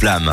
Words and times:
flamme. 0.00 0.30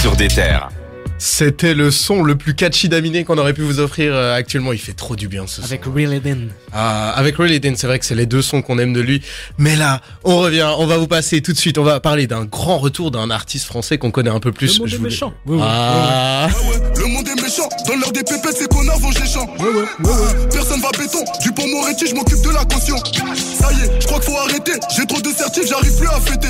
Sur 0.00 0.14
des 0.16 0.28
terres. 0.28 0.68
C'était 1.16 1.74
le 1.74 1.90
son 1.90 2.22
le 2.22 2.34
plus 2.36 2.54
catchy 2.54 2.88
d'Aminé 2.88 3.24
qu'on 3.24 3.36
aurait 3.38 3.52
pu 3.54 3.60
vous 3.62 3.78
offrir 3.80 4.14
euh, 4.14 4.34
actuellement. 4.34 4.72
Il 4.72 4.78
fait 4.78 4.92
trop 4.94 5.16
du 5.16 5.26
bien 5.28 5.46
ce 5.46 5.62
Avec 5.62 5.84
son. 5.84 5.92
Real 5.92 6.12
Eden. 6.14 6.50
Ah, 6.72 7.10
avec 7.12 7.36
Really 7.36 7.58
Dean, 7.60 7.72
c'est 7.76 7.86
vrai 7.86 7.98
que 7.98 8.04
c'est 8.06 8.14
les 8.14 8.24
deux 8.26 8.40
sons 8.42 8.62
qu'on 8.62 8.78
aime 8.78 8.92
de 8.94 9.00
lui. 9.00 9.22
Mais 9.58 9.76
là, 9.76 10.00
on 10.24 10.38
revient, 10.38 10.66
on 10.78 10.86
va 10.86 10.96
vous 10.98 11.06
passer 11.06 11.42
tout 11.42 11.52
de 11.52 11.58
suite. 11.58 11.76
On 11.78 11.84
va 11.84 12.00
parler 12.00 12.26
d'un 12.26 12.44
grand 12.46 12.78
retour 12.78 13.10
d'un 13.10 13.30
artiste 13.30 13.66
français 13.66 13.98
qu'on 13.98 14.10
connaît 14.10 14.30
un 14.30 14.40
peu 14.40 14.52
plus. 14.52 14.74
Le 14.74 14.78
monde 14.80 14.88
Je 14.88 14.94
est 14.94 14.98
voulais- 14.98 15.10
méchant. 15.10 15.34
Ah 15.60 16.48
dans 17.90 17.96
l'heure 17.98 18.12
des 18.12 18.22
pépés, 18.22 18.52
c'est 18.54 18.68
qu'on 18.68 18.86
avance 18.88 19.18
les 19.20 19.26
champs. 19.26 19.46
Ouais, 19.58 19.64
ouais, 19.66 19.82
ouais, 19.82 20.10
ouais. 20.10 20.48
Personne 20.52 20.80
va 20.80 20.90
béton, 20.92 21.24
du 21.42 21.52
pont 21.52 21.66
Moretti, 21.68 22.06
je 22.06 22.14
m'occupe 22.14 22.42
de 22.42 22.50
la 22.50 22.64
caution. 22.64 22.96
Ça 23.34 23.72
y 23.72 23.82
est, 23.84 24.00
je 24.00 24.06
crois 24.06 24.20
qu'il 24.20 24.32
faut 24.32 24.38
arrêter, 24.38 24.72
j'ai 24.96 25.06
trop 25.06 25.20
de 25.20 25.28
certifs, 25.28 25.66
j'arrive 25.68 25.96
plus 25.98 26.08
à 26.08 26.20
fêter. 26.20 26.48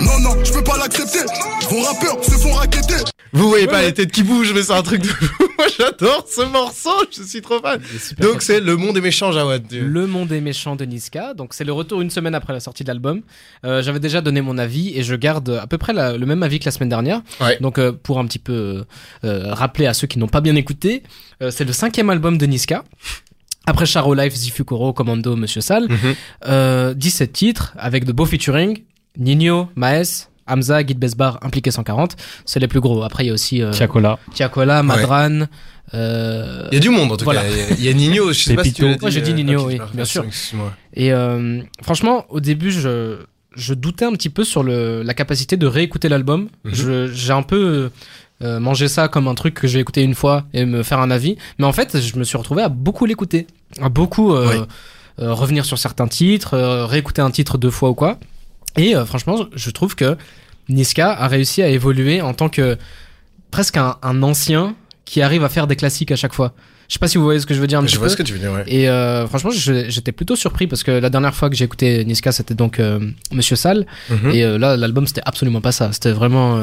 Non, 0.00 0.18
non, 0.20 0.36
je 0.44 0.52
peux 0.52 0.64
pas 0.64 0.78
l'accepter, 0.78 1.20
vos 1.68 1.80
rappeurs 1.82 2.24
se 2.24 2.30
font 2.32 2.52
raqueter. 2.52 2.96
vous 3.32 3.48
voyez 3.48 3.66
pas 3.66 3.82
les 3.82 3.92
têtes 3.92 4.10
qui 4.12 4.22
bougent, 4.22 4.52
mais 4.54 4.62
c'est 4.62 4.72
un 4.72 4.82
truc 4.82 5.02
de 5.02 5.08
fou. 5.08 5.44
Moi, 5.60 5.68
j'adore 5.78 6.24
ce 6.26 6.40
morceau. 6.50 6.88
Je 7.14 7.22
suis 7.22 7.42
trop 7.42 7.60
fan. 7.60 7.78
Donc, 8.18 8.40
c'est 8.40 8.60
Le 8.60 8.76
Monde 8.78 8.96
est 8.96 9.02
méchant, 9.02 9.30
Jawad. 9.30 9.64
Le 9.70 10.06
monde 10.06 10.32
est 10.32 10.40
méchant 10.40 10.74
de 10.74 10.86
Niska. 10.86 11.34
Donc 11.34 11.52
c'est 11.52 11.64
le 11.64 11.72
retour 11.74 12.00
une 12.00 12.08
semaine 12.08 12.34
après 12.34 12.54
la 12.54 12.60
sortie 12.60 12.82
de 12.82 12.88
l'album. 12.88 13.20
Euh, 13.66 13.82
J'avais 13.82 14.00
déjà 14.00 14.22
donné 14.22 14.40
mon 14.40 14.56
avis 14.56 14.96
et 14.98 15.02
je 15.02 15.14
garde 15.14 15.50
à 15.62 15.66
peu 15.66 15.76
près 15.76 15.92
la- 15.92 16.16
le 16.16 16.24
même 16.24 16.42
avis 16.42 16.60
que 16.60 16.64
la 16.64 16.70
semaine 16.70 16.88
dernière. 16.88 17.20
Ouais. 17.42 17.58
Donc 17.60 17.78
euh, 17.78 17.92
pour 17.92 18.18
un 18.18 18.24
petit 18.24 18.38
peu 18.38 18.84
euh, 19.24 19.52
rappeler 19.52 19.86
à 19.86 19.92
ceux 19.92 20.06
qui 20.06 20.18
n'ont 20.18 20.28
pas 20.28 20.40
bien 20.40 20.54
écouté, 20.56 20.69
euh, 21.42 21.50
c'est 21.50 21.64
le 21.64 21.72
cinquième 21.72 22.10
album 22.10 22.38
de 22.38 22.46
Niska. 22.46 22.84
Après 23.66 23.86
Charo 23.86 24.14
Life, 24.14 24.34
Zifukuro, 24.34 24.92
Commando, 24.92 25.36
Monsieur 25.36 25.60
Sal. 25.60 25.84
Mhm. 25.88 26.14
Euh, 26.48 26.94
17 26.94 27.32
titres 27.32 27.74
avec 27.78 28.04
de 28.04 28.12
beaux 28.12 28.26
featuring. 28.26 28.82
Nino, 29.18 29.68
Maes, 29.76 30.28
Hamza, 30.46 30.82
Guide 30.82 30.98
Besbar, 30.98 31.38
Impliqué 31.42 31.70
140. 31.70 32.16
C'est 32.46 32.58
les 32.60 32.68
plus 32.68 32.80
gros. 32.80 33.02
Après 33.02 33.24
il 33.24 33.28
y 33.28 33.30
a 33.30 33.34
aussi 33.34 33.62
euh, 33.62 33.70
Tiakola. 33.72 34.18
Tiakola, 34.34 34.82
Madran. 34.82 35.46
euh, 35.94 36.68
Il 36.72 36.74
y 36.74 36.78
a 36.78 36.80
du 36.80 36.88
monde 36.90 37.12
en 37.12 37.16
tout 37.16 37.24
Voilà. 37.24 37.42
cas. 37.42 37.48
Il 37.48 37.56
y 37.58 37.60
a- 37.60 37.70
Il 37.78 37.84
y 37.84 37.88
a 37.88 37.92
Nino, 37.92 38.32
je 38.32 38.38
sais 38.40 38.54
pas 38.54 38.64
si 38.64 38.72
tu. 38.72 38.84
Moi, 38.84 39.10
j'ai 39.10 39.20
dit 39.20 39.32
euh, 39.32 39.34
Nino, 39.34 39.60
ok, 39.62 39.66
oui, 39.68 39.78
bien 39.94 40.04
sûr. 40.04 40.24
Et 40.94 41.12
euh, 41.12 41.60
franchement, 41.82 42.24
au 42.30 42.40
début, 42.40 42.70
je, 42.70 43.18
je 43.56 43.74
doutais 43.74 44.04
un 44.04 44.12
petit 44.12 44.30
peu 44.30 44.44
sur 44.44 44.62
le, 44.62 45.02
la 45.02 45.14
capacité 45.14 45.56
de 45.56 45.66
réécouter 45.66 46.08
l'album. 46.08 46.48
Mhm. 46.64 46.74
Je- 46.74 47.12
J'ai 47.12 47.32
un 47.32 47.42
peu 47.42 47.90
euh, 48.42 48.58
mangé 48.60 48.88
ça 48.88 49.08
comme 49.08 49.28
un 49.28 49.34
truc 49.34 49.54
que 49.54 49.66
je 49.68 49.74
vais 49.74 49.80
écouter 49.80 50.02
une 50.02 50.14
fois 50.14 50.44
et 50.54 50.64
me 50.64 50.82
faire 50.82 51.00
un 51.00 51.10
avis. 51.10 51.36
Mais 51.58 51.66
en 51.66 51.72
fait, 51.72 52.00
je 52.00 52.18
me 52.18 52.24
suis 52.24 52.36
retrouvé 52.38 52.62
à 52.62 52.68
beaucoup 52.68 53.06
l'écouter. 53.06 53.46
À 53.80 53.88
beaucoup 53.88 54.34
euh, 54.34 54.48
Oui. 54.60 54.64
euh, 55.24 55.32
revenir 55.34 55.64
sur 55.64 55.78
certains 55.78 56.08
titres, 56.08 56.56
réécouter 56.86 57.22
un 57.22 57.30
titre 57.30 57.58
deux 57.58 57.70
fois 57.70 57.90
ou 57.90 57.94
quoi. 57.94 58.18
Et 58.76 58.94
franchement, 59.06 59.46
je 59.54 59.70
trouve 59.70 59.94
que 59.96 60.16
Niska 60.68 61.10
a 61.12 61.26
réussi 61.28 61.62
à 61.62 61.68
évoluer 61.68 62.20
en 62.22 62.34
tant 62.34 62.48
que 62.48 62.78
presque 63.50 63.76
un, 63.76 63.96
un 64.02 64.22
ancien 64.22 64.74
qui 65.04 65.22
arrive 65.22 65.42
à 65.44 65.48
faire 65.48 65.66
des 65.66 65.74
classiques 65.76 66.12
à 66.12 66.16
chaque 66.16 66.32
fois. 66.32 66.52
Je 66.88 66.94
sais 66.94 66.98
pas 67.00 67.08
si 67.08 67.18
vous 67.18 67.24
voyez 67.24 67.40
ce 67.40 67.46
que 67.46 67.54
je 67.54 67.60
veux 67.60 67.66
dire 67.66 67.78
un 67.78 67.82
Je 67.82 67.86
petit 67.86 67.96
vois 67.98 68.06
peu. 68.06 68.10
ce 68.12 68.16
que 68.16 68.22
tu 68.22 68.32
veux 68.32 68.38
dire, 68.38 68.52
ouais. 68.52 68.64
Et 68.66 68.88
euh, 68.88 69.26
franchement, 69.26 69.50
j'étais 69.52 70.12
plutôt 70.12 70.34
surpris 70.36 70.66
parce 70.68 70.82
que 70.84 70.90
la 70.92 71.10
dernière 71.10 71.34
fois 71.34 71.50
que 71.50 71.56
j'ai 71.56 71.64
écouté 71.64 72.04
Niska, 72.04 72.30
c'était 72.32 72.54
donc 72.54 72.78
euh, 72.80 73.00
Monsieur 73.32 73.54
Sal. 73.56 73.86
Mhm. 74.08 74.30
Et 74.32 74.44
euh, 74.44 74.58
là, 74.58 74.76
l'album, 74.76 75.06
c'était 75.06 75.22
absolument 75.24 75.60
pas 75.60 75.72
ça. 75.72 75.92
C'était 75.92 76.10
vraiment 76.12 76.60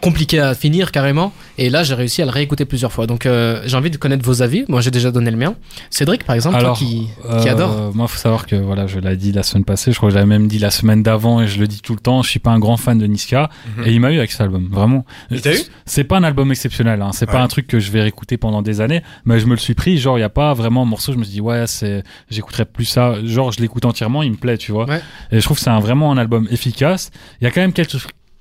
compliqué 0.00 0.40
à 0.40 0.54
finir 0.54 0.92
carrément. 0.92 1.32
Et 1.58 1.68
là, 1.70 1.82
j'ai 1.82 1.94
réussi 1.94 2.22
à 2.22 2.24
le 2.24 2.30
réécouter 2.30 2.64
plusieurs 2.64 2.92
fois. 2.92 3.06
Donc, 3.06 3.26
euh, 3.26 3.62
j'ai 3.66 3.76
envie 3.76 3.90
de 3.90 3.96
connaître 3.96 4.24
vos 4.24 4.42
avis. 4.42 4.64
Moi, 4.68 4.80
j'ai 4.80 4.90
déjà 4.90 5.10
donné 5.10 5.30
le 5.30 5.36
mien. 5.36 5.54
Cédric, 5.90 6.24
par 6.24 6.34
exemple, 6.34 6.56
Alors, 6.56 6.78
toi 6.78 6.86
qui, 6.86 7.08
qui 7.42 7.48
Euh, 7.48 7.52
adore. 7.52 7.94
Moi, 7.94 8.08
faut 8.08 8.18
savoir 8.18 8.46
que 8.46 8.56
voilà, 8.56 8.86
je 8.86 8.98
l'ai 8.98 9.16
dit 9.16 9.32
la 9.32 9.42
semaine 9.42 9.64
passée. 9.64 9.92
Je 9.92 9.96
crois 9.96 10.08
que 10.08 10.12
je 10.14 10.16
l'avais 10.18 10.28
même 10.28 10.48
dit 10.48 10.58
la 10.58 10.70
semaine 10.70 11.02
d'avant 11.02 11.40
et 11.40 11.46
je 11.48 11.58
le 11.60 11.66
dis 11.66 11.80
tout 11.82 11.94
le 11.94 12.00
temps. 12.00 12.22
Je 12.22 12.30
suis 12.30 12.40
pas 12.40 12.50
un 12.50 12.58
grand 12.58 12.76
fan 12.76 12.98
de 12.98 13.06
Niska 13.06 13.50
Mhm. 13.76 13.86
et 13.86 13.92
il 13.92 14.00
m'a 14.00 14.10
eu 14.12 14.18
avec 14.18 14.30
cet 14.32 14.40
album. 14.40 14.68
Vraiment. 14.70 15.04
Il 15.30 15.40
t'a 15.42 15.54
eu? 15.54 15.58
C'est 15.86 16.04
pas 16.04 16.16
un 16.16 16.24
album 16.24 16.50
exceptionnel. 16.50 17.02
Hein. 17.02 17.10
C'est 17.12 17.26
Ouais. 17.26 17.32
pas 17.32 17.42
un 17.42 17.48
truc 17.48 17.66
que 17.66 17.78
je 17.78 17.90
vais 17.90 18.00
réécouter 18.02 18.36
pendant 18.38 18.62
des 18.62 18.80
années. 18.80 19.02
Mais 19.24 19.38
je 19.38 19.46
me 19.46 19.50
le 19.52 19.58
suis 19.58 19.74
pris. 19.74 19.98
Genre, 19.98 20.16
il 20.18 20.22
y 20.22 20.24
a 20.24 20.28
pas 20.30 20.54
vraiment 20.54 20.82
un 20.82 20.86
morceau. 20.86 21.12
Je 21.12 21.18
me 21.18 21.24
suis 21.24 21.32
dit 21.34 21.40
ouais, 21.40 21.66
c'est, 21.66 22.02
j'écouterai 22.30 22.64
plus 22.64 22.86
ça. 22.86 23.14
Genre, 23.24 23.52
je 23.52 23.60
l'écoute 23.60 23.84
entièrement. 23.84 24.22
Il 24.22 24.30
me 24.32 24.36
plaît, 24.36 24.56
tu 24.56 24.72
vois. 24.72 24.86
Ouais. 24.88 25.00
Et 25.30 25.40
je 25.40 25.44
trouve 25.44 25.58
que 25.58 25.62
c'est 25.62 25.70
un, 25.70 25.80
vraiment 25.80 26.10
un 26.10 26.16
album 26.18 26.48
efficace. 26.50 27.10
Il 27.40 27.44
y 27.44 27.46
a 27.46 27.50
quand 27.50 27.60
même 27.60 27.72
quelques 27.74 27.98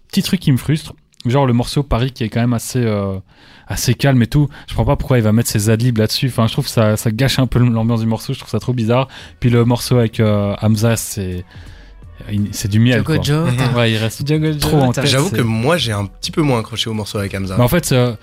petits 0.08 0.24
trucs 0.24 0.40
qui 0.40 0.52
me 0.52 0.58
frustrent. 0.58 0.94
Genre 1.26 1.46
le 1.46 1.54
morceau 1.54 1.84
Paris 1.84 2.12
qui 2.12 2.24
est 2.24 2.30
quand 2.30 2.40
même 2.40 2.54
assez 2.54 2.80
euh, 2.84 3.20
assez 3.68 3.94
calme 3.94 4.22
et 4.22 4.28
tout. 4.28 4.48
Je 4.68 4.74
comprends 4.74 4.94
pas 4.94 4.96
pourquoi 4.96 5.18
il 5.18 5.24
va 5.24 5.34
mettre 5.34 5.50
ses 5.50 5.70
adlibs 5.70 5.98
là-dessus. 5.98 6.28
Enfin, 6.28 6.48
je 6.48 6.54
trouve 6.54 6.66
que 6.66 6.72
ça, 6.72 6.96
ça 6.96 7.12
gâche 7.12 7.40
un 7.40 7.48
peu 7.48 7.60
l'ambiance 7.60 8.00
du 8.00 8.08
morceau. 8.08 8.34
Je 8.34 8.40
trouve 8.40 8.50
ça 8.50 8.60
trop 8.60 8.74
bizarre. 8.74 9.08
Puis 9.40 9.50
le 9.50 9.66
morceau 9.66 9.98
avec 9.98 10.20
euh, 10.20 10.56
Hamza, 10.62 10.96
c'est 10.96 11.44
c'est 12.52 12.68
du 12.68 12.80
miel. 12.80 13.04
Django 13.04 13.16
Quoi. 13.16 13.24
Joe. 13.24 13.50
Ouais, 13.76 13.92
il 13.92 13.98
reste 13.98 14.28
Django 14.28 14.48
Joe, 14.52 14.58
trop 14.60 14.82
en 14.82 14.92
tête. 14.92 15.08
J'avoue 15.08 15.30
que 15.30 15.42
moi, 15.42 15.78
j'ai 15.78 15.92
un 15.92 16.06
petit 16.06 16.32
peu 16.32 16.42
moins 16.42 16.60
accroché 16.60 16.90
au 16.90 16.94
morceau 16.94 17.18
avec 17.18 17.34
Hamza. 17.34 17.56
Mais 17.58 17.64
en 17.64 17.68
fait, 17.68 17.92
euh, 17.92 18.14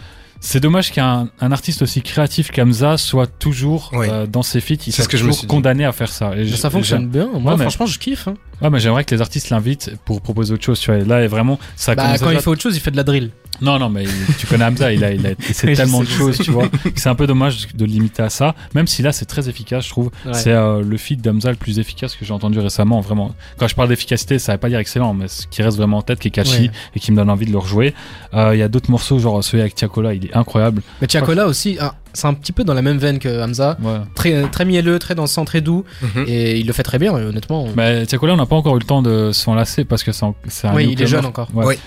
c'est 0.41 0.61
dommage 0.61 0.93
qu'un 0.93 1.29
un 1.41 1.53
artiste 1.53 1.83
aussi 1.83 2.03
créatif 2.03 2.51
qu'Hamza 2.51 2.97
soit 2.99 3.27
toujours 3.27 3.91
Oui. 3.95 4.07
euh, 4.11 4.27
dans 4.27 4.43
ses 4.43 4.61
feats. 4.61 4.75
Il 4.75 4.93
C'est 4.93 4.93
soit 4.93 5.05
ce 5.05 5.09
que 5.09 5.17
je 5.17 5.25
me 5.25 5.31
toujours 5.31 5.47
condamné 5.49 5.85
à 5.85 5.93
faire 5.93 6.11
ça. 6.11 6.33
Et 6.37 6.45
Mais 6.45 6.51
ça 6.51 6.71
fonctionne 6.71 7.09
bien. 7.09 7.29
Moi, 7.33 7.53
Ouais, 7.53 7.59
mais- 7.59 7.65
franchement, 7.65 7.87
je 7.87 7.99
kiffe. 7.99 8.29
hein. 8.29 8.35
Ouais, 8.63 8.71
mais 8.71 8.81
j'aimerais 8.81 9.05
que 9.05 9.15
les 9.15 9.21
artistes 9.21 9.51
l'invitent 9.51 9.93
pour 10.05 10.21
proposer 10.23 10.55
autre 10.55 10.65
chose. 10.65 10.81
Tu 10.81 10.91
vois. 10.91 11.01
Et 11.01 11.05
là, 11.05 11.23
est 11.23 11.27
vraiment, 11.27 11.59
ça 11.77 11.95
Bah, 11.95 12.05
quand 12.05 12.13
déjà- 12.27 12.33
il 12.35 12.41
fait 12.41 12.49
autre 12.51 12.63
chose, 12.63 12.77
il 12.77 12.81
fait 12.81 12.91
de 12.91 12.97
la 12.97 13.05
drill. 13.05 13.31
Non, 13.61 13.78
non, 13.78 13.89
mais 13.89 14.05
tu 14.39 14.47
connais 14.47 14.65
Hamza, 14.65 14.93
il 14.93 15.03
a, 15.05 15.12
il 15.12 15.27
a 15.27 15.31
c'est 15.53 15.72
tellement 15.75 16.00
de 16.00 16.09
choses, 16.09 16.39
tu 16.39 16.50
vois. 16.50 16.69
que 16.69 16.77
C'est 16.97 17.09
un 17.09 17.15
peu 17.15 17.27
dommage 17.27 17.69
de 17.75 17.84
le 17.84 17.91
limiter 17.91 18.22
à 18.22 18.31
ça. 18.31 18.55
Même 18.75 18.87
si 18.87 19.03
là, 19.03 19.12
c'est 19.12 19.25
très 19.27 19.49
efficace, 19.49 19.84
je 19.84 19.91
trouve. 19.91 20.11
Ouais. 20.25 20.34
C'est 20.34 20.53
euh, 20.53 20.83
le 20.83 20.97
feat 20.97 21.21
d'Hamza 21.22 21.50
le 21.50 21.56
plus 21.56 21.78
efficace 21.78 22.15
que 22.17 22.25
j'ai 22.25 22.33
entendu 22.33 22.59
récemment, 22.59 23.00
vraiment. 23.00 23.34
Quand 23.59 23.69
je 23.69 23.75
parle 23.75 23.89
d'efficacité, 23.89 24.39
ça 24.39 24.53
veut 24.53 24.59
pas 24.59 24.69
dire 24.69 24.78
excellent, 24.78 25.15
mais 25.15 25.28
ce 25.28 25.47
qui 25.47 25.62
reste 25.62 25.77
vraiment 25.77 25.99
en 25.99 26.03
tête, 26.03 26.19
qui 26.19 26.28
est 26.28 26.31
catchy 26.31 26.62
Ouais. 26.62 26.71
et 26.94 27.00
qui 27.00 27.12
me 27.12 27.17
donne 27.17 27.31
envie 27.31 27.47
de 27.47 27.53
le 27.53 27.59
rejouer. 27.59 27.94
Euh, 28.34 28.55
Il 28.55 28.59
y 28.59 28.62
a 28.62 28.69
d'autres 28.69 28.91
morceaux, 28.91 29.19
genre 29.19 29.43
celui 29.43 29.61
avec 29.61 29.75
Tiakola, 29.75 30.15
il 30.15 30.27
est 30.27 30.34
incroyable. 30.37 30.83
Mais 31.00 31.06
Tiakola 31.06 31.47
aussi, 31.47 31.77
ah, 31.81 31.94
c'est 32.12 32.27
un 32.27 32.34
petit 32.34 32.53
peu 32.53 32.65
dans 32.65 32.75
la 32.75 32.83
même 32.83 32.99
veine 32.99 33.19
que 33.19 33.43
Hamza. 33.43 33.77
Ouais. 33.83 33.99
Très, 34.15 34.43
très 34.50 34.65
mielleux, 34.65 34.99
très 34.99 35.15
dansant, 35.15 35.44
très 35.44 35.61
doux. 35.61 35.84
Mhm. 36.03 36.25
Et 36.28 36.59
il 36.59 36.67
le 36.67 36.73
fait 36.73 36.83
très 36.83 36.99
bien, 36.99 37.12
honnêtement. 37.12 37.67
Mais 37.77 38.06
Tiakola, 38.06 38.34
on 38.34 38.37
n'a 38.37 38.47
pas 38.47 38.56
encore 38.56 38.77
eu 38.77 38.81
le 38.81 38.84
temps 38.87 39.03
de 39.03 39.31
s'en 39.33 39.55
lasser 39.55 39.84
parce 39.84 40.03
que 40.03 40.12
c'est 40.12 40.25
un 40.25 40.34
oui, 40.75 40.88
il 40.93 41.03
est 41.03 41.06
jeune 41.06 41.27
encore. 41.27 41.49
Ouais. 41.55 41.78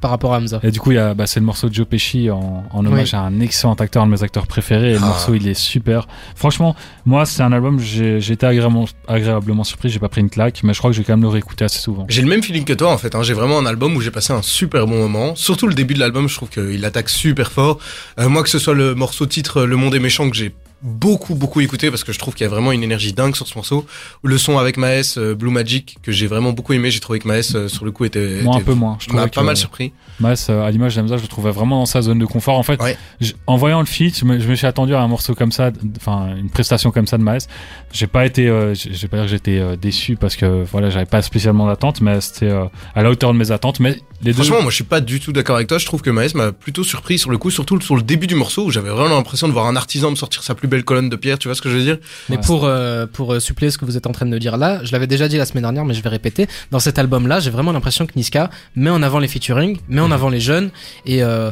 Par 0.00 0.10
rapport 0.10 0.34
à 0.34 0.38
Hamza. 0.38 0.60
Et 0.62 0.70
du 0.70 0.78
coup, 0.80 0.92
il 0.92 0.96
y 0.96 0.98
a, 0.98 1.14
bah, 1.14 1.26
c'est 1.26 1.40
le 1.40 1.46
morceau 1.46 1.68
de 1.68 1.74
Joe 1.74 1.86
Pesci 1.86 2.30
en, 2.30 2.64
en 2.70 2.86
hommage 2.86 3.12
Oui. 3.12 3.18
à 3.18 3.22
un 3.22 3.40
excellent 3.40 3.74
acteur, 3.74 4.02
un 4.02 4.06
de 4.06 4.12
mes 4.12 4.22
acteurs 4.22 4.46
préférés. 4.46 4.90
Et 4.90 4.94
le 4.94 5.00
Ah. 5.02 5.06
morceau, 5.06 5.34
il 5.34 5.48
est 5.48 5.54
super. 5.54 6.06
Franchement, 6.34 6.76
moi, 7.04 7.24
c'est 7.26 7.42
un 7.42 7.52
album, 7.52 7.78
j'ai 7.80 8.20
j'ai 8.20 8.34
été 8.34 8.46
agréablement, 8.46 8.86
agréablement 9.08 9.64
surpris. 9.64 9.88
J'ai 9.88 9.98
pas 9.98 10.08
pris 10.08 10.20
une 10.20 10.30
claque, 10.30 10.60
mais 10.64 10.74
je 10.74 10.78
crois 10.78 10.90
que 10.90 10.96
je 10.96 11.00
vais 11.00 11.04
quand 11.06 11.14
même 11.14 11.22
le 11.22 11.28
réécouter 11.28 11.64
assez 11.64 11.78
souvent. 11.80 12.06
J'ai 12.08 12.22
le 12.22 12.28
même 12.28 12.42
feeling 12.42 12.64
que 12.64 12.72
toi 12.74 12.92
en 12.92 12.98
fait. 12.98 13.14
Hein. 13.14 13.22
J'ai 13.22 13.34
vraiment 13.34 13.58
un 13.58 13.66
album 13.66 13.96
où 13.96 14.00
j'ai 14.00 14.10
passé 14.10 14.32
un 14.32 14.42
super 14.42 14.86
bon 14.86 14.98
moment. 14.98 15.34
Surtout 15.34 15.66
le 15.66 15.74
début 15.74 15.94
de 15.94 16.00
l'album, 16.00 16.28
je 16.28 16.34
trouve 16.36 16.50
qu'il 16.50 16.84
attaque 16.84 17.08
super 17.08 17.50
fort. 17.50 17.78
Euh, 18.18 18.28
moi, 18.28 18.42
que 18.42 18.48
ce 18.50 18.58
soit 18.58 18.74
le 18.74 18.94
morceau 18.94 19.26
titre 19.26 19.62
Le 19.62 19.76
Monde 19.76 19.94
est 19.94 20.00
méchant 20.00 20.28
que 20.28 20.36
j'ai 20.36 20.54
beaucoup 20.86 21.34
beaucoup 21.34 21.60
écouté 21.60 21.90
parce 21.90 22.04
que 22.04 22.12
je 22.12 22.18
trouve 22.18 22.34
qu'il 22.34 22.44
y 22.44 22.46
a 22.46 22.50
vraiment 22.50 22.70
une 22.72 22.82
énergie 22.84 23.12
dingue 23.12 23.34
sur 23.36 23.46
ce 23.46 23.54
morceau. 23.56 23.84
Le 24.22 24.38
son 24.38 24.56
avec 24.58 24.76
Maes, 24.76 25.14
euh, 25.18 25.34
Blue 25.34 25.50
Magic 25.50 25.96
que 26.02 26.12
j'ai 26.12 26.26
vraiment 26.26 26.52
beaucoup 26.52 26.72
aimé. 26.72 26.90
J'ai 26.90 27.00
trouvé 27.00 27.18
que 27.18 27.26
Maes 27.28 27.52
euh, 27.54 27.68
sur 27.68 27.84
le 27.84 27.90
coup 27.90 28.04
était, 28.04 28.40
Moi, 28.42 28.56
un 28.56 28.60
peu 28.60 28.74
moins. 28.74 28.96
Je 29.00 29.08
m'a 29.12 29.22
trouvais 29.22 29.30
pas 29.30 29.42
mal 29.42 29.56
surpris. 29.56 29.92
Maes, 30.20 30.46
euh, 30.48 30.62
à 30.64 30.70
l'image 30.70 30.96
d'Amza, 30.96 31.16
je 31.16 31.22
le 31.22 31.28
trouvais 31.28 31.50
vraiment 31.50 31.80
dans 31.80 31.86
sa 31.86 32.00
zone 32.02 32.18
de 32.20 32.24
confort. 32.26 32.56
En 32.58 32.62
fait, 32.62 32.80
Ouais. 32.80 32.96
je- 33.20 33.32
en 33.46 33.56
voyant 33.56 33.80
le 33.80 33.86
feat, 33.86 34.16
je 34.18 34.24
me, 34.24 34.38
je 34.38 34.48
me 34.48 34.54
suis 34.54 34.66
attendu 34.66 34.94
à 34.94 35.00
un 35.02 35.08
morceau 35.08 35.34
comme 35.34 35.52
ça, 35.52 35.70
enfin, 35.98 36.34
une 36.36 36.48
prestation 36.50 36.90
comme 36.92 37.06
ça 37.06 37.18
de 37.18 37.22
Maes. 37.24 37.46
J'ai 37.92 38.06
pas 38.06 38.24
été, 38.24 38.48
euh, 38.48 38.72
j- 38.74 38.90
je 38.92 39.02
vais 39.02 39.08
pas 39.08 39.16
dire 39.18 39.26
que 39.26 39.30
j'étais 39.32 39.76
déçu 39.76 40.16
parce 40.16 40.36
que, 40.36 40.64
voilà, 40.70 40.88
j'avais 40.90 41.04
pas 41.06 41.20
spécialement 41.20 41.66
d'attente, 41.66 42.00
mais 42.00 42.20
c'était 42.20 42.50
à 42.94 43.02
la 43.02 43.10
hauteur 43.10 43.32
de 43.32 43.38
mes 43.38 43.50
attentes. 43.50 43.80
Mais 43.80 43.96
les 44.22 44.32
deux. 44.32 44.34
Franchement, 44.34 44.62
moi, 44.62 44.70
je 44.70 44.76
suis 44.76 44.84
pas 44.84 45.00
du 45.00 45.20
tout 45.20 45.32
d'accord 45.32 45.56
avec 45.56 45.68
toi. 45.68 45.78
Je 45.78 45.84
trouve 45.86 46.00
que 46.00 46.10
Maes 46.10 46.28
m'a 46.34 46.52
plutôt 46.52 46.84
surpris 46.84 47.18
sur 47.18 47.30
le 47.30 47.38
coup, 47.38 47.50
surtout 47.50 47.80
sur 47.80 47.96
le 47.96 48.02
début 48.02 48.26
du 48.26 48.34
morceau 48.36 48.64
où 48.64 48.70
j'avais 48.70 48.90
vraiment 48.90 49.16
l'impression 49.16 49.48
de 49.48 49.52
voir 49.52 49.66
un 49.66 49.76
artisan 49.76 50.10
me 50.10 50.16
sortir 50.16 50.42
sa 50.42 50.54
plus 50.54 50.68
belle 50.68 50.75
colonne 50.84 51.08
de 51.08 51.16
pierre. 51.16 51.38
Tu 51.38 51.48
vois 51.48 51.54
ce 51.54 51.62
que 51.62 51.68
je 51.70 51.76
veux 51.76 51.82
dire 51.82 51.98
Mais 52.28 52.36
Ouais. 52.36 52.42
pour, 52.44 52.64
euh, 52.64 53.06
pour 53.06 53.34
euh, 53.34 53.40
suppléer 53.40 53.70
ce 53.70 53.78
que 53.78 53.84
vous 53.84 53.96
êtes 53.96 54.06
en 54.06 54.12
train 54.12 54.26
de 54.26 54.30
me 54.30 54.38
dire 54.38 54.56
là, 54.56 54.80
je 54.84 54.92
l'avais 54.92 55.06
déjà 55.06 55.28
dit 55.28 55.36
la 55.36 55.44
semaine 55.46 55.62
dernière, 55.62 55.84
mais 55.84 55.94
je 55.94 56.02
vais 56.02 56.08
répéter. 56.08 56.46
Dans 56.70 56.78
cet 56.80 56.98
album-là, 56.98 57.40
j'ai 57.40 57.50
vraiment 57.50 57.72
l'impression 57.72 58.06
que 58.06 58.12
Niska 58.16 58.50
met 58.74 58.90
en 58.90 59.02
avant 59.02 59.18
les 59.18 59.28
featuring, 59.28 59.78
met 59.88 60.00
en 60.00 60.06
Mhm. 60.08 60.12
avant 60.12 60.28
les 60.28 60.40
jeunes, 60.40 60.70
et 61.04 61.22
euh, 61.22 61.50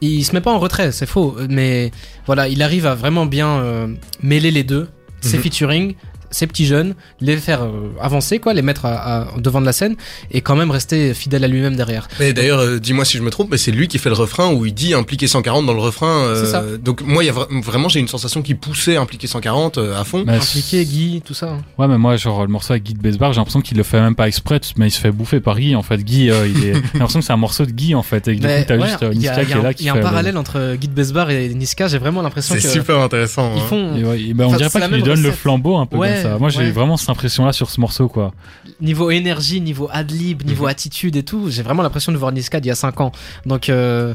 il 0.00 0.24
se 0.24 0.32
met 0.32 0.40
pas 0.40 0.52
en 0.52 0.58
retrait, 0.58 0.92
c'est 0.92 1.06
faux. 1.06 1.36
Mais 1.48 1.90
voilà, 2.26 2.48
il 2.48 2.62
arrive 2.62 2.86
à 2.86 2.94
vraiment 2.94 3.26
bien 3.26 3.48
euh, 3.60 3.88
mêler 4.22 4.50
les 4.50 4.64
deux, 4.64 4.88
ses 5.20 5.36
Mhm. 5.38 5.42
featuring, 5.42 5.94
ces 6.30 6.46
petits 6.46 6.66
jeunes, 6.66 6.94
les 7.20 7.36
faire 7.36 7.62
euh, 7.62 7.90
avancer, 8.00 8.38
quoi, 8.38 8.54
les 8.54 8.62
mettre 8.62 8.84
à, 8.86 9.22
à- 9.22 9.38
devant 9.38 9.60
de 9.60 9.66
la 9.66 9.72
scène, 9.72 9.96
et 10.30 10.40
quand 10.40 10.56
même 10.56 10.70
rester 10.70 11.14
fidèle 11.14 11.44
à 11.44 11.48
lui-même 11.48 11.76
derrière. 11.76 12.08
Mais 12.20 12.32
d'ailleurs, 12.32 12.60
euh, 12.60 12.78
dis-moi 12.78 13.04
si 13.04 13.16
je 13.18 13.22
me 13.22 13.30
trompe, 13.30 13.48
mais 13.50 13.56
c'est 13.58 13.70
lui 13.70 13.88
qui 13.88 13.98
fait 13.98 14.08
le 14.10 14.14
refrain 14.14 14.52
où 14.52 14.66
il 14.66 14.74
dit 14.74 14.94
impliqué 14.94 15.26
140 15.26 15.66
dans 15.66 15.72
le 15.74 15.80
refrain. 15.80 16.24
euh, 16.26 16.44
C'est 16.44 16.50
ça. 16.50 16.62
Donc 16.82 17.02
moi, 17.02 17.22
il 17.24 17.26
y 17.26 17.30
a 17.30 17.32
vra- 17.32 17.62
vraiment, 17.62 17.88
j'ai 17.88 18.00
une 18.00 18.08
sensation 18.08 18.42
qui 18.42 18.54
poussait 18.54 18.96
impliqué 18.96 19.26
140 19.26 19.78
euh, 19.78 19.98
à 20.00 20.04
fond. 20.04 20.24
Mais- 20.26 20.34
Impliqué, 20.36 20.84
Guy, 20.84 21.22
tout 21.24 21.34
ça. 21.34 21.46
hein. 21.50 21.58
Ouais, 21.78 21.88
mais 21.88 21.98
moi, 21.98 22.16
genre, 22.16 22.42
le 22.42 22.48
morceau 22.48 22.72
avec 22.72 22.82
Guy 22.84 22.94
de 22.94 23.00
Besbar, 23.00 23.32
j'ai 23.32 23.38
l'impression 23.38 23.60
qu'il 23.60 23.76
le 23.76 23.82
fait 23.82 24.00
même 24.00 24.14
pas 24.14 24.28
exprès, 24.28 24.60
mais 24.76 24.88
il 24.88 24.90
se 24.90 25.00
fait 25.00 25.10
bouffer 25.10 25.40
par 25.40 25.58
Guy, 25.58 25.74
en 25.76 25.82
fait. 25.82 25.98
Guy, 26.02 26.30
euh, 26.30 26.46
il 26.48 26.64
est, 26.64 26.74
j'ai 26.74 26.80
l'impression 26.98 27.20
que 27.20 27.24
c'est 27.24 27.32
un 27.32 27.36
morceau 27.36 27.64
de 27.66 27.70
Guy, 27.72 27.94
en 27.94 28.02
fait, 28.02 28.28
et 28.28 28.36
que 28.36 28.40
du 28.40 28.46
coup, 28.46 28.52
t'as 28.66 28.76
ouais, 28.76 28.86
juste 28.88 29.02
euh, 29.02 29.10
il 29.14 29.22
y 29.22 29.28
a, 29.28 29.42
y 29.42 29.46
qui 29.46 29.52
a 29.52 29.56
est 29.56 29.58
un- 29.58 29.62
là, 29.62 29.70
il 29.70 29.74
qui 29.74 29.84
y 29.84 29.88
a 29.88 29.92
un 29.92 29.96
le- 29.96 30.02
parallèle 30.02 30.36
entre 30.36 30.74
Guy 30.76 30.88
de 30.88 30.92
Besbar 30.94 31.30
et 31.30 31.48
Niska, 31.54 31.88
j'ai 31.88 31.98
vraiment 31.98 32.22
l'impression 32.22 32.54
C'est 32.54 32.62
que 32.62 32.68
super 32.68 32.98
intéressant. 33.00 33.52
ils 33.56 33.60
hein. 33.60 33.64
font 33.68 33.96
Et 33.96 34.04
ouais, 34.04 34.20
et 34.22 34.34
ben, 34.34 34.46
on 34.46 34.48
dirait 34.56 34.68
c'est 34.70 34.78
pas 34.78 34.86
qu'il 34.86 34.96
lui 34.96 35.02
donne 35.02 35.22
le 35.22 35.30
flambeau 35.32 35.76
un 35.76 35.86
peu 35.86 35.96
Ouais, 35.96 36.17
ça. 36.22 36.38
Moi, 36.38 36.48
j'ai 36.50 36.58
ouais. 36.60 36.70
vraiment 36.70 36.96
cette 36.96 37.10
impression-là 37.10 37.52
sur 37.52 37.70
ce 37.70 37.80
morceau, 37.80 38.08
quoi. 38.08 38.32
Niveau 38.80 39.10
énergie, 39.10 39.60
niveau 39.60 39.88
adlib, 39.92 40.44
niveau 40.44 40.64
Mhm. 40.64 40.70
attitude 40.70 41.16
et 41.16 41.22
tout, 41.22 41.50
j'ai 41.50 41.62
vraiment 41.62 41.82
l'impression 41.82 42.12
de 42.12 42.16
voir 42.18 42.32
Niska 42.32 42.60
d'il 42.60 42.68
y 42.68 42.72
a 42.72 42.74
5 42.74 43.00
ans. 43.00 43.12
Donc, 43.46 43.68
euh, 43.68 44.14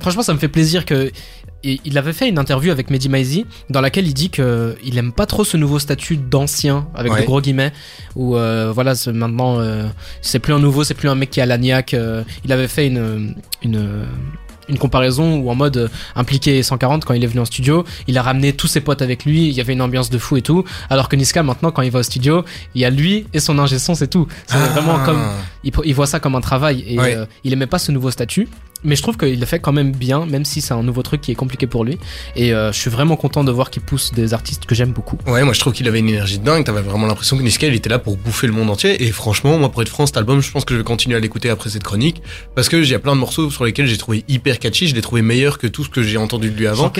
franchement, 0.00 0.22
ça 0.22 0.32
me 0.34 0.38
fait 0.38 0.48
plaisir 0.48 0.84
que. 0.84 1.10
et 1.62 1.78
il 1.84 1.98
avait 1.98 2.14
fait 2.14 2.26
une 2.26 2.38
interview 2.38 2.72
avec 2.72 2.88
Mehdi 2.88 3.10
Maizi 3.10 3.44
dans 3.68 3.82
laquelle 3.82 4.06
il 4.06 4.14
dit 4.14 4.30
que 4.30 4.74
il 4.82 4.96
aime 4.96 5.12
pas 5.12 5.26
trop 5.26 5.44
ce 5.44 5.58
nouveau 5.58 5.78
statut 5.78 6.16
d'ancien 6.16 6.88
avec 6.94 7.12
Ouais. 7.12 7.20
de 7.20 7.26
gros 7.26 7.42
guillemets 7.42 7.74
où 8.16 8.34
euh, 8.34 8.72
voilà 8.74 8.94
c'est- 8.94 9.12
maintenant 9.12 9.60
euh, 9.60 9.86
c'est 10.22 10.38
plus 10.38 10.54
un 10.54 10.58
nouveau 10.58 10.84
c'est 10.84 10.94
plus 10.94 11.10
un 11.10 11.14
mec 11.16 11.28
qui 11.28 11.38
a 11.42 11.44
l'agnac 11.44 11.92
euh, 11.92 12.24
il 12.46 12.52
avait 12.52 12.66
fait 12.66 12.86
une 12.86 13.34
une 13.62 14.06
une 14.70 14.78
comparaison 14.78 15.36
où 15.38 15.50
en 15.50 15.54
mode 15.54 15.76
euh, 15.76 15.88
impliqué 16.16 16.62
140 16.62 17.04
quand 17.04 17.14
il 17.14 17.22
est 17.22 17.26
venu 17.26 17.40
en 17.40 17.44
studio 17.44 17.84
il 18.06 18.16
a 18.16 18.22
ramené 18.22 18.52
tous 18.54 18.66
ses 18.68 18.80
potes 18.80 19.02
avec 19.02 19.24
lui 19.24 19.46
il 19.48 19.52
y 19.52 19.60
avait 19.60 19.72
une 19.74 19.82
ambiance 19.82 20.08
de 20.10 20.18
fou 20.18 20.36
et 20.36 20.42
tout 20.42 20.64
alors 20.88 21.08
que 21.08 21.16
Niska 21.16 21.42
maintenant 21.42 21.70
quand 21.70 21.82
il 21.82 21.90
va 21.90 21.98
au 21.98 22.02
studio 22.02 22.44
il 22.74 22.80
y 22.80 22.84
a 22.84 22.90
lui 22.90 23.26
et 23.34 23.40
son 23.40 23.58
ingé 23.58 23.78
son 23.78 23.94
c'est 23.94 24.08
tout 24.08 24.26
c'est 24.46 24.56
Ah. 24.56 24.66
vraiment 24.68 24.98
comme 25.04 25.20
il, 25.64 25.72
il 25.84 25.94
voit 25.94 26.06
ça 26.06 26.20
comme 26.20 26.34
un 26.36 26.40
travail 26.40 26.84
et 26.86 26.98
Ouais. 26.98 27.14
euh, 27.16 27.26
il 27.44 27.52
aimait 27.52 27.66
pas 27.66 27.78
ce 27.78 27.92
nouveau 27.92 28.10
statut 28.10 28.48
mais 28.84 28.96
je 28.96 29.02
trouve 29.02 29.16
qu'il 29.16 29.38
le 29.38 29.46
fait 29.46 29.58
quand 29.60 29.72
même 29.72 29.92
bien 29.92 30.24
même 30.26 30.44
si 30.44 30.60
c'est 30.60 30.74
un 30.74 30.82
nouveau 30.82 31.02
truc 31.02 31.20
qui 31.20 31.30
est 31.32 31.34
compliqué 31.34 31.66
pour 31.66 31.84
lui 31.84 31.98
et 32.36 32.52
euh, 32.54 32.72
je 32.72 32.78
suis 32.78 32.90
vraiment 32.90 33.16
content 33.16 33.44
de 33.44 33.50
voir 33.52 33.70
qu'il 33.70 33.82
pousse 33.82 34.12
des 34.12 34.32
artistes 34.34 34.64
que 34.66 34.74
j'aime 34.74 34.92
beaucoup 34.92 35.18
Ouais, 35.26 35.42
moi 35.44 35.52
je 35.52 35.60
trouve 35.60 35.72
qu'il 35.72 35.86
avait 35.88 35.98
une 35.98 36.08
énergie 36.08 36.38
de 36.38 36.44
dingue. 36.44 36.64
T'avais 36.64 36.80
vraiment 36.82 37.06
l'impression 37.06 37.36
que 37.36 37.42
Niska 37.42 37.66
il 37.66 37.74
était 37.74 37.88
là 37.88 37.98
pour 37.98 38.16
bouffer 38.16 38.46
le 38.46 38.52
monde 38.52 38.70
entier. 38.70 39.02
Et 39.04 39.10
franchement, 39.12 39.58
moi 39.58 39.70
pour 39.70 39.82
être 39.82 39.88
franc, 39.88 40.06
cet 40.06 40.16
album, 40.16 40.40
je 40.40 40.50
pense 40.50 40.64
que 40.64 40.74
je 40.74 40.78
vais 40.78 40.84
continuer 40.84 41.16
à 41.16 41.20
l'écouter 41.20 41.50
après 41.50 41.70
cette 41.70 41.82
chronique 41.82 42.22
parce 42.54 42.68
que 42.68 42.76
il 42.76 42.88
y 42.88 42.94
a 42.94 42.98
plein 42.98 43.14
de 43.14 43.20
morceaux 43.20 43.50
sur 43.50 43.64
lesquels 43.64 43.86
j'ai 43.86 43.96
trouvé 43.98 44.24
hyper 44.28 44.58
catchy. 44.58 44.88
Je 44.88 44.94
l'ai 44.94 45.02
trouvé 45.02 45.22
meilleur 45.22 45.58
que 45.58 45.66
tout 45.66 45.84
ce 45.84 45.88
que 45.90 46.02
j'ai 46.02 46.16
entendu 46.16 46.50
de 46.50 46.56
lui 46.56 46.66
avant. 46.66 46.92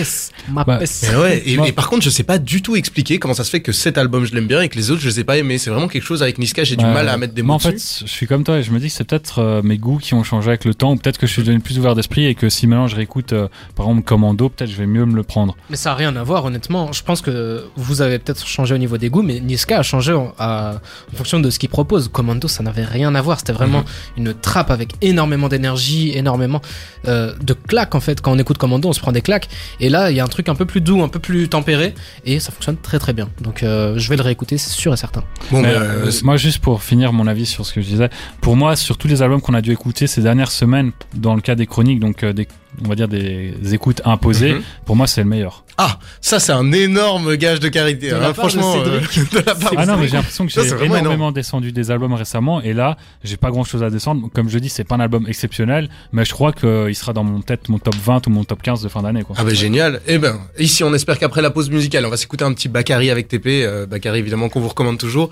Ma 0.49 0.63
Bah. 0.63 0.79
Et 0.81 1.15
ouais, 1.15 1.43
et, 1.45 1.57
Moi- 1.57 1.67
et 1.67 1.71
par 1.71 1.89
contre, 1.89 2.03
je 2.03 2.09
sais 2.09 2.23
pas 2.23 2.37
du 2.37 2.61
tout 2.61 2.75
expliquer 2.75 3.17
comment 3.19 3.33
ça 3.33 3.43
se 3.43 3.49
fait 3.49 3.61
que 3.61 3.71
cet 3.71 3.97
album 3.97 4.25
je 4.25 4.33
l'aime 4.35 4.47
bien 4.47 4.61
et 4.61 4.69
que 4.69 4.75
les 4.77 4.91
autres 4.91 5.01
je 5.01 5.07
les 5.09 5.19
ai 5.21 5.23
pas 5.23 5.37
aimés. 5.37 5.57
C'est 5.57 5.69
vraiment 5.69 5.87
quelque 5.87 6.03
chose 6.05 6.21
avec 6.23 6.37
Niska, 6.37 6.63
j'ai 6.63 6.75
du 6.75 6.85
Ouais. 6.85 6.93
mal 6.93 7.09
à 7.09 7.17
mettre 7.17 7.33
des 7.33 7.41
Moi, 7.41 7.57
mots 7.57 7.67
en 7.67 7.71
dessus. 7.71 7.99
fait, 7.99 8.05
je 8.07 8.11
suis 8.11 8.27
comme 8.27 8.43
toi 8.43 8.57
et 8.59 8.63
je 8.63 8.71
me 8.71 8.79
dis 8.79 8.87
que 8.87 8.93
c'est 8.93 9.03
peut-être 9.03 9.39
euh, 9.39 9.61
mes 9.63 9.77
goûts 9.77 9.97
qui 9.97 10.13
ont 10.13 10.23
changé 10.23 10.49
avec 10.49 10.65
le 10.65 10.73
temps 10.73 10.91
ou 10.91 10.95
peut-être 10.97 11.17
que 11.17 11.27
je 11.27 11.31
suis 11.33 11.43
devenu 11.43 11.59
plus 11.59 11.70
ouvert 11.79 11.95
d'esprit 11.95 12.25
et 12.25 12.35
que 12.35 12.49
si 12.49 12.67
maintenant 12.67 12.87
je 12.87 12.95
réécoute, 12.95 13.33
euh, 13.33 13.47
par 13.75 13.85
exemple, 13.87 14.03
Commando, 14.03 14.49
peut-être 14.49 14.69
je 14.69 14.75
vais 14.77 14.85
mieux 14.87 15.05
me 15.05 15.15
le 15.15 15.23
prendre. 15.23 15.55
Mais 15.69 15.75
ça 15.75 15.91
a 15.91 15.95
rien 15.95 16.15
à 16.15 16.23
voir, 16.23 16.45
honnêtement. 16.45 16.91
Je 16.91 17.03
pense 17.03 17.21
que 17.21 17.65
vous 17.75 18.01
avez 18.01 18.19
peut-être 18.19 18.45
changé 18.45 18.75
au 18.75 18.77
niveau 18.77 18.97
des 18.97 19.09
goûts, 19.09 19.21
mais 19.23 19.39
Niska 19.39 19.79
a 19.79 19.83
changé 19.83 20.13
en, 20.13 20.33
à- 20.39 20.75
en 21.13 21.15
fonction 21.17 21.39
de 21.39 21.49
ce 21.49 21.59
qu'il 21.59 21.69
propose. 21.69 22.07
Commando, 22.09 22.47
ça 22.47 22.63
n'avait 22.63 22.83
rien 22.85 23.13
à 23.15 23.21
voir. 23.21 23.39
C'était 23.39 23.53
vraiment 23.53 23.79
Mhm. 23.79 23.85
une 24.17 24.33
trappe 24.33 24.71
avec 24.71 24.93
énormément 25.01 25.47
d'énergie, 25.49 26.11
énormément 26.15 26.61
euh, 27.07 27.33
de 27.41 27.53
claques, 27.53 27.95
en 27.95 27.99
fait. 27.99 28.21
Quand 28.21 28.31
on 28.31 28.37
écoute 28.39 28.57
Commando, 28.57 28.89
on 28.89 28.93
se 28.93 28.99
prend 28.99 29.11
des 29.11 29.21
claques. 29.21 29.47
Et 29.79 29.89
là, 29.89 30.11
il 30.11 30.17
y 30.17 30.19
a 30.19 30.23
un 30.23 30.27
truc 30.27 30.49
un 30.49 30.55
peu 30.55 30.65
plus 30.65 30.81
doux, 30.81 31.01
un 31.01 31.07
peu 31.09 31.19
plus 31.19 31.49
tempéré, 31.49 31.93
et 32.25 32.39
ça 32.39 32.51
fonctionne 32.51 32.77
très 32.77 32.99
très 32.99 33.13
bien. 33.13 33.29
Donc, 33.41 33.63
euh, 33.63 33.97
je 33.97 34.09
vais 34.09 34.15
le 34.17 34.21
réécouter, 34.23 34.57
c'est 34.57 34.69
sûr 34.71 34.93
et 34.93 34.97
certain. 34.97 35.23
Bon, 35.51 35.61
Mais, 35.61 35.73
bah, 35.73 35.85
moi, 36.23 36.37
juste 36.37 36.59
pour 36.59 36.83
finir 36.83 37.11
mon 37.13 37.27
avis 37.27 37.45
sur 37.45 37.65
ce 37.65 37.73
que 37.73 37.81
je 37.81 37.87
disais, 37.87 38.09
pour 38.41 38.55
moi, 38.55 38.75
sur 38.75 38.97
tous 38.97 39.07
les 39.07 39.21
albums 39.21 39.41
qu'on 39.41 39.53
a 39.53 39.61
dû 39.61 39.71
écouter 39.71 40.07
ces 40.07 40.21
dernières 40.21 40.51
semaines, 40.51 40.91
dans 41.15 41.35
le 41.35 41.41
cas 41.41 41.55
des 41.55 41.60
chroniques, 41.65 41.99
donc 41.99 42.23
euh, 42.23 42.33
des, 42.33 42.47
on 42.83 42.87
va 42.87 42.95
dire 42.95 43.07
des 43.07 43.53
écoutes 43.73 44.01
imposées, 44.05 44.53
Mhm. 44.53 44.61
pour 44.85 44.95
moi, 44.95 45.07
c'est 45.07 45.21
le 45.21 45.27
meilleur. 45.27 45.63
Ah, 45.77 45.97
ça 46.19 46.39
c'est 46.39 46.51
un 46.51 46.71
énorme 46.71 47.35
gage 47.37 47.59
de 47.59 47.67
carité. 47.69 48.09
De 48.09 48.15
hein, 48.15 48.19
la 48.19 48.33
part 48.33 48.45
de 48.47 48.51
franchement, 48.51 48.75
euh, 48.77 49.01
Cédric. 49.09 49.31
de 49.31 49.37
la 49.37 49.55
part 49.55 49.73
Ah 49.77 49.85
de 49.85 49.91
non, 49.91 49.97
mais 49.97 50.07
j'ai 50.07 50.15
l'impression 50.17 50.45
que 50.45 50.51
j'ai 50.51 50.85
énormément 50.85 51.31
descendu 51.31 51.71
des 51.71 51.89
albums 51.91 52.13
récemment 52.13 52.61
et 52.61 52.73
là, 52.73 52.97
j'ai 53.23 53.37
pas 53.37 53.49
grand 53.49 53.63
chose 53.63 53.81
à 53.81 53.89
descendre. 53.89 54.29
Comme 54.33 54.49
je 54.49 54.59
dis, 54.59 54.69
c'est 54.69 54.83
pas 54.83 54.95
un 54.95 54.99
album 54.99 55.25
exceptionnel, 55.27 55.89
mais 56.11 56.23
je 56.25 56.33
crois 56.33 56.51
qu'il 56.53 56.95
sera 56.95 57.13
dans 57.13 57.23
mon 57.23 57.41
tête 57.41 57.69
mon 57.69 57.79
top 57.79 57.95
20 57.95 58.27
ou 58.27 58.29
mon 58.29 58.43
top 58.43 58.61
15 58.61 58.83
de 58.83 58.89
fin 58.89 59.01
d'année, 59.01 59.23
quoi. 59.23 59.35
Ah 59.39 59.43
bah 59.43 59.53
génial. 59.53 60.01
Eh 60.07 60.17
ben, 60.17 60.39
ici 60.59 60.83
on 60.83 60.93
espère 60.93 61.17
qu'après 61.17 61.41
la 61.41 61.49
pause 61.49 61.69
musicale, 61.69 62.05
on 62.05 62.09
va 62.09 62.17
s'écouter 62.17 62.43
un 62.45 62.53
petit 62.53 62.69
Bakary 62.69 63.09
avec 63.09 63.27
TP. 63.27 63.63
Euh, 63.63 63.85
Bakary 63.87 64.19
évidemment 64.19 64.49
qu'on 64.49 64.59
vous 64.61 64.69
recommande 64.69 64.97
toujours. 64.99 65.29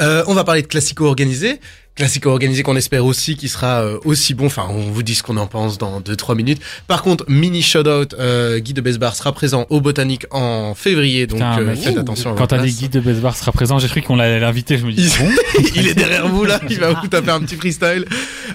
Euh, 0.00 0.22
on 0.26 0.34
va 0.34 0.44
parler 0.44 0.62
de 0.62 0.66
classico 0.68 1.06
organisé. 1.06 1.60
Classico 1.96 2.30
organisé 2.30 2.62
qu'on 2.62 2.76
espère 2.76 3.04
aussi 3.04 3.34
qui 3.36 3.48
sera 3.48 3.82
euh, 3.82 3.98
aussi 4.04 4.32
bon. 4.32 4.46
Enfin, 4.46 4.66
on 4.70 4.78
vous 4.92 5.02
dit 5.02 5.16
ce 5.16 5.24
qu'on 5.24 5.36
en 5.36 5.48
pense 5.48 5.78
dans 5.78 6.00
2-3 6.00 6.36
minutes. 6.36 6.60
Par 6.86 7.02
contre, 7.02 7.24
mini 7.28 7.62
shout-out, 7.62 8.14
euh, 8.18 8.58
Guy 8.58 8.72
de 8.72 8.80
Besbar 8.80 9.14
sera 9.14 9.32
présent 9.32 9.66
au 9.70 9.80
Botanique 9.80 10.26
en 10.30 10.74
février. 10.74 11.26
Donc 11.26 11.38
Putain, 11.38 11.60
euh, 11.60 11.74
faites 11.74 11.96
ouh, 11.96 12.00
attention 12.00 12.32
à 12.32 12.36
Quand 12.36 12.46
t'as 12.48 12.58
dit. 12.58 12.72
Guy 12.72 12.88
de 12.88 13.00
Besbar 13.00 13.36
sera 13.36 13.52
présent, 13.52 13.78
j'ai 13.78 13.88
cru 13.88 14.02
qu'on 14.02 14.16
l'allait 14.16 14.40
l'inviter. 14.40 14.78
Je 14.78 14.86
me 14.86 14.92
dis, 14.92 15.12
Il 15.74 15.86
est 15.88 15.94
derrière 15.94 16.28
vous 16.28 16.44
là, 16.44 16.60
il 16.70 16.78
va 16.78 16.92
vous 16.92 17.08
taper 17.08 17.30
un 17.30 17.40
petit 17.40 17.56
freestyle. 17.56 18.04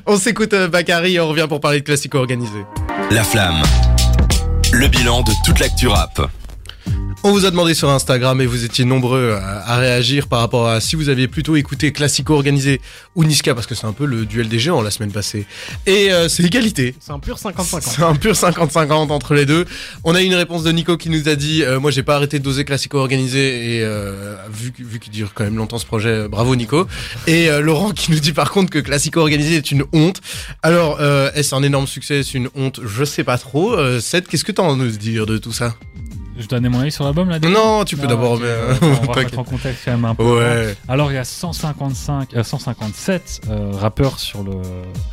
On 0.06 0.18
s'écoute 0.18 0.54
euh, 0.54 0.68
Bakary 0.68 1.16
et 1.16 1.20
on 1.20 1.28
revient 1.28 1.46
pour 1.48 1.60
parler 1.60 1.80
de 1.80 1.86
classico 1.86 2.18
organisé. 2.18 2.60
La 3.12 3.24
flamme. 3.24 3.62
Le 4.72 4.88
bilan 4.88 5.22
de 5.22 5.32
toute 5.46 5.60
l'actu 5.60 5.88
rap. 5.88 6.20
On 7.26 7.32
vous 7.32 7.46
a 7.46 7.52
demandé 7.52 7.74
sur 7.74 7.90
Instagram 7.90 8.42
et 8.42 8.46
vous 8.46 8.66
étiez 8.66 8.84
nombreux 8.84 9.32
à, 9.32 9.66
à 9.66 9.78
réagir 9.78 10.28
par 10.28 10.40
rapport 10.42 10.68
à 10.68 10.82
si 10.82 10.98
vous 10.98 11.08
aviez 11.08 11.30
plutôt 11.30 11.56
écouté 11.56 11.94
Classico 11.94 12.34
organisé 12.34 12.82
ou 13.16 13.24
Niska 13.24 13.56
parce 13.56 13.66
que 13.66 13.76
c'est 13.76 13.88
un 13.88 13.94
peu 13.94 14.06
le 14.06 14.26
duel 14.26 14.50
des 14.50 14.60
géants 14.60 14.82
la 14.82 14.92
semaine 14.92 15.12
passée. 15.14 15.46
Et 15.86 16.12
euh, 16.12 16.28
c'est 16.28 16.44
égalité. 16.44 16.94
C'est 17.00 17.14
un 17.14 17.20
pur 17.20 17.38
50-50. 17.38 17.82
C'est 17.82 18.04
un 18.04 18.16
pur 18.16 18.34
50-50 18.34 18.92
entre 19.10 19.36
les 19.36 19.46
deux. 19.46 19.64
On 20.04 20.16
a 20.16 20.22
eu 20.22 20.26
une 20.26 20.36
réponse 20.36 20.64
de 20.64 20.72
Nico 20.74 20.98
qui 20.98 21.10
nous 21.10 21.30
a 21.30 21.36
dit 21.36 21.64
euh, 21.64 21.80
moi 21.80 21.92
j'ai 21.92 22.04
pas 22.04 22.18
arrêté 22.18 22.40
de 22.40 22.44
doser 22.44 22.66
Classico 22.66 22.98
organisé 22.98 23.78
et 23.78 23.84
euh, 23.84 24.36
vu, 24.52 24.74
vu 24.78 25.00
qu'il 25.00 25.14
dure 25.14 25.34
quand 25.34 25.46
même 25.46 25.56
longtemps 25.56 25.78
ce 25.78 25.86
projet, 25.86 26.10
euh, 26.10 26.28
bravo 26.28 26.58
Nico. 26.58 26.88
Et 27.28 27.50
euh, 27.50 27.62
Laurent 27.62 27.92
qui 27.92 28.12
nous 28.12 28.20
dit 28.20 28.34
par 28.34 28.52
contre 28.52 28.70
que 28.70 28.80
Classico 28.80 29.22
organisé 29.22 29.56
est 29.56 29.72
une 29.72 29.86
honte. 29.94 30.20
Alors 30.62 30.98
euh, 31.00 31.32
est-ce 31.36 31.56
un 31.56 31.64
énorme 31.64 31.88
succès, 31.88 32.20
est-ce 32.20 32.36
une 32.36 32.50
honte? 32.54 32.82
Je 32.86 33.06
sais 33.06 33.24
pas 33.24 33.38
trop. 33.38 33.78
Seth, 34.02 34.28
qu'est-ce 34.28 34.44
que 34.44 34.52
t'as 34.52 34.70
à 34.70 34.76
nous 34.76 34.92
dire 34.92 35.26
de 35.26 35.38
tout 35.38 35.54
ça? 35.54 35.74
Je 36.38 36.48
donnais 36.48 36.70
mon 36.70 36.80
avis 36.80 36.92
sur 36.92 37.04
l'album 37.04 37.30
là. 37.30 37.40
Non, 37.40 37.84
tu 37.86 37.96
peux 37.98 38.08
d'abord. 38.08 38.40
euh, 38.42 38.74
euh, 38.74 38.76
on 38.82 39.06
va 39.08 39.14
t'inquiète. 39.14 39.38
en 39.38 39.44
contexte 39.44 39.82
quand 39.86 39.92
même 39.92 40.06
un 40.06 40.16
peu. 40.16 40.40
Ouais. 40.40 40.76
Alors 40.88 41.12
il 41.12 41.16
y 41.16 41.18
a 41.18 41.24
155, 41.24 42.34
euh, 42.36 42.44
157 42.44 43.42
euh, 43.50 43.72
rappeurs 43.74 44.20
sur 44.20 44.44
le 44.44 44.52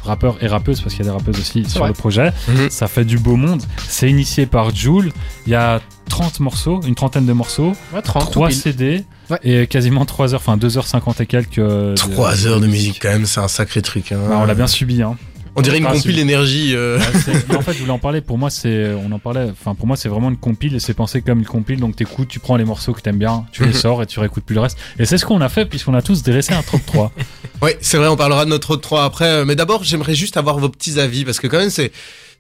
rappeurs 0.03 0.37
et 0.43 0.47
rappeuses 0.47 0.81
parce 0.81 0.95
qu'il 0.95 1.05
y 1.05 1.09
a 1.09 1.13
des 1.13 1.17
rappeuses 1.19 1.39
aussi 1.39 1.65
sur 1.69 1.81
vrai. 1.81 1.89
le 1.89 1.95
projet. 1.95 2.33
Mhm. 2.49 2.71
Ça 2.71 2.87
fait 2.89 3.05
du 3.05 3.19
beau 3.19 3.37
monde. 3.37 3.63
C'est 3.89 4.09
initié 4.11 4.47
par 4.47 4.75
Joule. 4.75 5.13
Il 5.47 5.53
y 5.53 5.55
a 5.55 5.81
30 6.09 6.41
morceaux, 6.41 6.81
une 6.83 6.95
trentaine 6.97 7.25
de 7.27 7.33
morceaux, 7.33 7.73
Ouais, 7.95 8.03
30, 8.03 8.25
tout 8.27 8.31
3 8.33 8.49
pile. 8.49 8.57
CD 8.57 9.05
Ouais. 9.31 9.39
et 9.45 9.67
quasiment 9.69 10.05
3 10.05 10.35
heures, 10.35 10.41
enfin 10.45 10.57
2h50 10.57 11.23
et 11.23 11.27
quelques. 11.27 11.59
euh, 11.59 11.93
de- 11.95 11.97
3 11.99 12.47
heures 12.49 12.59
de 12.61 12.67
musique 12.67 12.99
quand 13.01 13.11
même, 13.11 13.27
c'est 13.27 13.39
un 13.41 13.47
sacré 13.47 13.81
truc. 13.81 14.11
Hein. 14.11 14.19
Bah, 14.29 14.39
on 14.41 14.45
l'a 14.45 14.55
bien 14.55 14.67
subi 14.67 15.03
hein. 15.03 15.17
On 15.57 15.63
dirait 15.63 15.79
une 15.79 15.87
Ah, 15.87 15.93
compile 15.93 16.19
énergie. 16.19 16.73
euh. 16.75 16.99
Ouais, 16.99 17.57
en 17.57 17.61
fait, 17.63 17.73
je 17.73 17.79
voulais 17.81 17.91
en 17.91 17.99
parler. 17.99 18.21
Pour 18.21 18.39
moi, 18.39 18.51
c'est, 18.51 18.93
on 18.95 19.11
en 19.13 19.19
parlait. 19.19 19.49
Enfin, 19.51 19.75
pour 19.75 19.87
moi, 19.87 19.97
c'est 19.97 20.09
vraiment 20.09 20.31
une 20.31 20.37
compile 20.37 20.75
et 20.77 20.81
c'est 20.81 20.95
pensé 20.95 21.23
comme 21.23 21.41
une 21.41 21.45
compile. 21.47 21.81
Donc, 21.81 21.97
t'écoutes, 21.97 22.29
tu 22.29 22.39
prends 22.39 22.57
les 22.57 22.65
morceaux 22.65 22.93
que 22.93 23.01
t'aimes 23.01 23.19
bien, 23.19 23.45
tu 23.53 23.65
les 23.65 23.73
sors 23.85 24.03
et 24.03 24.07
tu 24.07 24.21
réécoutes 24.21 24.45
plus 24.45 24.55
le 24.55 24.61
reste. 24.61 24.79
Et 24.99 25.07
c'est 25.07 25.19
ce 25.19 25.27
qu'on 25.27 25.41
a 25.41 25.49
fait 25.49 25.67
puisqu'on 25.67 25.95
a 25.95 26.03
tous 26.03 26.23
dressé 26.23 26.53
un 26.55 26.63
top 26.63 26.81
3. 26.87 27.13
Ouais, 27.63 27.77
c'est 27.83 27.99
vrai, 27.99 28.07
on 28.09 28.17
parlera 28.17 28.47
de 28.47 28.51
notre 28.51 28.71
autre 28.71 28.81
3 28.81 29.05
après. 29.05 29.27
euh, 29.27 29.45
Mais 29.45 29.55
d'abord, 29.55 29.85
j'aimerais 29.85 30.15
juste 30.15 30.39
avoir 30.39 30.59
vos 30.59 30.71
petits 30.71 30.99
avis 30.99 31.27
parce 31.27 31.39
que 31.41 31.47
quand 31.47 31.59
même, 31.59 31.69
c'est 31.69 31.93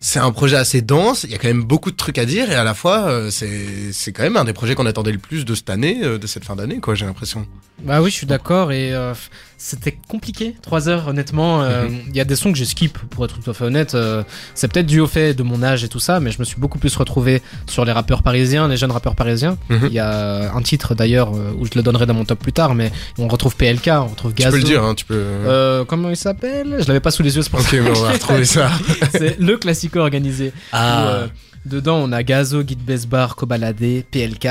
c'est 0.02 0.18
un 0.18 0.32
projet 0.32 0.56
assez 0.56 0.80
dense. 0.80 1.24
Il 1.24 1.30
y 1.30 1.34
a 1.34 1.38
quand 1.38 1.48
même 1.48 1.62
beaucoup 1.62 1.90
de 1.90 1.96
trucs 1.96 2.16
à 2.16 2.24
dire 2.24 2.50
et 2.50 2.54
à 2.54 2.64
la 2.64 2.72
fois, 2.72 3.02
euh, 3.10 3.30
c'est 3.30 3.92
c'est 3.92 4.12
quand 4.12 4.22
même 4.22 4.38
un 4.38 4.44
des 4.44 4.54
projets 4.54 4.74
qu'on 4.74 4.86
attendait 4.86 5.12
le 5.12 5.18
plus 5.18 5.44
de 5.44 5.54
cette 5.54 5.68
année, 5.68 5.98
euh, 6.02 6.16
de 6.16 6.26
cette 6.26 6.44
fin 6.46 6.56
d'année, 6.56 6.78
quoi. 6.80 6.94
J'ai 6.94 7.04
l'impression. 7.04 7.46
Bah 7.84 8.00
oui, 8.00 8.08
je 8.08 8.14
suis 8.14 8.26
d'accord 8.26 8.72
et 8.72 8.94
euh, 8.94 9.12
c'était 9.62 9.98
compliqué. 10.08 10.56
Trois 10.62 10.88
heures, 10.88 11.08
honnêtement. 11.08 11.62
euh, 11.62 11.86
Il 12.08 12.16
y 12.16 12.20
a 12.20 12.24
des 12.24 12.34
sons 12.34 12.50
que 12.50 12.56
j'ai 12.56 12.64
skip, 12.64 12.96
pour 13.10 13.26
être 13.26 13.38
tout 13.38 13.50
à 13.50 13.52
fait 13.52 13.64
honnête. 13.64 13.94
euh, 13.94 14.22
c'est 14.54 14.72
peut-être 14.72 14.86
dû 14.86 15.00
au 15.00 15.06
fait 15.06 15.34
de 15.34 15.42
mon 15.42 15.62
âge 15.62 15.84
et 15.84 15.88
tout 15.88 15.98
ça, 16.00 16.18
mais 16.18 16.30
je 16.30 16.38
me 16.38 16.44
suis 16.44 16.58
beaucoup 16.58 16.78
plus 16.78 16.96
retrouvé 16.96 17.42
sur 17.68 17.84
les 17.84 17.92
rappeurs 17.92 18.22
parisiens, 18.22 18.68
les 18.68 18.78
jeunes 18.78 18.90
rappeurs 18.90 19.14
parisiens. 19.14 19.58
Mhm. 19.68 19.80
Il 19.88 19.92
y 19.92 19.98
a 19.98 20.50
un 20.54 20.62
titre 20.62 20.94
d'ailleurs 20.94 21.34
euh, 21.36 21.52
où 21.58 21.66
je 21.66 21.72
le 21.74 21.82
donnerai 21.82 22.06
dans 22.06 22.14
mon 22.14 22.24
top 22.24 22.38
plus 22.38 22.54
tard, 22.54 22.74
mais 22.74 22.90
on 23.18 23.28
retrouve 23.28 23.54
PLK, 23.54 23.88
on 23.88 24.06
retrouve 24.06 24.32
Tu 24.32 24.42
Gazo. 24.42 24.52
peux 24.52 24.58
le 24.62 24.64
dire, 24.64 24.82
hein, 24.82 24.94
tu 24.94 25.04
peux. 25.04 25.14
Euh, 25.22 25.84
comment 25.84 26.08
il 26.08 26.16
s'appelle? 26.16 26.76
Je 26.80 26.86
l'avais 26.88 27.00
pas 27.00 27.10
sous 27.10 27.22
les 27.22 27.36
yeux, 27.36 27.42
c'est 27.42 27.50
pour 27.50 27.60
Ok, 27.60 27.66
ça. 27.66 27.76
mais 27.82 27.90
on 27.90 28.02
va 28.02 28.12
retrouver 28.12 28.46
ça. 28.46 28.70
c'est 29.12 29.38
le 29.38 29.58
classico 29.58 29.98
organisé. 30.00 30.54
Ah. 30.72 31.24
Où, 31.26 31.28
dedans, 31.66 31.96
on 31.96 32.12
a 32.12 32.22
Gazo, 32.22 32.62
Guide 32.62 32.82
Besbar, 32.84 33.36
Kobalade, 33.36 34.04
PLK, 34.10 34.46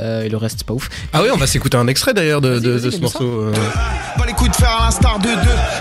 euh, 0.00 0.22
et 0.22 0.28
le 0.28 0.36
reste, 0.36 0.56
c'est 0.58 0.66
pas 0.66 0.74
ouf. 0.74 0.88
Ah 1.12 1.22
oui, 1.22 1.28
on 1.32 1.36
va 1.36 1.46
s'écouter 1.46 1.76
un 1.76 1.86
extrait 1.88 2.14
d'ailleurs 2.14 2.40
de, 2.40 2.60
ce 2.78 3.00
morceau. 3.00 3.24
euh. 3.24 3.52
Pas 4.16 4.26
les 4.26 4.32
coups 4.32 4.50
de 4.50 4.56
faire 4.56 4.70
à 4.80 4.86
l'instar 4.86 5.18
de 5.18 5.28
2 5.28 5.30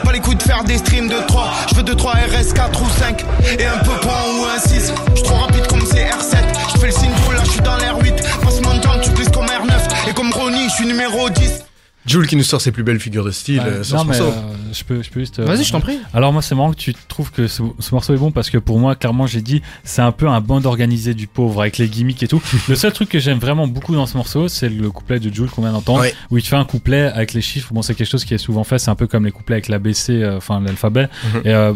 Pas 0.04 0.12
les 0.12 0.20
coups 0.20 0.38
de 0.38 0.44
faire 0.44 0.64
des 0.64 0.78
streams 0.78 1.08
de 1.08 1.16
3 1.28 1.54
Je 1.70 1.76
veux 1.76 1.84
2, 1.84 1.96
3 1.96 2.12
RS 2.14 2.54
4 2.54 2.82
ou 2.82 2.90
5 2.90 3.26
Et 3.60 3.66
un 3.66 3.78
peu 3.78 3.92
point 4.02 4.12
ou 4.38 4.46
un 4.46 4.60
6 4.60 4.94
Je 5.12 5.16
suis 5.16 5.24
trop 5.24 5.36
rapide 5.36 5.66
comme 5.68 5.80
CR7 5.80 6.38
Je 6.74 6.80
fais 6.80 6.88
le 6.88 6.92
signe 6.92 7.12
là 7.34 7.42
je 7.46 7.50
suis 7.52 7.62
dans 7.62 7.78
l'air 7.78 7.98
8 7.98 8.14
Passe 8.44 8.62
mon 8.62 8.78
temps 8.80 9.00
tu 9.02 9.10
glisses 9.12 9.30
comme 9.30 9.46
R9 9.46 10.10
Et 10.10 10.14
comme 10.14 10.32
Ronnie 10.34 10.68
je 10.70 10.74
suis 10.74 10.86
numéro 10.86 11.30
10 11.30 11.64
Jules 12.06 12.28
qui 12.28 12.36
nous 12.36 12.44
sort 12.44 12.62
ses 12.62 12.72
plus 12.72 12.84
belles 12.84 13.00
figures 13.00 13.26
de 13.26 13.32
style 13.32 13.60
Ouais, 13.60 13.66
euh, 13.66 13.84
sur 13.84 13.96
non, 13.98 14.04
ce 14.04 14.08
mais 14.10 14.18
morceau. 14.20 14.34
euh, 14.38 14.54
je 14.74 14.84
peux, 14.84 15.02
je 15.02 15.10
peux 15.10 15.20
juste. 15.22 15.40
euh, 15.40 15.46
Vas-y, 15.46 15.64
je 15.64 15.72
t'en 15.72 15.82
prie. 15.82 15.98
Alors 16.14 16.32
moi 16.34 16.42
c'est 16.42 16.54
marrant 16.56 16.72
que 16.72 16.78
tu 16.78 16.94
trouves 17.08 17.32
que 17.32 17.48
ce, 17.48 17.64
ce 17.80 17.94
morceau 17.96 18.14
est 18.14 18.18
bon 18.18 18.32
parce 18.32 18.50
que 18.50 18.58
pour 18.58 18.78
moi 18.80 18.96
clairement 18.96 19.26
j'ai 19.28 19.42
dit 19.42 19.62
c'est 19.84 20.02
un 20.02 20.12
peu 20.12 20.28
un 20.28 20.40
bande 20.42 20.66
organisé 20.66 21.14
du 21.14 21.28
pauvre 21.28 21.62
avec 21.62 21.78
les 21.78 21.88
gimmicks 21.90 22.22
et 22.24 22.28
tout. 22.28 22.42
Le 22.70 22.76
seul 22.76 22.94
truc 22.94 23.10
que 23.10 23.20
j'aime 23.20 23.40
vraiment 23.40 23.68
beaucoup 23.68 23.96
dans 23.96 24.06
ce 24.06 24.18
morceau 24.18 24.48
c'est 24.48 24.70
le 24.70 24.92
couplet 24.92 25.20
de 25.20 25.34
Jules 25.34 25.50
qu'on 25.50 25.62
vient 25.62 25.72
d'entendre 25.72 26.02
Ouais. 26.02 26.14
où 26.32 26.38
il 26.38 26.44
te 26.44 26.48
fait 26.48 26.56
un 26.56 26.66
couplet 26.66 27.02
avec 27.04 27.34
les 27.34 27.42
chiffres. 27.42 27.74
Bon 27.74 27.82
c'est 27.82 27.96
quelque 27.96 28.10
chose 28.10 28.26
qui 28.26 28.34
est 28.34 28.38
souvent 28.40 28.64
fait, 28.64 28.78
c'est 28.80 28.92
un 28.92 28.96
peu 28.96 29.08
comme 29.08 29.26
les 29.26 29.32
couplets 29.32 29.56
avec 29.56 29.68
l'ABC, 29.68 30.10
euh, 30.12 30.38
enfin 30.38 30.60
l'alphabet. 30.62 31.08
Mhm. 31.34 31.42
Et 31.46 31.54
euh, 31.54 31.74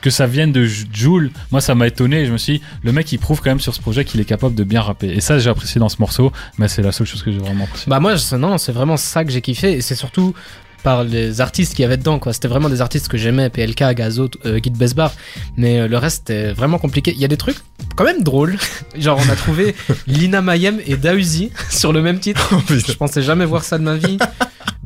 que 0.00 0.10
ça 0.10 0.26
vienne 0.26 0.52
de 0.52 0.64
Joule, 0.64 1.30
moi 1.50 1.60
ça 1.60 1.74
m'a 1.74 1.86
étonné. 1.86 2.26
Je 2.26 2.32
me 2.32 2.38
suis 2.38 2.58
dit, 2.58 2.64
le 2.82 2.92
mec 2.92 3.10
il 3.12 3.18
prouve 3.18 3.40
quand 3.40 3.50
même 3.50 3.60
sur 3.60 3.74
ce 3.74 3.80
projet 3.80 4.04
qu'il 4.04 4.20
est 4.20 4.24
capable 4.24 4.54
de 4.54 4.64
bien 4.64 4.80
rapper. 4.80 5.08
Et 5.08 5.20
ça 5.20 5.38
j'ai 5.38 5.50
apprécié 5.50 5.78
dans 5.78 5.88
ce 5.88 5.96
morceau, 6.00 6.32
mais 6.58 6.68
c'est 6.68 6.82
la 6.82 6.92
seule 6.92 7.06
chose 7.06 7.22
que 7.22 7.30
j'ai 7.32 7.38
vraiment 7.38 7.64
apprécié. 7.64 7.88
Bah 7.88 8.00
moi, 8.00 8.16
je- 8.16 8.36
non, 8.36 8.58
c'est 8.58 8.72
vraiment 8.72 8.96
ça 8.96 9.24
que 9.24 9.30
j'ai 9.30 9.40
kiffé 9.40 9.72
et 9.72 9.80
c'est 9.80 9.94
surtout 9.94 10.34
par 10.82 11.04
les 11.04 11.42
artistes 11.42 11.74
qui 11.74 11.82
y 11.82 11.84
avait 11.84 11.98
dedans 11.98 12.18
quoi. 12.18 12.32
C'était 12.32 12.48
vraiment 12.48 12.70
des 12.70 12.80
artistes 12.80 13.08
que 13.08 13.18
j'aimais, 13.18 13.50
PLK, 13.50 13.94
Gazo, 13.94 14.30
euh, 14.46 14.58
Guide 14.60 14.78
Besbar, 14.78 15.12
mais 15.58 15.78
euh, 15.80 15.88
le 15.88 15.98
reste 15.98 16.22
c'était 16.26 16.52
vraiment 16.54 16.78
compliqué. 16.78 17.12
Il 17.14 17.20
y 17.20 17.24
a 17.26 17.28
des 17.28 17.36
trucs 17.36 17.58
quand 17.96 18.04
même 18.04 18.22
drôles. 18.22 18.56
Genre 18.98 19.20
on 19.22 19.30
a 19.30 19.36
trouvé 19.36 19.74
Lina 20.06 20.40
Mayem 20.40 20.80
et 20.86 20.96
Dausi 20.96 21.50
sur 21.70 21.92
le 21.92 22.00
même 22.00 22.18
titre. 22.18 22.54
Je 22.70 22.92
pensais 22.94 23.20
jamais 23.20 23.44
voir 23.44 23.62
ça 23.62 23.76
de 23.76 23.82
ma 23.84 23.96
vie. 23.96 24.16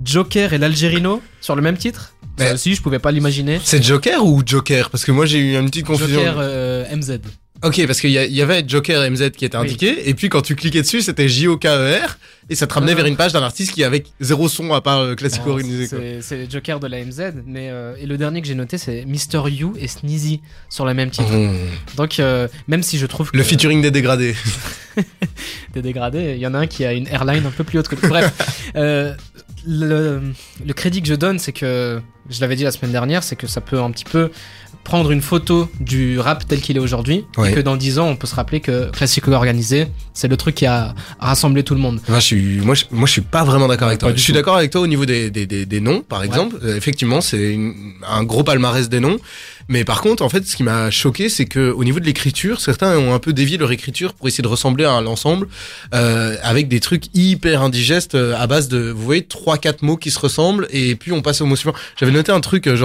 Joker 0.03 0.53
et 0.53 0.59
l'Algérino 0.59 1.23
sur 1.41 1.55
le 1.57 1.63
même 1.63 1.77
titre. 1.77 2.14
Mais- 2.39 2.49
Ça 2.49 2.55
aussi, 2.55 2.75
je 2.75 2.83
pouvais 2.83 2.99
pas 2.99 3.13
l'imaginer. 3.13 3.61
C'est 3.63 3.83
Joker 3.83 4.25
ou 4.25 4.43
Joker? 4.45 4.91
Parce 4.91 5.05
que 5.05 5.13
moi 5.13 5.27
j'ai 5.27 5.39
eu 5.39 5.57
une 5.59 5.67
petite 5.71 5.87
confusion. 5.87 6.21
Joker 6.21 6.37
euh, 6.39 6.97
MZ. 6.97 7.21
Ok, 7.63 7.87
parce 7.87 8.01
qu'il 8.01 8.11
y, 8.11 8.43
avait 8.43 8.63
Joker 8.67 9.11
MZ 9.11 9.31
qui 9.31 9.47
était 9.47 9.57
Oui. 9.57 9.65
indiqué, 9.65 10.11
et 10.11 10.13
puis 10.13 10.29
quand 10.29 10.43
tu 10.43 10.55
cliquais 10.55 10.83
dessus, 10.83 11.01
c'était 11.01 11.29
J-O-K-E-R, 11.29 12.19
et 12.51 12.57
ça 12.57 12.67
te 12.67 12.75
ramenait 12.75 12.93
Ah. 12.93 12.97
vers 12.97 13.07
une 13.07 13.17
page 13.17 13.33
d'un 13.33 13.43
artiste 13.43 13.73
qui 13.73 13.83
avait 13.85 14.03
zéro 14.21 14.49
son 14.51 14.75
à 14.75 14.83
part 14.83 14.99
euh, 14.99 15.15
classico 15.15 15.49
organisé. 15.51 15.89
C'est 16.21 16.51
Joker 16.51 16.79
de 16.79 16.89
la 16.89 17.03
MZ, 17.03 17.33
mais 17.47 17.71
euh, 17.71 17.95
et 17.99 18.05
le 18.05 18.19
dernier 18.19 18.43
que 18.43 18.49
j'ai 18.49 18.55
noté 18.55 18.77
c'est 18.77 19.07
Mr. 19.07 19.49
You 19.49 19.73
et 19.79 19.89
Sneezy 19.89 20.43
sur 20.69 20.85
le 20.85 20.93
même 20.93 21.09
titre. 21.11 21.33
Mmh. 21.33 21.57
Donc 21.97 22.21
euh, 22.21 22.49
même 22.69 22.83
si 22.83 22.99
je 22.99 23.07
trouve 23.07 23.31
que 23.31 23.37
Le 23.39 23.45
featuring 23.45 23.81
des 23.81 23.91
dégradés. 23.93 24.35
des 25.73 25.81
dégradés, 25.81 26.35
il 26.37 26.41
y 26.43 26.47
en 26.47 26.53
a 26.53 26.59
un 26.59 26.67
qui 26.67 26.85
a 26.85 26.93
une 26.93 27.07
airline 27.09 27.47
un 27.47 27.51
peu 27.51 27.65
plus 27.65 27.79
haute 27.79 27.89
que. 27.89 27.95
Bref, 28.07 28.31
le, 29.67 30.33
crédit 30.75 31.03
que 31.03 31.09
je 31.09 31.15
donne, 31.15 31.39
c'est 31.39 31.53
que 31.53 32.01
je 32.29 32.41
l'avais 32.41 32.57
dit 32.57 32.65
la 32.65 32.71
semaine 32.71 32.93
dernière, 32.93 33.23
c'est 33.23 33.37
que 33.37 33.47
ça 33.47 33.61
peut 33.61 33.81
un 33.81 33.91
petit 33.91 34.05
peu 34.05 34.31
prendre 34.85 35.11
une 35.11 35.23
photo 35.23 35.69
du 35.81 36.19
rap 36.21 36.47
tel 36.47 36.61
qu'il 36.61 36.77
est 36.77 36.81
aujourd'hui, 36.81 37.25
Ouais. 37.37 37.51
et 37.51 37.55
que 37.55 37.61
dans 37.61 37.77
10 37.77 37.99
ans, 37.99 38.09
on 38.09 38.17
peut 38.17 38.27
se 38.27 38.35
rappeler 38.35 38.61
que 38.61 38.91
Classico 38.91 39.33
Organisé, 39.33 39.89
c'est 40.13 40.29
le 40.29 40.37
truc 40.37 40.55
qui 40.55 40.67
a 40.67 40.95
rassemblé 41.19 41.63
tout 41.65 41.75
le 41.75 41.81
monde. 41.81 42.01
Moi, 42.09 42.19
je 42.21 42.25
suis, 42.25 42.59
moi, 42.61 42.75
je, 42.75 42.85
moi, 42.91 43.07
je 43.07 43.13
suis 43.13 43.21
pas 43.23 43.45
vraiment 43.45 43.67
d'accord 43.67 43.89
avec 43.89 44.01
toi. 44.01 44.13
Je 44.15 44.21
suis 44.21 44.33
d'accord 44.33 44.57
avec 44.57 44.71
toi 44.71 44.83
au 44.83 44.87
niveau 44.87 45.07
des, 45.07 45.31
des, 45.31 45.47
des, 45.47 45.67
des 45.67 45.81
noms, 45.81 46.03
par 46.03 46.23
exemple. 46.23 46.57
Euh, 46.63 46.77
effectivement, 46.77 47.21
c'est 47.21 47.59
un 48.09 48.23
gros 48.25 48.45
palmarès 48.45 48.89
des 48.89 49.01
noms. 49.01 49.19
Mais 49.69 49.83
par 49.85 50.03
contre, 50.03 50.23
en 50.23 50.29
fait, 50.29 50.45
ce 50.47 50.57
qui 50.57 50.63
m'a 50.63 50.91
choqué, 50.91 51.31
c'est 51.31 51.47
que 51.47 51.71
au 51.71 51.85
niveau 51.85 51.99
de 51.99 52.05
l'écriture, 52.05 52.61
certains 52.61 52.99
ont 52.99 53.15
un 53.15 53.19
peu 53.19 53.33
dévié 53.33 53.57
leur 53.57 53.73
écriture 53.73 54.13
pour 54.13 54.29
essayer 54.29 54.43
de 54.43 54.49
ressembler 54.49 54.85
à 54.85 55.01
l'ensemble, 55.01 55.49
euh, 55.95 56.37
avec 56.43 56.69
des 56.69 56.81
trucs 56.81 57.05
hyper 57.15 57.63
indigestes 57.63 58.15
euh, 58.15 58.37
à 58.39 58.47
base 58.47 58.69
de, 58.69 58.91
vous 58.91 59.03
voyez, 59.03 59.23
trois, 59.25 59.57
quatre 59.57 59.81
mots 59.83 59.97
qui 59.97 60.11
se 60.11 60.19
ressemblent, 60.19 60.67
et 60.71 60.97
puis 60.97 61.13
on 61.13 61.23
passe 61.23 61.41
au 61.41 61.47
mot 61.47 61.57
suivant. 61.57 61.75
J'avais 61.99 62.13
noté 62.13 62.31
un 62.31 62.41
truc 62.41 62.67
euh, 62.67 62.77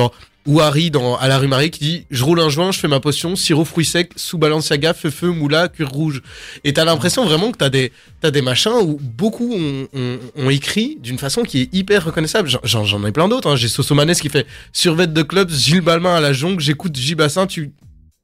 genre. 0.46 0.55
Ouari 0.55 0.91
dans 0.91 1.15
à 1.17 1.27
la 1.27 1.38
rue 1.38 1.48
Marie 1.48 1.69
qui 1.72 1.79
dit 1.79 2.05
je 2.10 2.24
roule 2.24 2.39
un 2.39 2.50
joint 2.50 2.72
je 2.72 2.79
fais 2.79 2.88
ma 2.88 3.00
potion 3.00 3.36
sirop 3.36 3.65
fruits 3.65 3.86
secs 3.86 4.12
sous 4.15 4.38
Balenciaga 4.38 4.93
feu 4.93 5.10
feu 5.10 5.27
moula 5.31 5.67
cuir 5.67 5.89
rouge 5.89 6.22
et 6.63 6.74
t'as 6.74 6.86
l'impression 6.86 7.25
vraiment 7.25 7.51
que 7.51 7.58
t'as 7.58 7.69
des 7.69 7.91
t'as 8.22 8.31
des 8.31 8.41
machins 8.41 8.72
où 8.81 8.98
beaucoup 9.01 9.53
ont, 9.53 9.88
ont, 9.93 10.19
ont 10.36 10.50
écrit 10.50 10.98
d'une 11.01 11.17
façon 11.17 11.43
qui 11.43 11.62
est 11.62 11.74
hyper 11.74 12.05
reconnaissable. 12.05 12.50
J'en- 12.63 13.05
ai 13.05 13.12
plein 13.12 13.27
d'autres. 13.27 13.50
Hein. 13.50 13.55
J'ai 13.55 13.67
Sosomanes 13.67 14.13
qui 14.15 14.29
fait 14.29 14.46
survette 14.74 15.13
de 15.13 15.22
club, 15.22 15.50
Gilles 15.51 15.81
Balmain 15.81 16.15
à 16.15 16.19
la 16.22 16.34
jonque, 16.34 16.60
j'écoute 16.60 16.96
J 16.96 17.15
Bassin, 17.15 17.48
tu 17.48 17.72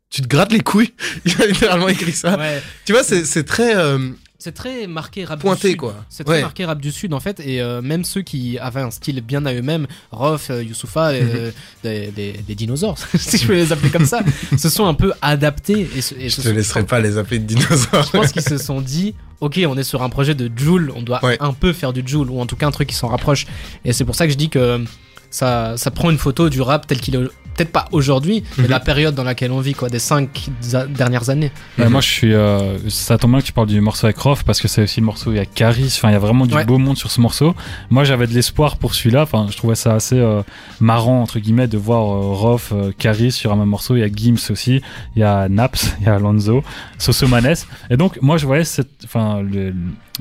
tu 0.10 0.22
te 0.22 0.28
grattes 0.28 0.52
les 0.52 0.60
couilles. 0.62 0.94
Il 1.26 1.42
a 1.42 1.46
littéralement 1.48 1.88
écrit 1.90 2.12
ça. 2.14 2.38
Ouais. 2.38 2.62
Tu 2.86 2.92
vois, 2.94 3.04
c'est 3.04 3.26
c'est 3.26 3.44
très 3.44 3.76
euh, 3.76 3.98
C'est 4.46 4.52
très 4.52 4.86
marqué 4.86 5.26
rap 5.26 5.40
Pointé, 5.40 5.70
du 5.70 5.72
Sud. 5.72 5.78
quoi. 5.80 5.96
C'est 6.08 6.24
très 6.24 6.36
Ouais. 6.36 6.42
marqué 6.44 6.66
rap 6.66 6.80
du 6.80 6.92
Sud 6.92 7.16
en 7.16 7.20
fait, 7.20 7.40
et 7.40 7.62
euh, 7.64 7.82
même 7.82 8.04
ceux 8.04 8.22
qui 8.22 8.60
avaient 8.60 8.82
un 8.82 8.92
style 8.92 9.20
bien 9.22 9.44
à 9.48 9.54
eux-mêmes, 9.56 9.88
Rof, 10.12 10.52
euh, 10.52 10.62
Youssoufa, 10.62 11.08
euh, 11.14 11.50
des, 11.84 12.12
des- 12.12 12.34
des 12.48 12.54
dinosaures, 12.54 12.96
si 13.18 13.40
je 13.40 13.48
peux 13.48 13.54
les 13.56 13.72
appeler 13.72 13.90
comme 13.90 14.06
ça, 14.06 14.20
se 14.56 14.70
sont 14.70 14.86
un 14.86 14.94
peu 14.94 15.14
adaptés. 15.24 15.90
Et, 15.96 16.02
se- 16.02 16.14
et 16.14 16.30
je 16.30 16.36
se 16.36 16.42
te 16.44 16.48
sont- 16.50 16.54
laisserai 16.54 16.86
pas 16.86 17.00
les 17.00 17.18
appeler 17.18 17.40
de 17.40 17.46
dinosaures. 17.46 18.04
Je 18.04 18.12
pense 18.12 18.32
qu'ils 18.32 18.44
se 18.44 18.60
sont 18.60 18.82
dit, 18.82 19.16
ok, 19.42 19.60
on 19.68 19.76
est 19.80 19.84
sur 19.84 20.04
un 20.04 20.10
projet 20.10 20.36
de 20.36 20.52
Joule, 20.56 20.94
on 20.96 21.02
doit 21.02 21.26
Ouais. 21.26 21.38
un 21.40 21.54
peu 21.54 21.74
faire 21.74 21.92
du 21.92 22.04
Joule, 22.06 22.30
ou 22.30 22.40
en 22.40 22.46
tout 22.46 22.56
cas 22.56 22.68
un 22.68 22.72
truc 22.72 22.90
qui 22.90 22.96
s'en 22.96 23.08
rapproche. 23.08 23.48
Et 23.84 23.94
c'est 23.94 24.06
pour 24.06 24.14
ça 24.14 24.28
que 24.28 24.32
je 24.32 24.38
dis 24.38 24.50
que 24.50 24.86
ça, 25.32 25.76
ça 25.78 25.90
prend 25.90 26.12
une 26.12 26.20
photo 26.20 26.50
du 26.50 26.62
rap 26.62 26.86
tel 26.86 27.00
qu'il 27.02 27.16
est, 27.16 27.28
peut-être 27.56 27.72
pas 27.72 27.86
aujourd'hui, 27.92 28.44
mais 28.58 28.66
Mhm. 28.66 28.70
la 28.70 28.80
période 28.80 29.16
dans 29.16 29.24
laquelle 29.24 29.52
on 29.52 29.60
vit, 29.60 29.74
quoi, 29.74 29.90
des 29.90 30.00
cinq 30.00 30.50
dernières 30.90 31.30
années. 31.30 31.52
Ouais, 31.78 31.86
Mhm. 31.86 31.92
moi, 31.92 32.02
je 32.02 32.08
suis. 32.10 32.34
euh, 32.34 32.78
ça 32.90 33.18
tombe 33.18 33.32
bien 33.32 33.40
que 33.42 33.46
tu 33.46 33.54
parles 33.54 33.68
du 33.68 33.80
morceau 33.82 34.06
avec 34.08 34.18
Rof 34.18 34.44
parce 34.44 34.60
que 34.62 34.68
c'est 34.68 34.84
aussi 34.84 35.00
le 35.00 35.06
morceau 35.06 35.30
où 35.30 35.34
il 35.34 35.38
y 35.38 35.40
a 35.40 35.46
Caris. 35.46 35.86
Enfin, 35.98 36.10
il 36.10 36.14
y 36.14 36.16
a 36.16 36.20
vraiment 36.20 36.46
du 36.46 36.54
Ouais. 36.56 36.66
beau 36.66 36.78
monde 36.78 36.98
sur 36.98 37.12
ce 37.12 37.22
morceau. 37.22 37.56
Moi, 37.90 38.04
j'avais 38.04 38.28
de 38.28 38.34
l'espoir 38.34 38.78
pour 38.78 38.94
celui-là. 38.96 39.24
Enfin, 39.24 39.48
je 39.50 39.58
trouvais 39.58 39.76
ça 39.76 39.94
assez 39.94 40.18
euh, 40.20 40.42
marrant 40.80 41.22
entre 41.22 41.40
guillemets 41.40 41.68
de 41.68 41.78
voir 41.78 42.04
euh, 42.04 42.34
Rof, 42.34 42.72
euh, 42.74 42.92
Caris 42.98 43.32
sur 43.32 43.52
un 43.52 43.56
même 43.56 43.70
morceau. 43.70 43.96
Il 43.96 44.00
y 44.00 44.04
a 44.04 44.10
Gims 44.14 44.52
aussi. 44.52 44.82
Il 45.16 45.20
y 45.20 45.24
a 45.24 45.48
Naps. 45.50 45.96
Il 46.02 46.06
y 46.06 46.10
a 46.10 46.16
Alonso, 46.16 46.64
Sosomanes. 46.98 47.56
Et 47.90 47.98
donc, 47.98 48.20
moi, 48.22 48.38
je 48.38 48.46
voyais 48.46 48.64
cette, 48.64 48.90
enfin, 49.06 49.42
le- 49.42 49.74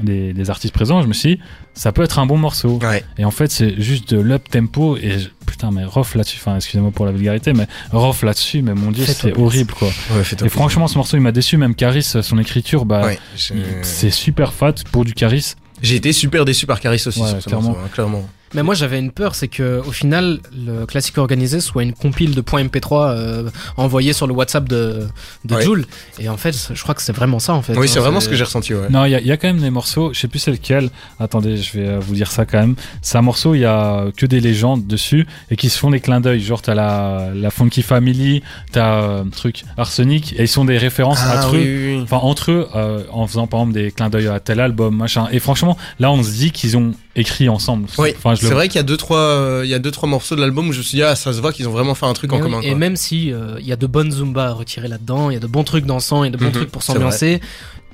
les, 0.02 0.32
les 0.32 0.50
artistes 0.50 0.74
présents. 0.74 1.02
Je 1.02 1.06
me 1.06 1.12
suis, 1.12 1.36
dit, 1.36 1.42
ça 1.74 1.92
peut 1.92 2.02
être 2.02 2.18
un 2.18 2.26
bon 2.26 2.38
morceau. 2.38 2.78
Ouais. 2.82 3.04
Et 3.18 3.24
en 3.24 3.30
fait, 3.30 3.50
c'est 3.50 3.80
juste 3.80 4.12
de 4.14 4.20
l'up 4.20 4.48
tempo. 4.48 4.96
Et 4.96 5.18
je- 5.18 5.28
putain, 5.46 5.70
mais 5.70 5.84
Rof 5.84 6.14
là-dessus. 6.14 6.38
Enfin, 6.40 6.56
excusez-moi 6.56 6.90
pour 6.90 7.04
la 7.06 7.12
vulgarité, 7.12 7.52
mais 7.52 7.66
Rof 7.92 8.22
là-dessus. 8.22 8.62
Mais 8.62 8.74
mon 8.74 8.90
dieu, 8.90 9.04
c'est 9.06 9.36
horrible 9.36 9.72
quoi. 9.74 9.88
Ouais, 9.88 10.22
Et 10.44 10.48
franchement, 10.48 10.88
ce 10.88 10.96
morceau, 10.96 11.16
il 11.16 11.20
m'a 11.20 11.32
déçu. 11.32 11.56
Même 11.56 11.74
Caris, 11.74 12.02
son 12.02 12.38
écriture, 12.38 12.84
bah, 12.84 13.04
Ouais, 13.06 13.18
je- 13.36 13.54
c'est 13.82 14.10
super 14.10 14.52
fat 14.52 14.74
pour 14.92 15.04
du 15.04 15.12
Caris. 15.14 15.54
j'ai 15.82 15.96
été 15.96 16.12
super 16.12 16.44
déçu 16.44 16.66
par 16.66 16.80
Caris 16.80 17.02
aussi 17.06 17.20
Ouais, 17.20 17.28
sur 17.28 17.42
ce 17.42 17.50
morceau, 17.50 17.70
hein, 17.70 17.88
clairement. 17.92 18.26
Mais 18.54 18.62
moi 18.62 18.74
j'avais 18.74 18.98
une 18.98 19.10
peur, 19.10 19.34
c'est 19.34 19.48
que 19.48 19.80
au 19.86 19.90
final 19.92 20.38
le 20.56 20.86
classique 20.86 21.18
organisé 21.18 21.60
soit 21.60 21.82
une 21.82 21.92
compile 21.92 22.34
de 22.34 22.40
points 22.40 22.62
MP3 22.64 23.08
euh, 23.10 23.50
envoyés 23.76 24.12
sur 24.12 24.26
le 24.26 24.32
WhatsApp 24.34 24.68
de, 24.68 25.06
de 25.44 25.54
Ouais. 25.54 25.62
Joule. 25.62 25.84
Et 26.18 26.28
en 26.28 26.36
fait, 26.36 26.70
je 26.72 26.82
crois 26.82 26.94
que 26.94 27.02
c'est 27.02 27.12
vraiment 27.12 27.38
ça 27.38 27.54
en 27.54 27.62
fait. 27.62 27.74
Oui, 27.76 27.86
hein, 27.86 27.90
c'est 27.92 28.00
vraiment 28.00 28.20
ce 28.20 28.28
que 28.28 28.34
j'ai 28.34 28.44
ressenti. 28.44 28.74
Ouais. 28.74 28.88
Non, 28.90 29.04
il 29.04 29.10
y, 29.10 29.14
a- 29.14 29.20
il 29.20 29.26
y 29.26 29.32
a 29.32 29.36
quand 29.36 29.48
même 29.48 29.60
des 29.60 29.70
morceaux, 29.70 30.12
je 30.12 30.20
sais 30.20 30.28
plus 30.28 30.38
c'est 30.38 30.50
lequel. 30.50 30.90
Attendez, 31.20 31.56
je 31.56 31.78
vais 31.78 31.88
euh, 31.88 31.98
vous 32.00 32.14
dire 32.14 32.30
ça 32.30 32.44
quand 32.46 32.58
même. 32.60 32.74
C'est 33.02 33.18
un 33.18 33.22
morceau, 33.22 33.54
il 33.54 33.60
y 33.60 33.64
a 33.64 34.06
que 34.16 34.26
des 34.26 34.40
légendes 34.40 34.86
dessus 34.86 35.26
et 35.50 35.56
qui 35.56 35.68
se 35.70 35.78
font 35.78 35.90
des 35.90 36.00
clins 36.00 36.20
d'œil. 36.20 36.40
Genre, 36.40 36.62
t'as 36.62 36.74
la, 36.74 37.30
la 37.34 37.50
Funky 37.50 37.82
Family, 37.82 38.42
t'as 38.72 39.02
euh, 39.02 39.24
truc 39.24 39.64
Arsenic 39.76 40.32
et 40.38 40.42
ils 40.42 40.48
sont 40.48 40.64
des 40.64 40.78
références 40.78 41.20
Ah, 41.22 41.38
entre 41.38 41.56
eux. 41.56 41.58
oui, 41.58 41.64
oui, 41.64 41.94
oui. 41.96 42.00
Enfin, 42.02 42.18
entre 42.18 42.50
eux, 42.50 42.68
euh, 42.74 43.02
en 43.12 43.26
faisant 43.26 43.46
par 43.46 43.60
exemple 43.60 43.74
des 43.74 43.90
clins 43.92 44.10
d'œil 44.10 44.28
à 44.28 44.40
tel 44.40 44.60
album, 44.60 44.96
machin. 44.96 45.28
Et 45.32 45.38
franchement, 45.38 45.76
là, 45.98 46.10
on 46.12 46.22
se 46.22 46.30
dit 46.32 46.50
qu'ils 46.50 46.76
ont 46.76 46.92
écrit 47.16 47.48
ensemble. 47.48 47.86
Oui, 47.98 48.10
enfin, 48.16 48.34
c'est 48.36 48.48
le- 48.48 48.54
vrai 48.54 48.68
qu'il 48.68 48.76
y 48.76 48.80
a 48.80 48.82
deux 48.84 48.96
trois, 48.96 49.18
euh, 49.18 49.62
il 49.64 49.70
y 49.70 49.74
a 49.74 49.78
deux 49.78 49.90
trois 49.90 50.08
morceaux 50.08 50.34
de 50.36 50.40
l'album 50.40 50.68
où 50.68 50.72
je 50.72 50.78
me 50.78 50.82
suis 50.82 50.96
dit 50.96 51.02
ah 51.02 51.14
ça 51.14 51.32
se 51.32 51.40
voit 51.40 51.52
qu'ils 51.52 51.68
ont 51.68 51.72
vraiment 51.72 51.94
fait 51.94 52.06
un 52.06 52.12
truc 52.12 52.32
en 52.32 52.36
oui, 52.36 52.42
commun. 52.42 52.60
et 52.62 52.70
quoi. 52.70 52.78
même 52.78 52.96
si 52.96 53.32
euh, 53.32 53.56
il 53.60 53.66
y 53.66 53.72
a 53.72 53.76
de 53.76 53.86
bonnes 53.86 54.10
Zumba 54.10 54.48
à 54.48 54.52
retirer 54.52 54.88
là-dedans, 54.88 55.30
il 55.30 55.34
y 55.34 55.36
a 55.36 55.40
de 55.40 55.46
bons 55.46 55.64
trucs 55.64 55.86
dansants, 55.86 56.24
il 56.24 56.26
y 56.26 56.28
a 56.28 56.32
de 56.32 56.36
bons 56.38 56.46
Mhm, 56.46 56.52
trucs 56.52 56.70
pour 56.70 56.82
s'ambiancer. 56.82 57.40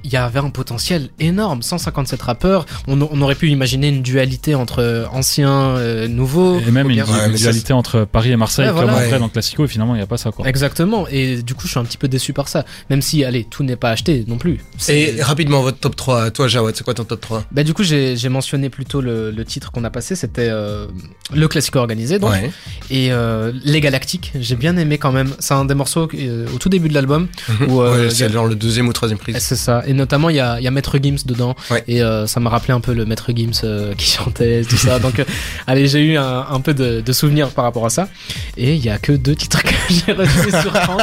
Il 0.04 0.12
y 0.12 0.16
avait 0.16 0.38
un 0.40 0.50
potentiel 0.50 1.09
énorme, 1.19 1.62
157 1.62 2.21
rappeurs. 2.23 2.66
On, 2.88 3.00
on 3.00 3.21
aurait 3.23 3.35
pu 3.35 3.49
imaginer 3.50 3.88
une 3.88 4.02
dualité 4.02 4.54
entre 4.54 5.07
anciens, 5.12 5.50
euh, 5.76 6.09
nouveaux. 6.09 6.59
Et 6.61 6.71
même 6.71 6.90
une, 6.90 7.00
Ouais, 7.00 7.07
ça, 7.07 7.28
dualité 7.28 7.73
entre 7.73 8.04
Paris 8.04 8.30
et 8.33 8.37
Marseille, 8.37 8.66
Ouais, 8.69 8.75
comme 8.75 8.90
voilà. 8.90 9.09
Ouais. 9.09 9.19
dans 9.19 9.26
le 9.26 9.30
Classico, 9.30 9.64
et 9.64 9.69
finalement, 9.69 9.95
il 9.95 9.99
n'y 9.99 10.02
a 10.02 10.07
pas 10.07 10.16
ça, 10.16 10.30
quoi. 10.30 10.47
Exactement. 10.49 11.07
Et 11.09 11.42
du 11.42 11.54
coup, 11.54 11.62
je 11.66 11.71
suis 11.73 11.78
un 11.80 11.85
petit 11.85 11.99
peu 11.99 12.09
déçu 12.09 12.33
par 12.33 12.49
ça. 12.49 12.64
Même 12.88 13.02
si, 13.02 13.25
allez, 13.25 13.45
tout 13.45 13.62
n'est 13.64 13.76
pas 13.76 13.90
acheté 13.90 14.25
non 14.26 14.38
plus. 14.38 14.61
Et 14.88 15.23
rapidement 15.23 15.62
votre 15.62 15.78
top 15.78 15.97
3 15.97 16.30
toi 16.30 16.49
Jawad 16.49 16.75
c'est 16.76 16.85
quoi 16.85 16.95
ton 16.95 17.04
top 17.04 17.21
3 17.21 17.45
Bah 17.52 17.62
du 17.62 17.75
coup 17.75 17.83
j'ai 17.83 18.28
mentionné 18.28 18.71
plutôt 18.71 19.00
le, 19.00 19.30
le 19.30 19.45
titre 19.45 19.71
qu'on 19.73 19.85
a 19.85 19.90
passé, 19.90 20.14
c'était 20.16 20.49
euh, 20.50 20.87
le 21.33 21.49
classique 21.49 21.76
organisé 21.76 22.19
donc 22.19 22.30
Ouais. 22.30 22.50
et 22.90 23.12
euh, 23.12 23.52
les 23.64 23.80
Galactiques. 23.80 24.33
J'ai 24.38 24.57
bien 24.57 24.76
aimé 24.76 24.99
quand 24.99 25.12
même. 25.12 25.33
C'est 25.38 25.54
un 25.54 25.64
des 25.64 25.75
morceaux 25.75 26.09
euh, 26.14 26.47
au 26.54 26.59
tout 26.59 26.69
début 26.69 26.88
de 26.88 26.95
l'album 26.95 27.28
euh, 27.62 28.07
a- 28.09 28.11
c'est 28.11 28.30
genre 28.33 28.47
le 28.47 28.54
deuxième 28.54 28.88
ou 28.88 28.92
troisième 28.92 29.19
prise. 29.19 29.37
c'est 29.38 29.57
ça. 29.57 29.83
Et 29.91 29.93
notamment 29.93 30.29
il 30.31 30.37
y 30.37 30.41
a, 30.41 30.59
il 30.61 30.63
y 30.65 30.69
a 30.69 30.71
Maître 30.71 30.97
Gims 31.03 31.23
dedans 31.27 31.55
Ouais. 31.71 31.83
et 31.89 32.01
euh, 32.03 32.27
ça 32.27 32.39
m'a 32.39 32.49
rappelé 32.51 32.73
un 32.73 32.81
peu 32.81 32.93
le 32.95 33.05
Maître 33.07 33.31
Gims 33.35 33.61
euh, 33.65 33.93
qui 33.95 34.07
chantait 34.07 34.63
tout 34.69 34.77
ça. 34.77 34.99
donc 35.01 35.19
euh, 35.19 35.25
allez 35.67 35.89
j'ai 35.89 36.01
eu 36.01 36.17
un, 36.17 36.47
un 36.49 36.61
peu 36.61 36.75
de, 36.75 37.01
de 37.01 37.13
souvenirs 37.13 37.49
par 37.51 37.65
rapport 37.65 37.85
à 37.87 37.91
ça. 37.91 38.09
Et 38.57 38.75
il 38.75 38.85
y 38.85 38.89
a 38.89 38.99
que 38.99 39.13
deux 39.13 39.35
titres 39.35 39.63
que 39.63 39.75
j'ai 39.91 40.13
retenus 40.13 40.55
sur 40.63 40.73
30. 40.73 41.01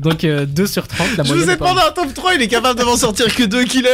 Donc 0.00 0.20
2 0.24 0.66
sur 0.66 0.88
30. 0.88 1.16
La 1.18 1.24
Je 1.24 1.34
vous 1.34 1.50
ai 1.50 1.56
demandé 1.56 1.80
un 1.86 1.92
top 1.92 2.12
3, 2.14 2.34
il 2.34 2.42
est 2.42 2.48
capable 2.48 2.78
de 2.80 2.84
m'en 2.84 2.96
sortir 2.96 3.32
que 3.34 3.42
deux 3.44 3.64
qu'il 3.64 3.84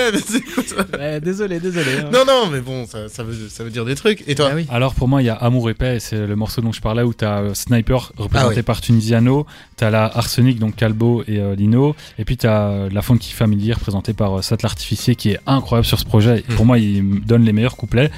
Ouais, 0.98 1.20
désolé, 1.20 1.60
désolé. 1.60 1.86
hein. 2.04 2.10
Non, 2.12 2.24
non, 2.26 2.48
mais 2.50 2.60
bon, 2.60 2.86
ça, 2.86 3.08
ça, 3.08 3.22
veut, 3.22 3.34
ça 3.48 3.64
veut 3.64 3.70
dire 3.70 3.84
des 3.84 3.94
trucs. 3.94 4.22
Et 4.28 4.34
toi 4.34 4.48
Ah 4.52 4.54
oui. 4.54 4.66
Alors 4.70 4.94
pour 4.94 5.08
moi, 5.08 5.22
il 5.22 5.26
y 5.26 5.28
a 5.30 5.34
Amour 5.34 5.70
et 5.70 5.74
paix, 5.74 5.96
et 5.96 6.00
c'est 6.00 6.26
le 6.26 6.36
morceau 6.36 6.60
dont 6.62 6.72
je 6.72 6.80
parlais 6.80 7.02
où 7.02 7.12
t'as 7.14 7.40
euh, 7.40 7.54
Sniper 7.54 8.12
représenté 8.16 8.54
Ah 8.54 8.58
oui. 8.58 8.62
par 8.62 8.80
Tunisiano, 8.80 9.46
t'as 9.76 9.90
la 9.90 10.04
Arsenic 10.04 10.58
donc 10.58 10.76
Calbo 10.76 11.22
et 11.26 11.38
euh, 11.38 11.54
Lino, 11.54 11.94
et 12.18 12.24
puis 12.24 12.36
t'as 12.36 12.88
la 12.88 13.02
Funky 13.02 13.32
Family 13.32 13.72
représentée 13.72 14.12
par 14.20 14.38
euh, 14.38 14.42
Sat 14.42 14.58
l'artificier 14.62 15.14
qui 15.16 15.30
est 15.30 15.40
incroyable 15.46 15.86
sur 15.86 15.98
ce 15.98 16.04
projet. 16.04 16.34
Et 16.40 16.42
Pour 16.42 16.64
Mhm. 16.64 16.66
moi, 16.66 16.78
il 16.78 17.20
donne 17.30 17.42
les 17.44 17.52
meilleurs 17.52 17.76
couplets. 17.76 18.10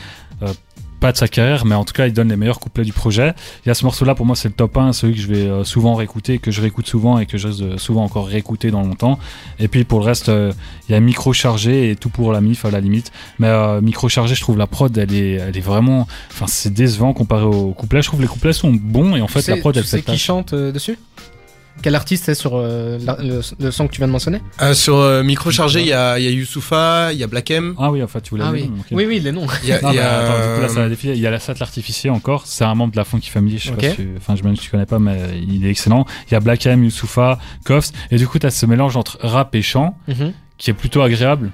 Euh, 0.43 0.49
pas 0.99 1.11
de 1.11 1.17
sa 1.17 1.27
carrière, 1.27 1.65
mais 1.65 1.75
en 1.75 1.85
tout 1.85 1.95
cas, 1.95 2.07
il 2.07 2.13
donne 2.13 2.29
les 2.29 2.37
meilleurs 2.37 2.61
couplets 2.61 2.85
du 2.85 2.93
projet. 2.93 3.35
Il 3.65 3.69
y 3.69 3.73
a 3.73 3.75
ce 3.75 3.85
morceau-là, 3.85 4.15
pour 4.15 4.25
moi, 4.25 4.37
c'est 4.37 4.47
le 4.49 4.55
top 4.55 4.77
1, 4.77 4.93
celui 4.93 5.15
que 5.15 5.21
je 5.21 5.27
vais 5.27 5.47
euh, 5.49 5.65
souvent 5.65 5.95
réécouter, 5.97 6.39
que 6.39 6.53
je 6.53 6.61
réécoute 6.61 6.87
souvent 6.87 7.19
et 7.19 7.27
que 7.27 7.39
je 7.39 7.49
reste 7.49 7.79
souvent 7.79 8.05
encore 8.05 8.27
réécouter 8.29 8.71
dans 8.71 8.83
longtemps. 8.83 9.19
Et 9.59 9.67
puis 9.67 9.83
pour 9.85 9.99
le 10.01 10.05
reste, 10.07 10.29
euh, 10.29 10.53
il 10.89 10.93
y 10.93 10.95
a 10.95 11.01
Micro 11.01 11.33
Chargé 11.33 11.91
et 11.91 11.97
tout 11.97 12.09
pour 12.09 12.33
la 12.33 12.41
MIF 12.41 12.65
à 12.65 12.71
la 12.71 12.79
limite. 12.81 13.11
Mais 13.41 13.49
euh, 13.49 13.81
Micro 13.81 14.09
Chargé, 14.09 14.35
je 14.37 14.41
trouve 14.43 14.59
la 14.59 14.69
prod, 14.69 14.97
elle 14.97 15.13
est, 15.13 15.33
elle 15.47 15.57
est 15.57 15.67
vraiment. 15.73 16.07
Enfin, 16.31 16.47
c'est 16.49 16.73
décevant 16.73 17.13
comparé 17.13 17.45
aux 17.47 17.73
couplets. 17.73 18.03
Je 18.03 18.07
trouve 18.09 18.21
les 18.21 18.29
couplets 18.29 18.53
sont 18.53 18.73
bons 18.73 19.17
et 19.17 19.21
en 19.23 19.29
fait, 19.29 19.45
la 19.49 19.57
prod, 19.57 19.75
tu 19.75 19.81
elle 19.81 19.87
sais 19.87 20.03
qui 20.03 20.19
chante 20.19 20.55
dessus? 20.55 20.99
Quel 21.81 21.95
artiste 21.95 22.29
est 22.29 22.35
sur 22.35 22.53
euh, 22.55 22.99
la- 23.05 23.17
le, 23.21 23.41
le 23.59 23.71
son 23.71 23.87
que 23.89 23.93
tu 23.93 23.99
viens 23.99 24.07
de 24.07 24.13
mentionner 24.13 24.41
Euh, 24.61 24.75
sur 24.75 24.97
euh, 24.97 25.23
micro 25.23 25.51
chargé, 25.51 25.81
il 25.81 25.87
y 25.89 25.93
a, 25.93 26.19
il 26.19 26.25
y 26.25 26.29
a 26.29 26.31
Youssoufa, 26.31 27.13
il 27.13 27.19
y 27.19 27.25
a 27.25 27.27
Black 27.27 27.51
M, 27.51 27.75
Ah 27.79 27.91
oui, 27.91 28.03
en 28.03 28.07
fait, 28.07 28.21
tu 28.21 28.31
voulais 28.31 28.45
Ah 28.47 28.53
les 28.53 28.63
oui. 28.63 28.69
noms, 28.69 28.85
oui, 28.93 29.05
oui, 29.07 29.19
les 29.21 29.33
noms. 29.33 29.47
il 29.65 29.69
y 29.69 29.73
a, 29.73 29.81
Non, 29.81 29.91
il 29.91 29.95
y 29.95 29.97
mais 29.97 30.03
a, 30.03 30.19
attends, 30.21 30.49
du 30.49 30.55
coup, 30.55 30.61
là, 30.61 30.69
ça 30.69 30.81
va 30.83 30.89
défiler. 30.89 31.15
Il 31.15 31.21
y 31.21 31.27
a 31.27 31.31
la 31.31 31.41
Sat 31.41 31.55
l'artificier 31.59 32.11
encore. 32.11 32.43
C'est 32.47 32.65
un 32.65 32.75
membre 32.75 32.93
de 32.93 32.99
la 32.99 33.05
Funky 33.05 33.31
Family. 33.31 33.59
Je 33.59 33.65
sais 33.65 33.71
pas 33.73 33.79
Ok. 33.79 33.91
si 33.91 33.97
tu- 33.97 34.15
enfin, 34.19 34.37
je 34.37 34.43
me 34.45 34.55
tu 34.55 34.71
connais 34.71 34.87
pas, 34.87 34.99
mais 34.99 35.19
il 35.49 35.67
est 35.67 35.71
excellent. 35.71 36.05
Il 36.29 36.35
y 36.35 36.37
a 36.37 36.41
Black 36.41 36.65
M, 36.67 36.85
Youssoufa, 36.85 37.39
Koffs. 37.65 37.91
Et 38.11 38.17
du 38.17 38.29
coup, 38.29 38.39
t'as 38.39 38.51
ce 38.51 38.67
mélange 38.67 38.97
entre 38.97 39.19
rap 39.23 39.55
et 39.55 39.63
chant 39.63 39.97
Mhm. 40.09 40.33
qui 40.59 40.71
est 40.71 40.75
plutôt 40.75 41.03
agréable. 41.03 41.51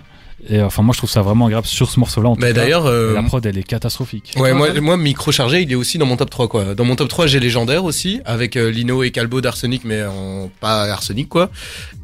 Et 0.48 0.62
enfin, 0.62 0.82
moi, 0.82 0.92
je 0.92 0.98
trouve 0.98 1.10
ça 1.10 1.20
vraiment 1.22 1.46
agréable 1.46 1.66
sur 1.66 1.90
ce 1.90 1.98
morceau-là. 1.98 2.28
en 2.28 2.34
tout 2.36 2.40
Mais 2.40 2.48
cas. 2.48 2.52
d'ailleurs, 2.60 2.86
euh, 2.86 3.12
la 3.14 3.22
prod, 3.24 3.44
elle 3.44 3.58
est 3.58 3.62
catastrophique. 3.64 4.34
Ouais, 4.36 4.50
toi, 4.50 4.58
moi, 4.58 4.80
moi, 4.80 4.96
micro 4.96 5.32
chargé, 5.32 5.62
il 5.62 5.72
est 5.72 5.74
aussi 5.74 5.98
dans 5.98 6.06
mon 6.06 6.16
top 6.16 6.30
3, 6.30 6.48
quoi. 6.48 6.74
Dans 6.74 6.84
mon 6.84 6.94
top 6.96 7.08
3, 7.08 7.26
j'ai 7.26 7.40
Légendaire 7.40 7.84
aussi, 7.84 8.20
avec 8.24 8.56
euh, 8.56 8.70
Lino 8.70 9.02
et 9.02 9.10
Calbo 9.10 9.40
d'Arsenic, 9.40 9.82
mais 9.84 10.04
en, 10.04 10.48
pas 10.60 10.82
Arsenic, 10.84 11.28
quoi. 11.28 11.50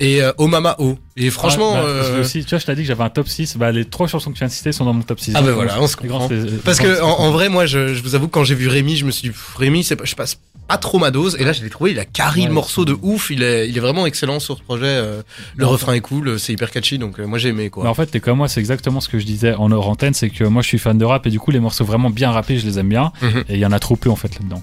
Et 0.00 0.23
euh, 0.23 0.33
Oh 0.38 0.49
Mama 0.49 0.75
Oh. 0.79 0.99
Et 1.16 1.30
franchement, 1.30 1.75
Ah, 1.76 1.83
bah, 1.83 1.88
euh, 1.88 2.21
aussi, 2.23 2.42
tu 2.44 2.50
vois, 2.50 2.59
je 2.59 2.66
t'ai 2.66 2.75
dit 2.75 2.83
que 2.83 2.88
j'avais 2.88 3.04
un 3.04 3.09
top 3.11 3.28
6. 3.28 3.56
Bah, 3.56 3.71
les 3.71 3.85
trois 3.85 4.09
chansons 4.09 4.30
que 4.30 4.35
tu 4.35 4.40
viens 4.40 4.49
de 4.49 4.52
citer 4.52 4.73
sont 4.73 4.85
dans 4.85 4.92
mon 4.92 5.02
top 5.02 5.21
6. 5.21 5.33
Ah 5.37 5.42
bah 5.42 5.52
voilà, 5.52 5.80
on 5.80 5.87
se 5.87 5.97
comprend. 5.97 6.28
Parce 6.64 6.80
que 6.80 7.00
en, 7.02 7.21
en 7.21 7.30
vrai, 7.30 7.49
moi, 7.49 7.66
je, 7.66 7.94
je 7.94 8.02
vous 8.02 8.14
avoue, 8.16 8.26
quand 8.28 8.42
j'ai 8.42 8.56
vu 8.56 8.66
Rémi, 8.68 8.97
je 8.97 9.04
me 9.04 9.12
suis 9.12 9.28
dit, 9.30 9.37
Rémi, 9.56 9.85
je 9.85 10.14
passe 10.16 10.38
pas 10.66 10.76
trop 10.78 10.99
ma 10.99 11.11
dose. 11.12 11.37
Et 11.38 11.44
là, 11.44 11.52
je 11.52 11.62
l'ai 11.62 11.71
trouvé, 11.71 11.92
il 11.92 11.99
a 12.00 12.04
carré 12.04 12.40
Ouais, 12.40 12.47
le 12.49 12.52
morceau 12.54 12.85
de 12.85 12.97
ouf. 13.02 13.30
Il 13.30 13.42
est, 13.44 13.68
il 13.68 13.76
est 13.76 13.80
vraiment 13.80 14.06
excellent 14.06 14.40
sur 14.40 14.56
ce 14.59 14.62
projet. 14.62 14.87
euh, 14.87 15.23
le 15.56 15.64
Ouais, 15.66 15.71
refrain 15.71 15.92
est 15.92 16.00
cool, 16.00 16.38
c'est 16.40 16.52
hyper 16.54 16.71
catchy, 16.73 16.99
donc 16.99 17.21
euh, 17.21 17.26
moi 17.26 17.38
j'ai 17.38 17.50
aimé 17.50 17.68
quoi. 17.71 17.85
Mais 17.85 17.90
en 17.90 17.94
fait, 17.94 18.06
t'es 18.06 18.18
comme 18.21 18.38
moi, 18.38 18.49
c'est 18.49 18.61
exactement 18.61 19.00
ce 19.00 19.09
que 19.09 19.18
je 19.21 19.25
disais 19.26 19.54
en 19.54 19.71
hors 19.71 19.88
antenne, 19.88 20.14
c'est 20.14 20.30
que 20.30 20.42
moi 20.44 20.62
je 20.62 20.68
suis 20.68 20.78
fan 20.78 20.97
de 20.99 21.04
rap 21.04 21.26
et 21.26 21.30
du 21.30 21.38
coup 21.38 21.50
les 21.52 21.61
morceaux 21.61 21.85
vraiment 21.85 22.09
bien 22.11 22.30
rappés, 22.30 22.59
je 22.59 22.66
les 22.66 22.78
aime 22.78 22.88
bien. 22.88 23.12
Mhm. 23.23 23.44
Et 23.50 23.54
il 23.54 23.59
y 23.61 23.66
en 23.66 23.73
a 23.73 23.78
trop 23.78 23.94
peu 23.97 24.09
en 24.11 24.16
fait 24.16 24.33
là-dedans. 24.35 24.62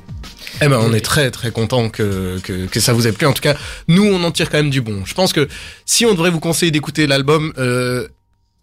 Eh 0.61 0.67
ben, 0.67 0.79
on 0.79 0.93
est 0.93 1.01
très 1.01 1.31
très 1.31 1.51
content 1.51 1.89
que, 1.89 2.39
que 2.39 2.79
ça 2.79 2.93
vous 2.93 3.07
ait 3.07 3.11
plu. 3.11 3.25
En 3.25 3.33
tout 3.33 3.41
cas, 3.41 3.55
nous, 3.87 4.05
on 4.05 4.23
en 4.23 4.31
tire 4.31 4.49
quand 4.49 4.57
même 4.57 4.69
du 4.69 4.81
bon. 4.81 5.03
Je 5.05 5.13
pense 5.13 5.33
que 5.33 5.47
si 5.85 6.05
on 6.05 6.11
devrait 6.11 6.29
vous 6.29 6.39
conseiller 6.39 6.71
d'écouter 6.71 7.07
l'album. 7.07 7.53
Euh, 7.57 8.07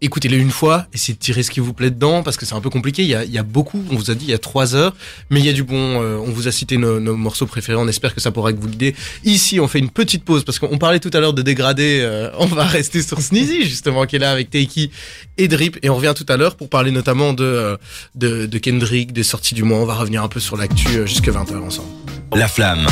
Écoutez-le 0.01 0.37
une 0.37 0.51
fois, 0.51 0.87
essayez 0.93 1.13
de 1.13 1.19
tirer 1.19 1.43
ce 1.43 1.51
qui 1.51 1.59
vous 1.59 1.73
plaît 1.73 1.89
dedans, 1.91 2.23
parce 2.23 2.37
que 2.37 2.45
c'est 2.45 2.55
un 2.55 2.61
peu 2.61 2.69
compliqué. 2.69 3.03
Il 3.03 3.09
y 3.09 3.15
a, 3.15 3.25
il 3.25 3.31
y 3.31 3.37
a 3.37 3.43
beaucoup, 3.43 3.83
on 3.91 3.95
vous 3.95 4.09
a 4.11 4.15
dit, 4.15 4.23
il 4.25 4.31
y 4.31 4.33
a 4.33 4.37
trois 4.37 4.73
heures, 4.73 4.95
mais 5.29 5.41
il 5.41 5.45
y 5.45 5.49
a 5.49 5.53
du 5.53 5.63
bon. 5.63 6.01
euh, 6.01 6.15
on 6.17 6.31
vous 6.31 6.47
a 6.47 6.53
cité 6.53 6.77
nos, 6.77 7.01
nos 7.01 7.17
morceaux 7.17 7.45
préférés. 7.45 7.77
On 7.77 7.87
espère 7.87 8.15
que 8.15 8.21
ça 8.21 8.31
pourra 8.31 8.51
vous 8.53 8.67
guider. 8.69 8.95
Ici, 9.25 9.59
on 9.59 9.67
fait 9.67 9.79
une 9.79 9.89
petite 9.89 10.23
pause 10.23 10.45
parce 10.45 10.57
qu'on 10.57 10.77
parlait 10.77 10.99
tout 11.01 11.11
à 11.13 11.19
l'heure 11.19 11.33
de 11.33 11.41
dégradé. 11.41 11.99
euh, 12.01 12.29
on 12.39 12.45
va 12.45 12.63
rester 12.65 13.01
sur 13.01 13.19
Sneezy 13.21 13.63
justement, 13.65 14.05
qui 14.05 14.15
est 14.15 14.19
là 14.19 14.31
avec 14.31 14.49
Teiki 14.49 14.89
et 15.37 15.49
Drip, 15.49 15.77
et 15.83 15.89
on 15.89 15.95
revient 15.97 16.13
tout 16.15 16.25
à 16.29 16.37
l'heure 16.37 16.55
pour 16.55 16.69
parler 16.69 16.91
notamment 16.91 17.33
de 17.33 17.43
euh, 17.43 17.77
de, 18.15 18.45
de 18.45 18.57
Kendrick, 18.57 19.11
des 19.11 19.23
sorties 19.23 19.53
du 19.53 19.63
mois. 19.63 19.79
On 19.79 19.85
va 19.85 19.95
revenir 19.95 20.23
un 20.23 20.29
peu 20.29 20.39
sur 20.39 20.55
l'actu 20.55 20.87
euh, 20.95 21.05
jusque 21.05 21.27
20 21.27 21.51
h 21.51 21.57
ensemble. 21.61 21.89
La 22.33 22.47
flamme. 22.47 22.87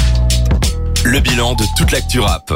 Le 1.06 1.22
bilan 1.22 1.54
de 1.56 1.64
toute 1.78 1.92
l'actu 1.92 2.20
rap. 2.20 2.52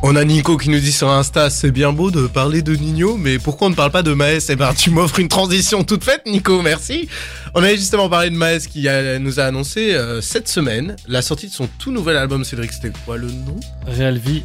On 0.00 0.14
a 0.14 0.24
Nico 0.24 0.56
qui 0.56 0.70
nous 0.70 0.78
dit 0.78 0.92
sur 0.92 1.10
Insta, 1.10 1.50
c'est 1.50 1.72
bien 1.72 1.92
beau 1.92 2.12
de 2.12 2.28
parler 2.28 2.62
de 2.62 2.74
Nino, 2.76 3.16
mais 3.16 3.38
pourquoi 3.40 3.66
on 3.66 3.70
ne 3.70 3.74
parle 3.74 3.90
pas 3.90 4.04
de 4.04 4.14
Maes? 4.14 4.46
Eh 4.48 4.54
ben, 4.54 4.72
tu 4.72 4.90
m'offres 4.90 5.18
une 5.18 5.26
transition 5.28 5.82
toute 5.82 6.04
faite, 6.04 6.22
Nico, 6.24 6.62
merci. 6.62 7.08
On 7.54 7.62
avait 7.64 7.76
justement 7.76 8.08
parlé 8.08 8.30
de 8.30 8.36
Maes 8.36 8.60
qui 8.60 8.88
a- 8.88 9.18
nous 9.18 9.40
a 9.40 9.44
annoncé 9.44 9.94
euh, 9.94 10.20
cette 10.20 10.48
semaine 10.48 10.94
la 11.08 11.20
sortie 11.20 11.48
de 11.48 11.52
son 11.52 11.68
tout 11.80 11.90
nouvel 11.90 12.16
album, 12.16 12.44
Cédric, 12.44 12.72
c'était 12.72 12.92
quoi 13.04 13.16
le 13.16 13.26
nom? 13.26 13.58
Real 13.88 14.16
Vie 14.18 14.44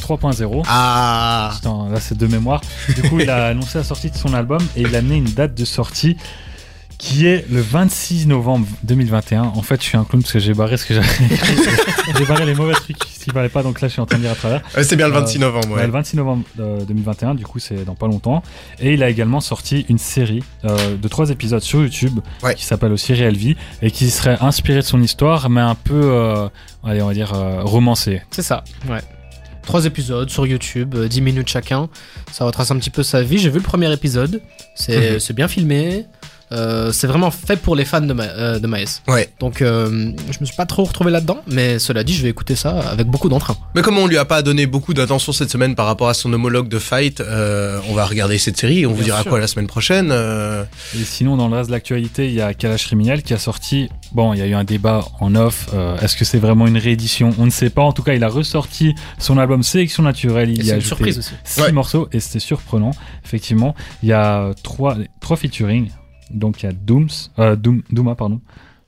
3.0. 0.00 0.62
Ah 0.66 1.52
Putain, 1.54 1.88
là 1.92 2.00
c'est 2.00 2.16
de 2.16 2.26
mémoire. 2.26 2.62
Du 2.94 3.02
coup, 3.02 3.20
il 3.20 3.28
a 3.28 3.46
annoncé 3.48 3.76
la 3.78 3.84
sortie 3.84 4.10
de 4.10 4.16
son 4.16 4.32
album 4.32 4.60
et 4.74 4.80
il 4.82 4.94
a 4.96 4.98
amené 4.98 5.16
une 5.16 5.24
date 5.30 5.54
de 5.54 5.66
sortie 5.66 6.16
qui 6.96 7.26
est 7.26 7.44
le 7.50 7.60
26 7.60 8.26
novembre 8.26 8.66
2021. 8.84 9.42
En 9.42 9.62
fait, 9.62 9.82
je 9.82 9.86
suis 9.88 9.98
un 9.98 10.04
clown 10.04 10.22
parce 10.22 10.32
que 10.32 10.38
j'ai 10.38 10.54
barré 10.54 10.78
ce 10.78 10.86
que 10.86 10.94
j'avais 10.94 11.06
écrit. 11.30 11.56
J'ai 12.18 12.24
barré 12.26 12.46
les 12.46 12.54
mauvais 12.54 12.74
trucs 12.74 12.96
qui 13.24 13.30
valaient 13.30 13.48
pas, 13.48 13.62
donc 13.62 13.80
là 13.80 13.88
je 13.88 13.92
suis 13.92 14.00
en 14.00 14.06
train 14.06 14.18
de 14.18 14.22
lire 14.22 14.32
à 14.32 14.34
travers. 14.36 14.62
Euh, 14.76 14.82
C'est 14.82 14.96
bien 14.96 15.08
le 15.08 15.14
Euh, 15.14 15.20
26 15.20 15.38
novembre, 15.38 15.68
Ouais, 15.70 15.76
ouais. 15.76 15.86
le 15.86 15.92
26 15.92 16.16
novembre 16.16 16.44
euh, 16.60 16.84
2021, 16.84 17.34
du 17.34 17.44
coup 17.44 17.58
c'est 17.58 17.84
dans 17.84 17.94
pas 17.94 18.06
longtemps. 18.06 18.42
Et 18.80 18.94
il 18.94 19.02
a 19.02 19.08
également 19.10 19.40
sorti 19.40 19.86
une 19.88 19.98
série 19.98 20.42
euh, 20.64 20.96
de 20.96 21.08
trois 21.08 21.30
épisodes 21.30 21.62
sur 21.62 21.80
YouTube 21.80 22.20
Ouais. 22.42 22.54
qui 22.54 22.64
s'appelle 22.64 22.92
aussi 22.92 23.14
Real 23.14 23.34
Vie 23.36 23.56
et 23.82 23.90
qui 23.90 24.10
serait 24.10 24.36
inspiré 24.40 24.80
de 24.80 24.84
son 24.84 25.00
histoire, 25.02 25.50
mais 25.50 25.60
un 25.60 25.74
peu, 25.74 26.00
euh, 26.02 26.48
allez, 26.84 27.02
on 27.02 27.08
va 27.08 27.14
dire, 27.14 27.32
euh, 27.34 27.62
romancé. 27.62 28.22
C'est 28.30 28.42
ça, 28.42 28.64
ouais. 28.88 29.00
Trois 29.62 29.86
épisodes 29.86 30.28
sur 30.28 30.46
YouTube, 30.46 30.94
euh, 30.94 31.08
10 31.08 31.22
minutes 31.22 31.48
chacun. 31.48 31.88
Ça 32.30 32.44
retrace 32.44 32.70
un 32.70 32.76
petit 32.78 32.90
peu 32.90 33.02
sa 33.02 33.22
vie. 33.22 33.38
J'ai 33.38 33.48
vu 33.48 33.56
le 33.56 33.62
premier 33.64 33.90
épisode. 33.92 34.42
C'est 34.74 35.18
c'est 35.20 35.32
bien 35.32 35.48
filmé. 35.48 36.04
Euh, 36.52 36.92
c'est 36.92 37.06
vraiment 37.06 37.30
fait 37.30 37.56
pour 37.56 37.74
les 37.76 37.84
fans 37.84 38.00
de, 38.00 38.12
Ma- 38.12 38.22
euh, 38.24 38.58
de 38.58 38.66
Maes. 38.66 39.00
Ouais. 39.08 39.28
Donc, 39.40 39.62
euh, 39.62 40.12
je 40.30 40.38
me 40.40 40.44
suis 40.46 40.56
pas 40.56 40.66
trop 40.66 40.84
retrouvé 40.84 41.10
là-dedans. 41.10 41.38
Mais 41.48 41.78
cela 41.78 42.04
dit, 42.04 42.14
je 42.14 42.22
vais 42.22 42.28
écouter 42.28 42.54
ça 42.54 42.78
avec 42.80 43.06
beaucoup 43.08 43.28
d'entrain. 43.28 43.56
Mais 43.74 43.82
comme 43.82 43.98
on 43.98 44.06
lui 44.06 44.18
a 44.18 44.24
pas 44.24 44.42
donné 44.42 44.66
beaucoup 44.66 44.94
d'attention 44.94 45.32
cette 45.32 45.50
semaine 45.50 45.74
par 45.74 45.86
rapport 45.86 46.08
à 46.08 46.14
son 46.14 46.32
homologue 46.32 46.68
de 46.68 46.78
Fight, 46.78 47.20
euh, 47.20 47.80
on 47.88 47.94
va 47.94 48.04
regarder 48.06 48.38
cette 48.38 48.56
série 48.56 48.80
et 48.80 48.86
on 48.86 48.92
vous 48.92 49.02
dira 49.02 49.22
sûr. 49.22 49.30
quoi 49.30 49.40
la 49.40 49.46
semaine 49.46 49.66
prochaine. 49.66 50.08
euh. 50.12 50.64
Et 50.94 51.04
sinon, 51.04 51.36
dans 51.36 51.48
le 51.48 51.56
reste 51.56 51.68
de 51.70 51.74
l'actualité, 51.74 52.28
il 52.28 52.34
y 52.34 52.40
a 52.40 52.54
Kalash 52.54 52.86
Criminel 52.86 53.22
qui 53.22 53.34
a 53.34 53.38
sorti. 53.38 53.88
Bon, 54.12 54.32
il 54.32 54.38
y 54.38 54.42
a 54.42 54.46
eu 54.46 54.54
un 54.54 54.64
débat 54.64 55.04
en 55.20 55.34
off. 55.34 55.68
euh, 55.74 55.96
Est-ce 55.98 56.16
que 56.16 56.24
c'est 56.24 56.38
vraiment 56.38 56.66
une 56.66 56.78
réédition? 56.78 57.30
On 57.38 57.46
ne 57.46 57.50
sait 57.50 57.70
pas. 57.70 57.82
En 57.82 57.92
tout 57.92 58.02
cas, 58.02 58.14
il 58.14 58.22
a 58.22 58.28
ressorti 58.28 58.94
son 59.18 59.38
album 59.38 59.62
Sélection 59.62 60.02
naturelle. 60.02 60.50
Il 60.50 60.58
y 60.64 60.70
a 60.70 60.74
une 60.74 60.78
ajouté 60.78 60.86
surprise 60.88 61.18
aussi. 61.18 61.30
six 61.42 61.60
Ouais. 61.62 61.72
morceaux 61.72 62.08
et 62.12 62.20
c'était 62.20 62.38
surprenant. 62.38 62.92
Effectivement, 63.24 63.74
il 64.02 64.10
y 64.10 64.12
a 64.12 64.50
trois, 64.62 64.96
trois 65.20 65.36
featuring. 65.36 65.88
Donc 66.30 66.62
il 66.62 66.66
y 66.66 66.68
a 66.68 66.72
Dooms, 66.72 67.08
euh, 67.38 67.56
Doom, 67.56 67.82
Dooma, 67.90 68.14
pardon. 68.14 68.40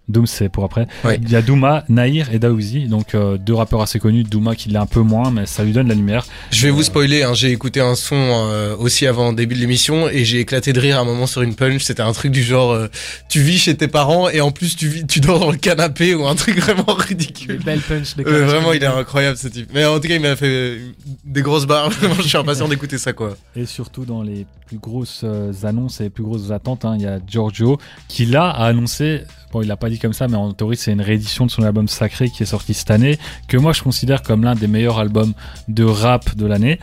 Doom 0.09 0.27
c'est 0.27 0.49
pour 0.49 0.65
après. 0.65 0.87
Ouais. 1.05 1.19
Il 1.23 1.31
y 1.31 1.37
a 1.37 1.43
Dooma, 1.43 1.85
Nahir 1.89 2.33
et 2.33 2.39
Daouzi, 2.39 2.87
donc 2.87 3.15
euh, 3.15 3.39
deux 3.39 3.55
rappeurs 3.55 3.83
assez 3.83 3.99
connus. 3.99 4.23
Dooma 4.23 4.55
qui 4.55 4.69
l'est 4.69 4.79
un 4.79 4.87
peu 4.87 5.01
moins, 5.01 5.31
mais 5.31 5.47
ça 5.47 5.65
lui 5.65 5.73
donne 5.73 5.89
la 5.89 5.95
lumière. 5.95 6.27
Je 6.51 6.67
vais 6.67 6.71
vous 6.71 6.83
spoiler, 6.83 7.23
hein, 7.23 7.35
j'ai 7.35 7.51
écouté 7.51 7.81
un 7.81 7.95
son 7.95 8.15
euh, 8.17 8.77
aussi 8.77 9.07
avant 9.07 9.31
le 9.31 9.37
début 9.37 9.55
de 9.55 9.61
l'émission 9.61 10.09
et 10.09 10.25
j'ai 10.25 10.41
éclaté 10.41 10.73
de 10.73 10.81
rire 10.81 10.99
à 10.99 11.01
un 11.01 11.05
moment 11.05 11.27
sur 11.27 11.43
une 11.43 11.55
punch. 11.55 11.83
C'était 11.83 12.03
un 12.03 12.13
truc 12.13 12.33
du 12.33 12.43
genre, 12.43 12.73
euh, 12.73 12.89
tu 13.29 13.41
vis 13.41 13.59
chez 13.59 13.77
tes 13.77 13.89
parents 13.89 14.29
et 14.29 14.41
en 14.41 14.51
plus 14.51 14.77
tu, 14.77 14.89
vis, 14.89 15.07
tu 15.07 15.21
dors 15.21 15.41
dans 15.41 15.51
le 15.51 15.57
canapé 15.57 16.15
ou 16.15 16.27
un 16.27 16.35
truc 16.35 16.59
vraiment 16.61 16.95
ridicule. 16.99 17.59
belles 17.65 17.81
punch 17.81 18.17
de 18.17 18.25
Euh, 18.27 18.47
vraiment, 18.47 18.73
il 18.73 18.83
est 18.83 18.87
incroyable 18.87 19.37
ce 19.37 19.49
type. 19.49 19.71
Mais 19.75 19.85
en 19.85 19.99
tout 19.99 20.09
cas, 20.09 20.15
il 20.15 20.21
m'a 20.21 20.37
fait 20.37 20.47
euh, 20.47 20.79
des 21.25 21.43
grosses 21.43 21.67
barres. 21.67 21.91
Vraiment, 21.97 22.15
je 22.15 22.29
suis 22.29 22.37
impatient 22.37 22.69
d'écouter 22.69 22.99
ça, 22.99 23.13
quoi. 23.13 23.37
Et 23.55 23.67
surtout 23.67 24.05
dans 24.05 24.23
les 24.23 24.47
plus 24.67 24.79
grosses 24.79 25.23
euh, 25.25 25.53
annonces 25.63 26.01
et 26.01 26.05
les 26.05 26.11
plus 26.11 26.25
grosses 26.25 26.51
attentes, 26.51 26.85
hein, 26.85 26.95
il 26.97 27.03
y 27.03 27.07
a 27.07 27.19
Giorgio 27.27 27.79
qui 28.09 28.27
là 28.27 28.51
a 28.51 28.67
annoncé, 28.67 29.23
bon 29.53 29.63
il 29.63 29.69
l'a 29.69 29.77
pas 29.77 29.89
dit 29.89 29.96
comme 29.99 30.13
ça, 30.13 30.29
mais 30.29 30.37
en 30.37 30.53
théorie 30.53 30.77
c'est 30.77 30.93
une 30.93 31.01
réédition 31.01 31.47
de 31.47 31.51
son 31.51 31.63
album 31.63 31.89
Sacré 31.89 32.31
qui 32.31 32.43
est 32.43 32.47
sorti 32.47 32.75
cette 32.75 32.91
année, 32.91 33.19
que 33.49 33.57
moi 33.57 33.73
je 33.73 33.83
considère 33.83 34.23
comme 34.23 34.45
l'un 34.45 34.55
des 34.55 34.67
meilleurs 34.67 34.99
albums 34.99 35.33
de 35.69 35.85
rap 35.85 36.35
de 36.37 36.47
l'année. 36.47 36.79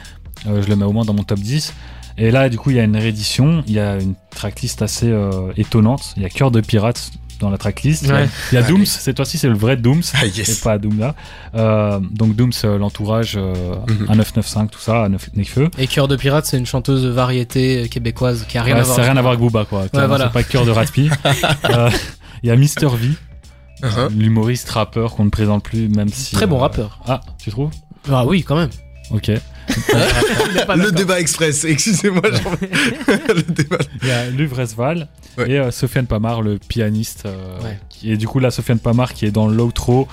Euh, 0.47 0.61
je 0.61 0.67
le 0.67 0.75
mets 0.75 0.85
au 0.85 0.91
moins 0.91 1.05
dans 1.05 1.13
mon 1.13 1.23
top 1.23 1.39
10. 1.39 1.73
Et 2.17 2.29
là 2.31 2.49
du 2.49 2.57
coup 2.57 2.69
il 2.69 2.75
y 2.75 2.79
a 2.79 2.83
une 2.83 2.97
réédition, 2.97 3.63
il 3.67 3.73
y 3.73 3.79
a 3.79 3.95
une 3.99 4.13
tracklist 4.29 4.81
assez 4.81 5.09
euh, 5.09 5.51
étonnante, 5.57 6.13
il 6.17 6.23
y 6.23 6.25
a 6.25 6.29
Cœur 6.29 6.51
de 6.51 6.61
Pirate 6.61 7.11
dans 7.39 7.49
la 7.49 7.57
tracklist, 7.57 8.03
il 8.03 8.09
y 8.09 8.11
a- 8.11 8.15
Ouais. 8.15 8.29
il 8.51 8.55
y 8.55 8.57
a 8.57 8.63
Allez. 8.63 8.73
Dooms, 8.73 8.85
cette 8.85 9.17
fois-ci 9.17 9.37
c'est 9.37 9.47
le 9.49 9.55
vrai 9.55 9.75
Dooms. 9.75 10.03
Ah, 10.13 10.25
Et 10.25 10.29
yes. 10.29 10.59
pas 10.59 10.77
Doom 10.77 10.99
là. 10.99 11.15
Euh, 11.55 11.99
donc 12.11 12.35
Dooms, 12.35 12.51
euh, 12.63 12.77
l'entourage, 12.77 13.33
euh, 13.35 13.53
Mhm. 13.89 13.95
1995, 14.11 14.69
tout 14.71 14.79
ça, 14.79 15.03
à 15.05 15.09
Neuf- 15.09 15.29
Nekfeu. 15.35 15.69
Et 15.77 15.87
Cœur 15.87 16.07
de 16.07 16.15
Pirate, 16.15 16.45
c'est 16.45 16.57
une 16.57 16.65
chanteuse 16.67 17.03
de 17.03 17.09
variété 17.09 17.89
québécoise 17.89 18.45
qui 18.47 18.57
a 18.59 18.63
rien 18.63 18.75
Ouais, 18.75 18.81
à 18.81 18.83
voir. 18.83 18.95
Ça 18.95 19.01
n'a 19.01 19.07
rien 19.09 19.17
à 19.17 19.21
voir 19.21 19.33
avec 19.33 19.41
Booba, 19.41 19.65
quoi. 19.65 19.85
Voilà. 19.91 20.25
C'est 20.25 20.31
pas 20.33 20.43
cœur 20.43 20.65
de 20.65 20.71
Ratpi. 20.71 21.09
Euh, 22.43 22.45
Il 22.45 22.49
y 22.49 22.51
a 22.51 22.55
Mister 22.55 22.87
V, 22.87 23.09
Uh-huh. 23.83 24.09
l'humoriste 24.17 24.69
rappeur 24.69 25.13
qu'on 25.15 25.25
ne 25.25 25.29
présente 25.29 25.63
plus, 25.63 25.89
même 25.89 26.07
si. 26.07 26.35
Très 26.35 26.45
bon 26.47 26.57
euh, 26.57 26.61
rappeur. 26.61 26.99
Ah, 27.05 27.19
tu 27.37 27.49
trouves? 27.51 27.71
Ah 28.09 28.25
oui, 28.25 28.43
quand 28.43 28.55
même. 28.55 28.69
Ok. 29.11 29.27
Le 29.67 30.91
débat 30.91 31.19
express, 31.19 31.65
excusez-moi. 31.65 32.21
j'en- 32.31 32.51
le 33.33 33.41
débat. 33.41 33.77
Il 34.01 34.07
y 34.07 34.11
a 34.11 34.29
Luvresval 34.29 35.07
Ouais. 35.37 35.51
et 35.51 35.59
euh, 35.59 35.71
Sofiane 35.71 36.05
Pamar, 36.05 36.41
le 36.41 36.59
pianiste. 36.59 37.23
euh, 37.25 37.59
Ouais. 37.61 37.79
qui, 37.89 38.11
et 38.11 38.17
du 38.17 38.27
coup, 38.27 38.39
là, 38.39 38.51
Sofiane 38.51 38.79
Pamar 38.79 39.13
qui 39.13 39.25
est 39.25 39.31
dans 39.31 39.47
l'outro. 39.47 40.07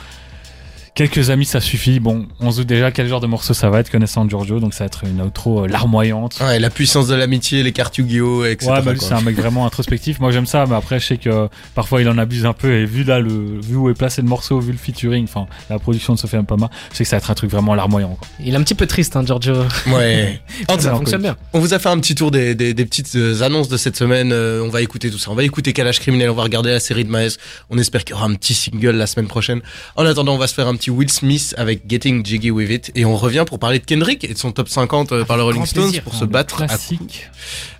Quelques 0.95 1.31
amis, 1.31 1.45
ça 1.45 1.61
suffit. 1.61 2.01
Bon, 2.01 2.27
on 2.41 2.51
se 2.51 2.59
doute 2.59 2.67
déjà 2.67 2.91
quel 2.91 3.09
genre 3.09 3.21
de 3.21 3.27
morceau 3.27 3.55
ça 3.55 3.71
va 3.71 3.81
être, 3.81 3.91
connaissant 3.91 4.29
Giorgio, 4.29 4.61
donc 4.61 4.75
ça 4.75 4.85
va 4.85 4.87
être 4.87 5.05
une 5.05 5.23
outro 5.23 5.65
euh, 5.65 5.69
larmoyante. 5.69 6.39
Ouais, 6.41 6.59
la 6.59 6.71
puissance 6.71 7.07
de 7.07 7.15
l'amitié, 7.15 7.63
les 7.63 7.73
cartes 7.73 7.97
Yu-Gi-Oh, 7.99 8.45
etc. 8.45 8.71
Ouais, 8.71 8.83
bah 8.83 8.93
c'est 8.99 9.15
un 9.15 9.21
mec 9.21 9.37
vraiment 9.37 9.67
introspectif. 9.67 10.21
Moi 10.21 10.31
j'aime 10.31 10.47
ça, 10.47 10.67
mais 10.69 10.75
après 10.75 11.01
je 11.01 11.07
sais 11.07 11.17
que 11.17 11.49
parfois 11.75 12.01
il 12.01 12.09
en 12.09 12.19
abuse 12.19 12.45
un 12.47 12.53
peu. 12.53 12.73
Et 12.73 12.85
vu 12.85 13.05
là 13.05 13.21
le 13.21 13.61
vu 13.61 13.77
où 13.77 13.89
est 13.89 13.95
placé 13.95 14.23
le 14.23 14.29
morceau, 14.29 14.61
vu 14.61 14.73
le 14.73 14.79
featuring, 14.79 15.25
enfin 15.25 15.47
la 15.69 15.79
production 15.79 16.15
de 16.15 16.19
Sophia 16.19 16.43
Pama, 16.43 16.71
je 16.93 16.99
sais 16.99 17.05
que 17.05 17.11
ça 17.11 17.17
va 17.17 17.19
être 17.19 17.31
un 17.31 17.35
truc 17.35 17.51
vraiment 17.51 17.75
larmoyant. 17.75 18.17
Quoi. 18.19 18.29
Il 18.45 18.53
est 18.55 18.57
un 18.57 18.63
petit 18.63 18.75
peu 18.75 18.87
triste, 18.87 19.17
hein, 19.17 19.25
Giorgio. 19.25 19.55
Ouais. 19.89 20.41
En 20.69 20.77
tout 20.77 20.83
ça 20.83 20.91
cas, 20.91 20.97
fonctionne 20.97 21.23
bien. 21.23 21.37
On 21.53 21.61
vous 21.61 21.75
a 21.75 21.79
fait 21.79 21.89
un 21.89 21.99
petit 21.99 22.15
tour 22.15 22.31
des, 22.31 22.55
des, 22.55 22.75
des 22.75 22.85
petites 22.85 23.15
euh, 23.17 23.43
annonces 23.43 23.69
de 23.69 23.77
cette 23.77 23.97
semaine. 23.97 24.31
Euh, 24.33 24.63
on 24.63 24.69
va 24.69 24.83
écouter 24.83 25.11
tout 25.11 25.19
ça. 25.19 25.31
On 25.31 25.35
va 25.35 25.43
écouter 25.43 25.73
Kalash 25.73 26.01
Criminel. 26.01 26.31
On 26.31 26.35
va 26.35 26.43
regarder 26.43 26.71
la 26.71 26.81
série 26.81 27.05
de 27.05 27.11
Maes. 27.11 27.39
On 27.71 27.79
espère 27.79 28.05
qu'il 28.05 28.15
y 28.15 28.19
aura 28.19 28.27
un 28.27 28.35
petit 28.35 28.55
single 28.55 28.91
la 28.91 29.07
semaine 29.07 29.27
prochaine. 29.27 29.61
En 29.97 30.05
attendant, 30.05 30.35
on 30.35 30.39
va 30.39 30.47
se 30.47 30.55
faire 30.55 30.69
un 30.69 30.77
petit 30.81 30.91
Will 30.91 31.11
Smith 31.11 31.55
avec 31.59 31.83
Getting 31.89 32.25
Jiggy 32.25 32.51
With 32.51 32.71
It. 32.71 32.93
Et 32.95 33.05
on 33.05 33.15
revient 33.17 33.45
pour 33.47 33.59
parler 33.59 33.79
de 33.79 33.85
Kendrick 33.85 34.25
et 34.25 34.33
de 34.33 34.39
son 34.39 34.51
top 34.51 34.69
50 34.71 35.13
euh, 35.13 35.25
par 35.27 35.37
le 35.37 35.43
Rolling 35.43 35.67
Stones 35.67 35.85
plaisir. 35.85 36.03
pour 36.03 36.15
se 36.15 36.25
battre 36.25 36.63
à, 36.63 36.67
coup- 36.69 36.69
classique. 36.69 37.29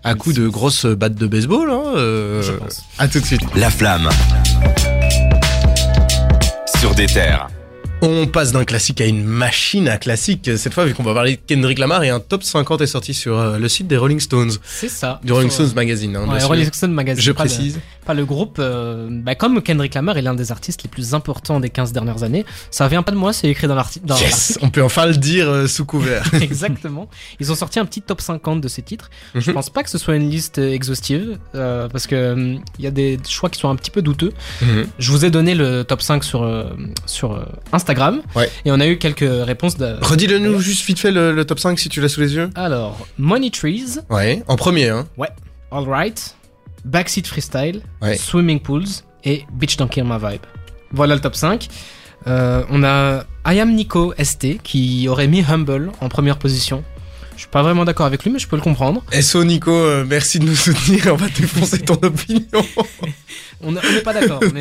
à 0.05 0.15
coup 0.15 0.33
de 0.35 0.47
grosses 0.49 0.85
battes 0.85 1.15
de 1.15 1.27
baseball. 1.27 1.71
Hein, 1.71 1.83
euh, 1.97 2.43
Je 2.43 2.53
pense. 2.53 2.83
À 2.99 3.09
tout 3.09 3.21
de 3.21 3.25
suite. 3.25 3.41
La 3.57 3.71
flamme. 3.71 4.11
Sur 6.79 6.95
des 6.95 7.07
terres. 7.07 7.49
On 8.03 8.27
passe 8.27 8.53
d'un 8.53 8.65
classique 8.65 9.03
à 9.03 9.07
une 9.07 9.25
machine 9.25 9.87
à 9.87 9.99
classique. 9.99 10.51
Cette 10.57 10.73
fois, 10.73 10.87
vu 10.87 10.95
qu'on 10.95 11.03
va 11.03 11.13
parler 11.13 11.37
de 11.37 11.41
Kendrick 11.47 11.79
Lamar, 11.79 12.03
et 12.03 12.09
un 12.09 12.19
top 12.19 12.43
50 12.43 12.81
est 12.81 12.87
sorti 12.87 13.13
sur 13.13 13.39
euh, 13.39 13.59
le 13.59 13.69
site 13.69 13.89
des 13.89 13.99
Rolling 13.99 14.21
Stones, 14.21 14.53
C'est 14.65 14.89
ça. 14.89 15.21
du 15.23 15.33
Rolling 15.35 15.51
Sur, 15.51 15.65
Stones 15.67 15.75
Magazine. 15.77 16.17
hein, 16.17 16.25
euh, 16.27 16.33
ouais. 16.33 16.43
Rolling. 16.45 16.71
Je 17.19 17.33
précise. 17.33 17.79
Pas 18.11 18.15
le 18.15 18.25
groupe. 18.25 18.57
euh, 18.59 19.09
bah, 19.11 19.35
comme 19.37 19.63
Kendrick 19.63 19.95
Lamar 19.95 20.19
est 20.19 20.23
l'un 20.23 20.35
des 20.35 20.51
artistes 20.51 20.83
les 20.83 20.89
plus 20.89 21.15
importants 21.15 21.61
des 21.61 21.71
15 21.71 21.93
dernières 21.93 22.23
années. 22.25 22.45
Ça 22.73 22.89
vient 22.89 23.03
pas 23.05 23.13
de 23.13 23.17
moi, 23.17 23.33
c'est 23.33 23.49
écrit 23.49 23.69
dans 23.69 23.77
l'article. 23.77 24.07
Yes, 24.21 24.59
on 24.63 24.71
peut 24.71 24.83
enfin 24.83 25.07
le 25.07 25.15
dire 25.17 25.49
euh, 25.49 25.67
sous 25.69 25.85
couvert. 25.85 26.25
Exactement. 26.43 27.09
Ils 27.39 27.53
ont 27.53 27.55
sorti 27.55 27.79
un 27.79 27.85
petit 27.85 28.03
top 28.03 28.21
50 28.21 28.61
de 28.61 28.67
ces 28.69 28.83
titres. 28.83 29.11
Je 29.35 29.49
Mhm. 29.51 29.55
pense 29.55 29.71
pas 29.71 29.83
que 29.85 29.91
ce 29.91 29.99
soit 29.99 30.17
une 30.17 30.29
liste 30.29 30.59
euh, 30.59 30.73
exhaustive 30.73 31.39
euh, 31.55 31.89
parce 31.89 32.07
que 32.09 32.57
il 32.79 32.85
y 32.85 32.87
a 32.89 32.91
des 32.91 33.19
choix 33.29 33.49
qui 33.49 33.61
sont 33.61 33.69
un 33.71 33.77
petit 33.77 33.91
peu 33.93 34.03
douteux. 34.03 34.33
Mhm. 34.63 34.87
Je 34.99 35.11
vous 35.13 35.25
ai 35.25 35.31
donné 35.31 35.55
le 35.55 35.85
top 35.85 36.03
5 36.03 36.25
sur 36.25 36.41
sur 37.07 37.41
Instagram 37.73 38.23
Ouais. 38.35 38.51
et 38.65 38.73
on 38.73 38.81
a 38.81 38.87
eu 38.89 38.99
quelques 38.99 39.21
réponses. 39.47 39.77
De... 39.77 39.97
Redis-le 40.03 40.39
nous 40.41 40.59
juste 40.61 40.85
vite 40.85 40.99
fait 40.99 41.13
le, 41.13 41.33
le 41.33 41.45
top 41.45 41.61
5 41.61 41.79
si 41.79 41.89
tu 41.89 42.01
l'as 42.01 42.09
sous 42.09 42.21
les 42.21 42.35
yeux. 42.35 42.51
Alors, 42.57 43.07
Money 43.19 43.51
Trees, 43.51 44.01
Ouais, 44.11 44.43
en 44.49 44.57
premier, 44.57 44.89
hein. 44.89 45.07
All 45.73 45.89
Right, 45.89 46.35
Backseat 46.85 47.27
Freestyle, 47.27 47.83
Ouais. 48.03 48.17
Swimming 48.17 48.61
Pools 48.61 48.87
et 49.25 49.45
Bitch 49.53 49.77
Don't 49.77 49.89
Kill 49.89 50.05
My 50.05 50.17
Vibe. 50.19 50.43
Voilà 50.93 51.15
le 51.15 51.21
top 51.21 51.35
5. 51.37 51.69
Euh, 52.27 52.65
on 52.71 52.83
a 52.85 53.25
I 53.47 53.61
Am 53.61 53.73
Nico 53.75 54.13
ST 54.23 54.59
qui 54.63 55.09
aurait 55.09 55.27
mis 55.29 55.43
Humble 55.49 55.91
en 56.01 56.09
première 56.09 56.39
position. 56.39 56.85
Je 57.37 57.41
suis 57.45 57.49
pas 57.51 57.63
vraiment 57.63 57.87
d'accord 57.87 58.05
avec 58.05 58.23
lui, 58.23 58.31
mais 58.31 58.39
je 58.39 58.47
peux 58.47 58.57
le 58.57 58.63
comprendre. 58.63 59.03
SO 59.23 59.45
Nico, 59.45 59.71
euh, 59.71 60.05
merci 60.07 60.39
de 60.39 60.45
nous 60.45 60.55
soutenir, 60.55 61.07
on 61.13 61.17
va 61.17 61.29
défoncer 61.29 61.79
ton 61.79 61.95
opinion. 62.03 62.63
On 63.63 63.73
n'est 63.73 63.81
pas 64.05 64.13
d'accord, 64.13 64.41
mais 64.53 64.61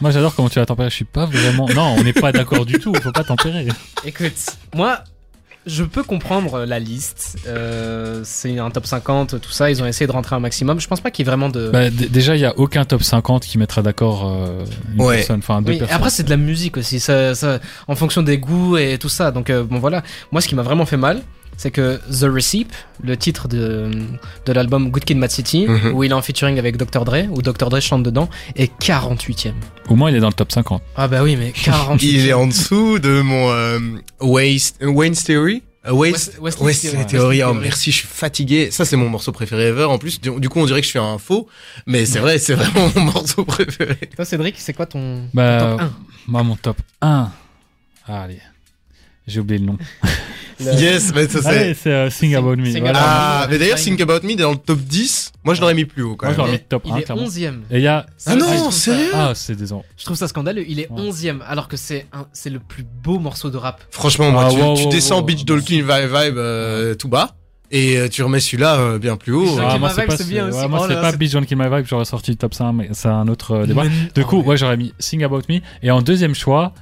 Moi, 0.00 0.10
j'adore 0.10 0.34
comment 0.34 0.48
tu 0.48 0.58
vas 0.58 0.64
tempérer. 0.66 0.88
Je 0.88 0.94
suis 0.94 1.04
pas 1.04 1.26
vraiment. 1.26 1.68
Non, 1.74 1.94
on 1.98 2.02
n'est 2.02 2.14
pas 2.14 2.32
d'accord 2.32 2.64
du 2.64 2.78
tout. 2.78 2.94
Faut 2.94 3.12
pas 3.12 3.24
tempérer. 3.24 3.66
écoute, 4.04 4.32
moi, 4.74 5.00
je 5.66 5.82
peux 5.84 6.02
comprendre 6.04 6.64
la 6.64 6.78
liste. 6.78 7.38
Euh, 7.46 8.20
c'est 8.24 8.58
un 8.58 8.70
top 8.70 8.86
50, 8.86 9.40
tout 9.40 9.50
ça. 9.50 9.70
Ils 9.70 9.82
ont 9.82 9.86
essayé 9.86 10.06
de 10.06 10.12
rentrer 10.12 10.36
un 10.36 10.40
maximum. 10.40 10.78
Je 10.80 10.86
pense 10.88 11.00
pas 11.00 11.10
qu'il 11.10 11.24
y 11.24 11.28
ait 11.28 11.30
vraiment 11.30 11.48
de. 11.48 11.70
Bah, 11.70 11.90
déjà, 11.90 12.36
il 12.36 12.40
y 12.40 12.44
a 12.44 12.56
aucun 12.58 12.84
top 12.84 13.02
50 13.02 13.42
qui 13.44 13.58
mettra 13.58 13.82
d'accord 13.82 14.26
euh, 14.30 14.64
une 14.94 15.02
Ouais. 15.02 15.16
personne, 15.16 15.38
enfin 15.40 15.60
deux 15.62 15.72
Oui, 15.72 15.78
personnes. 15.78 15.96
après 15.96 16.10
c'est 16.10 16.22
de 16.22 16.30
la 16.30 16.36
musique 16.36 16.76
aussi, 16.76 17.00
ça, 17.00 17.34
ça, 17.34 17.58
en 17.88 17.94
fonction 17.96 18.22
des 18.22 18.38
goûts 18.38 18.76
et 18.76 18.96
tout 18.98 19.08
ça. 19.08 19.30
Donc 19.32 19.50
euh, 19.50 19.64
bon 19.64 19.78
voilà, 19.78 20.02
moi 20.32 20.40
ce 20.40 20.48
qui 20.48 20.54
m'a 20.54 20.62
vraiment 20.62 20.86
fait 20.86 20.96
mal, 20.96 21.22
c'est 21.56 21.70
que 21.70 21.96
The 22.10 22.24
Receipt, 22.32 22.68
le 23.02 23.16
titre 23.16 23.48
de, 23.48 23.90
de 24.44 24.52
l'album 24.52 24.90
Good 24.90 25.04
Kid, 25.04 25.16
Mad 25.16 25.30
City, 25.30 25.66
Mhm. 25.66 25.92
où 25.94 26.04
il 26.04 26.10
est 26.10 26.14
en 26.14 26.22
featuring 26.22 26.58
avec 26.58 26.76
Dr 26.76 27.04
Dre, 27.04 27.24
où 27.30 27.42
Dr 27.42 27.68
Dre 27.70 27.80
chante 27.80 28.02
dedans, 28.02 28.28
est 28.56 28.70
48ème. 28.78 29.54
Au 29.88 29.94
moins, 29.96 30.10
il 30.10 30.16
est 30.16 30.20
dans 30.20 30.28
le 30.28 30.34
top 30.34 30.52
50. 30.52 30.82
Ah 30.96 31.08
bah 31.08 31.22
oui, 31.22 31.36
mais 31.36 31.50
48ème. 31.56 31.98
Il 32.02 32.26
est 32.28 32.32
en 32.32 32.46
dessous 32.46 32.98
de 32.98 33.20
mon 33.22 33.50
euh, 33.50 33.78
Waste, 34.20 34.78
Wayne's 34.82 35.24
Theory. 35.24 35.62
Euh, 35.86 35.92
Waste, 35.92 36.38
West- 36.40 36.58
Theory. 36.82 37.06
Theory. 37.06 37.42
Oh, 37.44 37.54
merci, 37.54 37.92
je 37.92 37.98
suis 37.98 38.08
fatigué. 38.08 38.70
Ça, 38.72 38.84
c'est 38.84 38.96
mon 38.96 39.08
morceau 39.08 39.30
préféré 39.30 39.68
ever. 39.68 39.84
En 39.84 39.98
plus, 39.98 40.20
du, 40.20 40.48
coup, 40.48 40.58
on 40.58 40.66
dirait 40.66 40.80
que 40.80 40.84
je 40.84 40.90
suis 40.90 40.98
un 40.98 41.16
faux, 41.18 41.46
mais 41.86 42.06
c'est 42.06 42.18
vrai, 42.18 42.38
c'est 42.40 42.54
vraiment 42.54 42.90
mon 42.96 43.02
morceau 43.12 43.44
préféré. 43.44 43.94
Toi 44.16 44.24
Cédric, 44.24 44.56
c'est 44.58 44.72
quoi 44.72 44.86
ton, 44.86 44.98
ton 45.20 45.28
Bah, 45.32 45.76
top 45.78 45.80
1 45.82 45.92
Moi, 46.26 46.42
mon 46.42 46.56
top 46.56 46.78
1. 47.00 47.30
Ah, 48.08 48.22
allez. 48.22 48.40
J'ai 49.28 49.38
oublié 49.40 49.60
le 49.60 49.66
nom. 49.66 49.78
Yes, 50.60 51.12
mais 51.14 51.28
ça 51.28 51.42
c'est. 51.42 51.74
c'est 51.74 51.90
euh, 51.90 52.10
Sing 52.10 52.30
Sing- 52.30 52.36
About 52.36 52.56
Me. 52.56 52.64
Sing 52.70 52.80
voilà. 52.80 52.98
Ah, 53.02 53.46
Me. 53.46 53.52
mais 53.52 53.58
d'ailleurs, 53.58 53.78
Think 53.78 54.00
About 54.00 54.20
Me 54.26 54.34
dans 54.36 54.52
le 54.52 54.56
top 54.56 54.78
10, 54.78 55.32
moi 55.44 55.54
je 55.54 55.60
l'aurais 55.60 55.74
mis 55.74 55.84
plus 55.84 56.02
haut 56.02 56.16
quand 56.16 56.26
Moi, 56.26 56.30
même. 56.30 56.36
j'aurais 56.46 56.52
mis 56.52 56.64
top 56.66 56.82
Il 56.86 56.92
1, 56.92 56.96
est 56.96 57.02
clairement. 57.02 57.24
11ème. 57.24 57.60
Et 57.70 57.76
il 57.76 57.82
y 57.82 57.86
a. 57.88 58.06
Ah 58.26 58.36
non, 58.36 58.46
je 58.66 58.70
sérieux? 58.72 59.10
Ah, 59.14 59.32
c'est 59.34 59.54
des 59.54 59.72
ans. 59.72 59.84
Je 59.98 60.04
trouve 60.04 60.16
ça 60.16 60.28
scandaleux, 60.28 60.64
il 60.66 60.80
est 60.80 60.90
Ouais. 60.90 61.00
11ème, 61.02 61.40
alors 61.46 61.68
que 61.68 61.76
c'est 61.76 62.06
un- 62.12 62.26
c'est 62.32 62.50
le 62.50 62.58
plus 62.58 62.84
beau 62.84 63.18
morceau 63.18 63.50
de 63.50 63.56
rap. 63.58 63.82
Franchement, 63.90 64.30
moi, 64.30 64.44
Ah, 64.46 64.50
tu, 64.52 64.60
wow, 64.60 64.76
tu 64.76 64.84
wow, 64.84 64.90
descends 64.90 65.16
wow. 65.18 65.24
Beach 65.24 65.44
Dolphin 65.44 65.82
Vibe 65.82 66.10
Vibe 66.14 66.38
euh, 66.38 66.94
tout 66.94 67.08
bas, 67.08 67.36
et 67.70 67.98
euh, 67.98 68.08
tu 68.08 68.22
remets 68.22 68.40
celui-là 68.40 68.76
euh, 68.76 68.98
bien 68.98 69.16
plus 69.16 69.32
haut. 69.34 69.44
Dolphin 69.44 69.68
Ah, 69.70 69.78
moi, 69.78 69.90
c'est 69.90 70.06
pas, 70.06 70.16
c'est 70.16 70.26
bien 70.28 70.50
ouais, 70.50 70.68
moi, 70.68 70.80
Oh 70.82 70.86
c'est 70.88 70.94
pas 71.00 71.12
Don't 71.12 71.44
Kill 71.44 71.58
My 71.58 71.64
Vibe, 71.64 71.86
j'aurais 71.86 72.04
sorti 72.06 72.30
le 72.30 72.36
top 72.38 72.54
5, 72.54 72.72
mais 72.72 72.88
c'est 72.92 73.08
un 73.08 73.28
autre 73.28 73.52
euh, 73.52 73.66
débat. 73.66 73.84
Mais- 73.84 73.90
Du 74.14 74.22
oh, 74.22 74.24
coup, 74.24 74.38
ouais. 74.38 74.46
ouais, 74.46 74.56
j'aurais 74.56 74.76
mis 74.78 74.94
Sing 74.98 75.22
About 75.22 75.42
Me. 75.50 75.58
Et 75.82 75.90
en 75.90 76.00
deuxième 76.00 76.34
choix, 76.34 76.72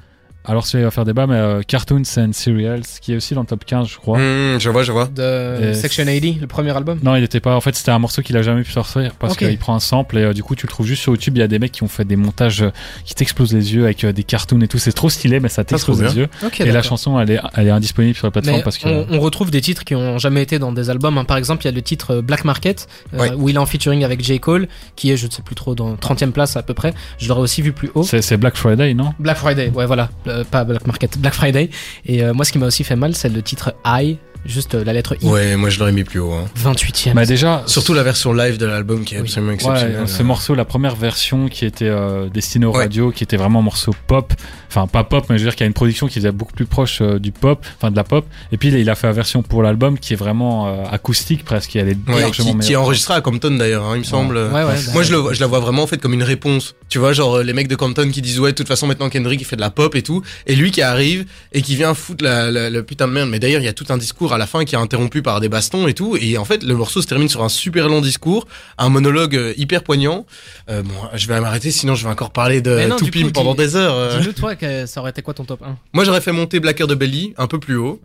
alors 0.45 0.67
celui-là 0.67 0.89
va 0.89 0.91
faire 0.91 1.05
débat, 1.05 1.27
mais 1.27 1.37
euh, 1.37 1.63
Cartoons 1.67 2.03
and 2.19 2.33
Serials, 2.33 2.83
qui 3.01 3.13
est 3.13 3.17
aussi 3.17 3.35
dans 3.35 3.41
le 3.41 3.47
top 3.47 3.65
15, 3.65 3.89
je 3.89 3.97
crois. 3.97 4.19
Hmm, 4.19 4.59
je 4.61 4.69
vois, 4.71 4.83
je 4.83 4.93
vois. 4.93 5.07
De 5.07 5.71
Et- 5.71 5.75
Section 5.75 6.05
80, 6.05 6.35
le 6.41 6.47
premier 6.47 6.77
album? 6.77 6.99
Non, 7.03 7.17
il 7.17 7.25
était 7.25 7.41
pas. 7.41 7.55
En 7.57 7.61
fait, 7.61 7.75
c'était 7.75 7.91
un 7.93 7.99
morceau 7.99 8.23
qu'il 8.23 8.37
a 8.37 8.43
jamais 8.43 8.63
pu 8.63 8.71
sortir 8.73 9.15
parce 9.19 9.37
qu'il 9.37 9.57
prend 9.59 9.75
un 9.75 9.81
sample 9.81 10.19
et 10.19 10.23
euh, 10.23 10.33
du 10.33 10.43
coup, 10.43 10.55
tu 10.55 10.67
le 10.67 10.71
trouves 10.71 10.87
juste 10.87 11.03
sur 11.03 11.13
YouTube. 11.13 11.37
Il 11.37 11.41
y 11.41 11.43
a 11.43 11.49
des 11.49 11.59
mecs 11.59 11.73
qui 11.73 11.83
ont 11.83 11.89
fait 11.89 12.05
des 12.05 12.17
montages 12.17 12.63
euh, 12.63 12.71
qui 13.05 13.15
t'explosent 13.15 13.53
les 13.55 13.75
yeux 13.75 13.85
avec 13.85 14.05
euh, 14.05 14.13
des 14.13 14.23
cartoons 14.25 14.61
et 14.61 14.69
tout. 14.69 14.79
C'est 14.79 14.93
trop 14.93 15.09
stylé, 15.11 15.41
mais 15.41 15.49
ça 15.49 15.65
t'explose 15.65 16.03
les 16.03 16.17
yeux. 16.17 16.29
Et 16.61 16.71
la 16.73 16.83
chanson, 16.83 17.19
elle 17.19 17.31
est, 17.31 17.41
elle 17.55 17.69
est 17.69 17.71
indisponible 17.71 18.15
sur 18.17 18.27
la 18.27 18.31
plateforme 18.31 18.59
Mais 18.59 18.63
parce 18.63 18.79
que. 18.79 18.89
on, 18.89 19.07
on 19.11 19.21
retrouve 19.21 19.51
des 19.51 19.61
titres 19.61 19.85
qui 19.85 19.95
ont 19.95 20.19
jamais 20.19 20.43
été 20.43 20.59
dans 20.59 20.73
des 20.73 20.91
albums. 20.91 21.17
hein. 21.19 21.25
Par 21.25 21.37
exemple, 21.37 21.63
il 21.65 21.67
y 21.67 21.69
a 21.69 21.75
le 21.75 21.83
titre 21.83 22.21
Black 22.21 22.45
Market, 22.45 22.87
euh, 23.15 23.19
Ouais. 23.19 23.33
où 23.37 23.49
il 23.49 23.55
est 23.55 23.59
en 23.59 23.67
featuring 23.67 24.05
avec 24.05 24.23
J. 24.23 24.41
Cole, 24.41 24.69
qui 24.97 25.11
est, 25.11 25.17
je 25.17 25.27
ne 25.27 25.31
sais 25.31 25.43
plus 25.43 25.55
trop, 25.55 25.75
dans 25.75 25.97
30 25.97 26.23
e 26.23 26.27
place 26.31 26.57
à 26.57 26.63
peu 26.63 26.75
près. 26.75 26.93
Je 27.19 27.29
l'aurais 27.29 27.41
aussi 27.41 27.63
vu 27.63 27.73
plus 27.73 27.91
haut. 27.95 28.03
C'est 28.03 28.37
Black 28.37 28.57
Friday, 28.57 28.93
non? 28.95 29.15
Black 29.19 29.37
Friday, 29.39 29.71
ouais, 29.75 29.87
voilà. 29.87 30.11
Pas 30.43 30.65
Black 30.65 30.87
Market, 30.87 31.19
Black 31.19 31.35
Friday. 31.35 31.71
Et 32.07 32.25
euh, 32.25 32.35
moi, 32.35 32.45
ce 32.45 32.51
qui 32.51 32.59
m'a 32.59 32.67
aussi 32.67 32.83
fait 32.83 32.97
mal, 32.97 33.15
c'est 33.15 33.29
le 33.29 33.43
titre 33.43 33.75
I, 33.85 34.19
juste 34.47 34.75
euh, 34.75 34.85
la 34.85 34.93
lettre 34.93 35.17
I. 35.23 35.27
Ouais, 35.27 35.57
moi 35.57 35.71
je 35.71 35.79
l'aurais 35.79 35.93
mis 35.93 36.05
plus 36.05 36.21
haut. 36.21 36.33
hein. 36.33 36.45
28 36.57 37.09
e 37.11 37.15
Bah 37.15 37.25
déjà. 37.27 37.63
Surtout 37.67 37.95
la 37.95 38.03
version 38.03 38.33
live 38.33 38.59
de 38.59 38.67
l'album 38.67 39.05
qui 39.05 39.15
est 39.15 39.19
Oui. 39.19 39.25
absolument 39.25 39.51
Ouais, 39.53 39.55
exceptionnelle. 39.57 40.09
ce 40.09 40.23
morceau, 40.23 40.55
la 40.55 40.65
première 40.65 40.97
version 40.97 41.49
qui 41.49 41.65
était 41.65 41.87
euh, 41.89 42.29
destinée 42.29 42.67
aux 42.67 42.73
Ouais. 42.73 42.85
radios, 42.85 43.11
qui 43.11 43.25
était 43.25 43.37
vraiment 43.37 43.61
un 43.61 43.63
morceau 43.63 43.95
pop, 44.07 44.33
enfin 44.69 44.87
pas 44.87 45.05
pop, 45.05 45.25
mais 45.31 45.39
je 45.39 45.45
veux 45.45 45.49
dire 45.51 45.55
qu'il 45.57 45.65
y 45.65 45.67
a 45.67 45.69
une 45.69 45.73
production 45.75 46.07
qui 46.09 46.19
était 46.19 46.33
beaucoup 46.33 46.53
plus 46.53 46.67
proche 46.67 46.99
euh, 47.01 47.19
du 47.19 47.33
pop, 47.33 47.65
enfin 47.77 47.91
de 47.91 47.97
la 47.97 48.05
pop. 48.05 48.27
Et 48.53 48.57
puis 48.59 48.69
il 48.69 48.91
a 48.91 48.95
fait 48.95 49.07
la 49.07 49.13
version 49.13 49.43
pour 49.43 49.63
l'album 49.63 49.99
qui 49.99 50.13
est 50.13 50.17
vraiment 50.17 50.69
euh, 50.69 50.85
acoustique 50.91 51.45
presque, 51.45 51.77
elle 51.77 51.89
est 51.89 51.97
Ouais, 52.09 52.21
largement 52.21 52.31
qui, 52.33 52.43
qui 52.43 52.51
est 52.51 52.55
meilleure. 52.69 52.83
enregistré 52.83 53.15
à 53.15 53.21
Compton 53.21 53.53
d'ailleurs, 53.53 53.85
hein, 53.85 53.93
il 53.95 54.01
me 54.01 54.05
semble. 54.05 54.37
Ouais, 54.37 54.43
ouais. 54.45 54.65
bah, 54.65 54.75
Moi, 54.93 55.03
je, 55.03 55.13
le, 55.13 55.33
je 55.33 55.41
la 55.41 55.47
vois 55.47 55.61
vraiment 55.61 55.83
en 55.83 55.87
fait 55.87 55.99
comme 55.99 56.13
une 56.15 56.23
réponse. 56.23 56.75
Tu 56.89 56.99
vois, 56.99 57.13
genre 57.13 57.37
euh, 57.39 57.43
les 57.43 57.53
mecs 57.53 57.69
de 57.69 57.77
Compton 57.77 58.11
qui 58.11 58.21
disent 58.23 58.41
ouais, 58.41 58.51
de 58.53 58.57
toute 58.57 58.69
façon 58.69 58.87
maintenant 58.87 59.09
Kendrick 59.09 59.41
il 59.41 59.45
fait 59.45 59.57
de 59.57 59.61
la 59.61 59.71
pop 59.71 59.95
et 59.97 60.03
tout, 60.03 60.23
et 60.47 60.55
lui 60.55 60.71
qui 60.71 60.83
arrive 60.83 61.25
et 61.53 61.63
qui 61.63 61.77
vient 61.77 61.95
foutre 61.95 62.23
la, 62.25 62.51
la, 62.51 62.69
la 62.71 62.83
putain 62.83 63.09
de 63.09 63.13
merde. 63.13 63.29
Mais 63.31 63.39
d'ailleurs, 63.39 63.61
il 63.61 63.65
y 63.65 63.69
a 63.69 63.73
tout 63.73 63.87
un 63.89 63.97
discours 63.97 64.34
à 64.35 64.39
la 64.39 64.47
fin 64.47 64.65
qui 64.65 64.75
est 64.75 64.79
interrompu 64.79 65.23
par 65.23 65.41
des 65.41 65.49
bastons 65.49 65.87
et 65.89 65.95
tout, 65.95 66.17
et 66.21 66.37
en 66.39 66.45
fait 66.45 66.63
le 66.63 66.75
morceau 66.75 67.01
se 67.03 67.07
termine 67.07 67.29
sur 67.29 67.43
un 67.43 67.49
super 67.49 67.89
long 67.89 68.01
discours, 68.01 68.47
un 68.79 68.89
monologue 68.89 69.37
euh, 69.37 69.53
hyper 69.57 69.83
poignant. 69.83 70.27
Euh, 70.69 70.83
bon, 70.83 70.95
je 71.15 71.27
vais 71.27 71.41
m'arrêter, 71.41 71.71
sinon 71.71 71.95
je 71.95 72.05
vais 72.05 72.11
encore 72.11 72.31
parler 72.31 72.61
de 72.61 72.87
non, 72.89 72.97
du 72.97 73.05
Toupim 73.05 73.27
coup, 73.27 73.33
pendant 73.33 73.55
des 73.55 73.77
heures. 73.77 73.95
euh. 73.95 74.19
Dis-nous, 74.19 74.33
toi, 74.33 74.57
que 74.57 74.87
ça 74.87 75.01
aurait 75.01 75.11
été 75.11 75.23
quoi 75.23 75.35
ton 75.35 75.45
top 75.45 75.63
1 75.63 75.77
Moi, 75.93 76.05
j'aurais 76.05 76.21
fait 76.21 76.33
monter 76.33 76.61
Blacker 76.61 76.87
de 76.87 76.95
Belly 76.95 77.35
un 77.37 77.47
peu 77.47 77.59
plus 77.59 77.77
haut. 77.77 78.01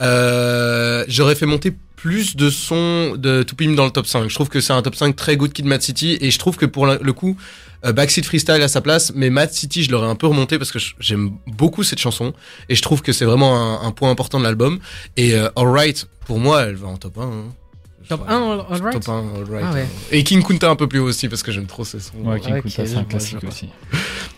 Euh, 0.00 1.04
j'aurais 1.08 1.34
fait 1.34 1.46
monter 1.46 1.72
plus 2.02 2.34
de 2.34 2.50
sons 2.50 3.14
de 3.16 3.44
Toupim 3.44 3.76
dans 3.76 3.84
le 3.84 3.92
top 3.92 4.08
5. 4.08 4.28
Je 4.28 4.34
trouve 4.34 4.48
que 4.48 4.60
c'est 4.60 4.72
un 4.72 4.82
top 4.82 4.96
5 4.96 5.14
très 5.14 5.36
good 5.36 5.52
Kid 5.52 5.66
Mad 5.66 5.80
City 5.80 6.18
et 6.20 6.32
je 6.32 6.38
trouve 6.40 6.56
que 6.56 6.66
pour 6.66 6.84
le 6.84 7.12
coup, 7.12 7.36
euh, 7.84 7.92
Backseat 7.92 8.26
Freestyle 8.26 8.60
à 8.60 8.66
sa 8.66 8.80
place, 8.80 9.12
mais 9.14 9.30
Mad 9.30 9.52
City, 9.52 9.84
je 9.84 9.92
l'aurais 9.92 10.08
un 10.08 10.16
peu 10.16 10.26
remonté 10.26 10.58
parce 10.58 10.72
que 10.72 10.80
j'aime 10.98 11.30
beaucoup 11.46 11.84
cette 11.84 12.00
chanson 12.00 12.34
et 12.68 12.74
je 12.74 12.82
trouve 12.82 13.02
que 13.02 13.12
c'est 13.12 13.24
vraiment 13.24 13.80
un, 13.80 13.92
point 13.92 14.10
important 14.10 14.40
de 14.40 14.44
l'album. 14.44 14.80
Et 15.16 15.36
euh, 15.36 15.48
Alright, 15.54 16.08
pour 16.26 16.40
moi, 16.40 16.62
elle 16.62 16.74
va 16.74 16.88
en 16.88 16.96
top 16.96 17.18
1. 17.18 17.22
hein. 17.22 17.44
Top 18.08 18.22
1, 18.28 18.34
all 18.70 18.82
right? 18.82 18.92
Top 19.00 19.08
1, 19.08 19.12
Alright. 19.36 19.64
Ah 19.68 19.72
ouais. 19.74 19.86
Et 20.10 20.24
King 20.24 20.42
Kunta 20.42 20.70
un 20.70 20.76
peu 20.76 20.86
plus 20.86 20.98
haut 20.98 21.06
aussi 21.08 21.28
parce 21.28 21.42
que 21.42 21.52
j'aime 21.52 21.66
trop 21.66 21.84
ces 21.84 22.00
sons. 22.00 22.12
Ouais, 22.24 22.40
King 22.40 22.54
Ok, 22.56 22.62
Kunta, 22.64 22.86
c'est 22.86 22.96
un 22.96 23.04
classique 23.04 23.38
aussi. 23.46 23.68